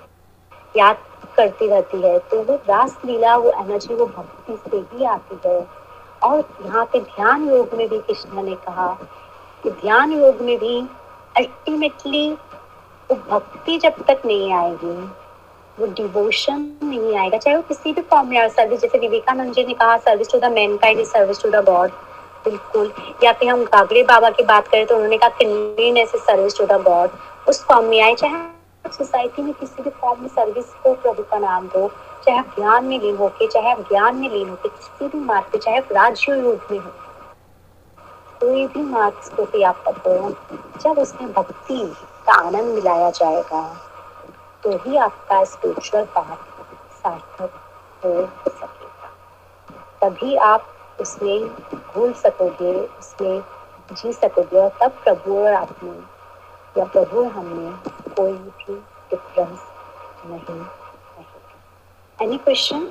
[0.76, 0.96] याद
[1.36, 5.66] करती रहती है। तो वो रासलीला, वो एनर्जी, वो भक्ति से ही आती है।
[6.22, 8.88] और यहाँ पे ध्यान योग में भी कृष्णा ने कहा
[9.64, 10.80] कि ध्यान योग में भी
[11.36, 12.30] अल्टीमेटली
[13.10, 14.96] वो भक्ति जब तक नहीं आएगी,
[15.78, 19.74] वो डिवोशन नहीं आएगा। चाहे वो किसी भी फॉर्म में सर्विस जैसे विवेकानंद जी ने
[19.74, 21.90] कहा service to the mankind service to the god
[22.44, 22.92] बिल्कुल।
[23.24, 26.80] या फिर हम गागड़े बाबा की बात करें तो उन्होंने कहा is service to the
[26.82, 27.10] god
[27.48, 31.38] उस फॉर्म में आए, चाहे सोसाइटी में किसी भी फॉर्म में सर्विस को प्रभु का
[31.38, 31.88] नाम दो,
[32.24, 35.50] चाहे आप ज्ञान में लीन होके, चाहे आप ज्ञान में लीन होके, किसी भी मार्ग
[35.52, 36.90] पे, चाहे राज्य योग में हो,
[38.40, 40.30] कोई भी मार्ग को भी आप पकड़ो
[40.80, 41.80] जब उसमें भक्ति
[42.26, 43.62] का आनंद मिलाया जाएगा
[44.62, 46.36] तो ही आपका स्पिरिचुअल पाथ
[46.94, 47.50] सार्थक
[48.04, 48.12] हो
[48.48, 49.10] सकेगा।
[50.00, 50.66] तभी आप
[51.00, 51.48] उसमें
[51.94, 53.42] भूल सकोगे उसमें
[53.92, 55.98] जी सकोगे और तब प्रभु और आप में
[56.78, 57.72] या प्रभु और हमें
[58.16, 58.74] कोई भी
[59.10, 59.58] डिफरेंस
[60.26, 60.64] नहीं
[62.18, 62.90] any question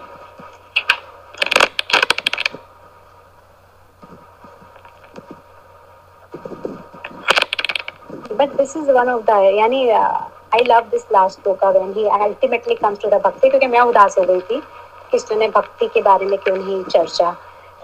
[8.40, 12.76] but this is one of the uh, I love this last shloka when he ultimately
[12.76, 14.60] comes to the bhakti क्योंकि मैं उदास हो गई थी
[15.12, 17.36] कृष्ण ने भक्ति के बारे में क्यों नहीं चर्चा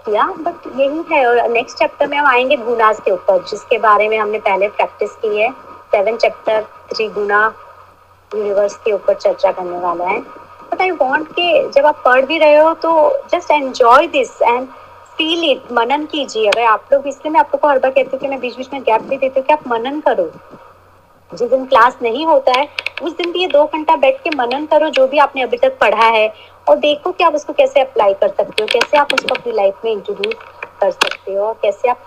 [0.06, 4.08] किया बट यही है और नेक्स्ट चैप्टर में हम आएँगे गुनास के ऊपर, जिसके बारे
[4.08, 5.50] में हमने पहले प्रैक्टिस की है।
[5.90, 6.62] सेवन चैप्टर
[6.92, 7.42] थ्री गुना
[8.30, 12.38] यूनिवर्स के ऊपर चर्चा करने वाला है। बट आई वॉन्ट के जब आप पढ़ भी
[12.38, 12.92] रहे हो तो
[13.32, 14.66] just enjoy this and
[15.18, 18.10] feel it मनन कीजिए। अगर आप लोग, इसलिए मैं आप लोग को हर बार कहती
[18.12, 20.30] हूँ कि मैं बीच बीच में गैप भी देती हूँ कि आप मनन करो।
[21.32, 22.68] जिस दिन क्लास नहीं होता है,
[23.02, 25.78] उस दिन भी ये दो घंटा बैठ के मनन करो, जो भी आपने अभी तक
[25.78, 26.26] पढ़ा है।
[26.68, 29.80] और देखो कि आप उसको कैसे अप्लाई कर सकते हो, कैसे आप उसको अपनी लाइफ
[29.84, 30.34] में इंट्रोड्यूस
[30.80, 31.98] कर सकते हो और कैसे आप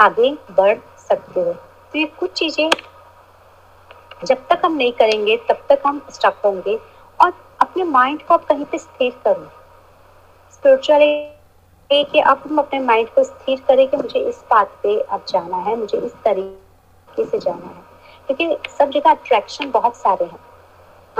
[0.00, 2.70] आगे बढ़ सकते हो। तो ये कुछ चीज़ें
[4.24, 6.78] जब तक हम नहीं करेंगे, तब तक हम स्टक होंगे
[7.20, 9.50] और अपने माइंड को आप कहीं पे स्थिर करो।
[10.52, 11.32] स्पिरिचुअल
[12.04, 15.56] कि अब हम अपने माइंड को स्थिर करें कि मुझे इस बात पे अब जाना
[15.56, 17.90] है, मुझे इस तरीके से जाना है।
[18.26, 20.49] क्योंकि सब जगह अट्रैक्शन बहुत सारे हैं।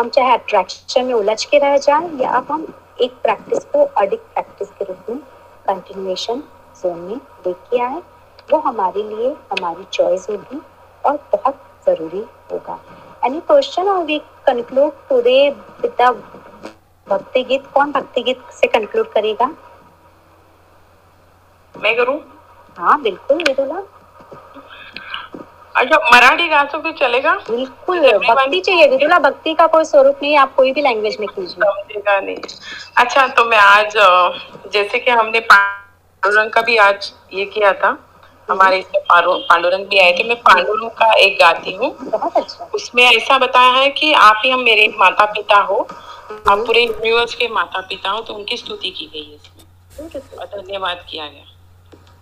[0.00, 2.66] हम चाहे अट्रैक्शन में उलझ के रह जाए या अब हम
[3.02, 5.18] एक प्रैक्टिस को अडिक प्रैक्टिस के रूप में
[5.66, 6.42] कंटिन्यूएशन
[6.82, 8.00] जोन में देख के आए
[8.52, 10.60] वो हमारे लिए हमारी चॉइस होगी
[11.04, 12.78] और बहुत ज़रूरी होगा।
[13.24, 16.10] एनी क्वेश्चन और we conclude today with the
[17.06, 17.66] bhakti geet?
[17.74, 19.50] कौन भक्ति गीत से कंक्लूड करेगा?
[21.74, 22.18] मैं करूँ?
[22.78, 23.82] हाँ बिल्कुल विदुला
[25.80, 27.32] अच्छा मराठी गा तो भी चलेगा?
[27.48, 32.20] बिल्कुल भक्ति चाहिए विदुला भक्ति का कोई स्वरूप नहीं आप कोई भी लैंग्वेज में कीजिए
[32.20, 32.36] नहीं।
[32.98, 33.96] अच्छा तो मैं आज
[34.72, 37.96] जैसे कि हमने पांडुरंग का भी आज ये किया था
[38.48, 43.38] हमारे इसमें पांडुरंग भी आए थे। मैं पांडुरंग का एक गाती हूँ। अच्छा। उसमें ऐसा
[43.38, 47.80] बताया है कि आप ही हम मेरे माता पिता हो आप पूरे यूनिवर्स के माता
[47.88, 51.44] पिता हो तो उनकी स्तुति की गई है इसमें। और धन्यवाद किया गया।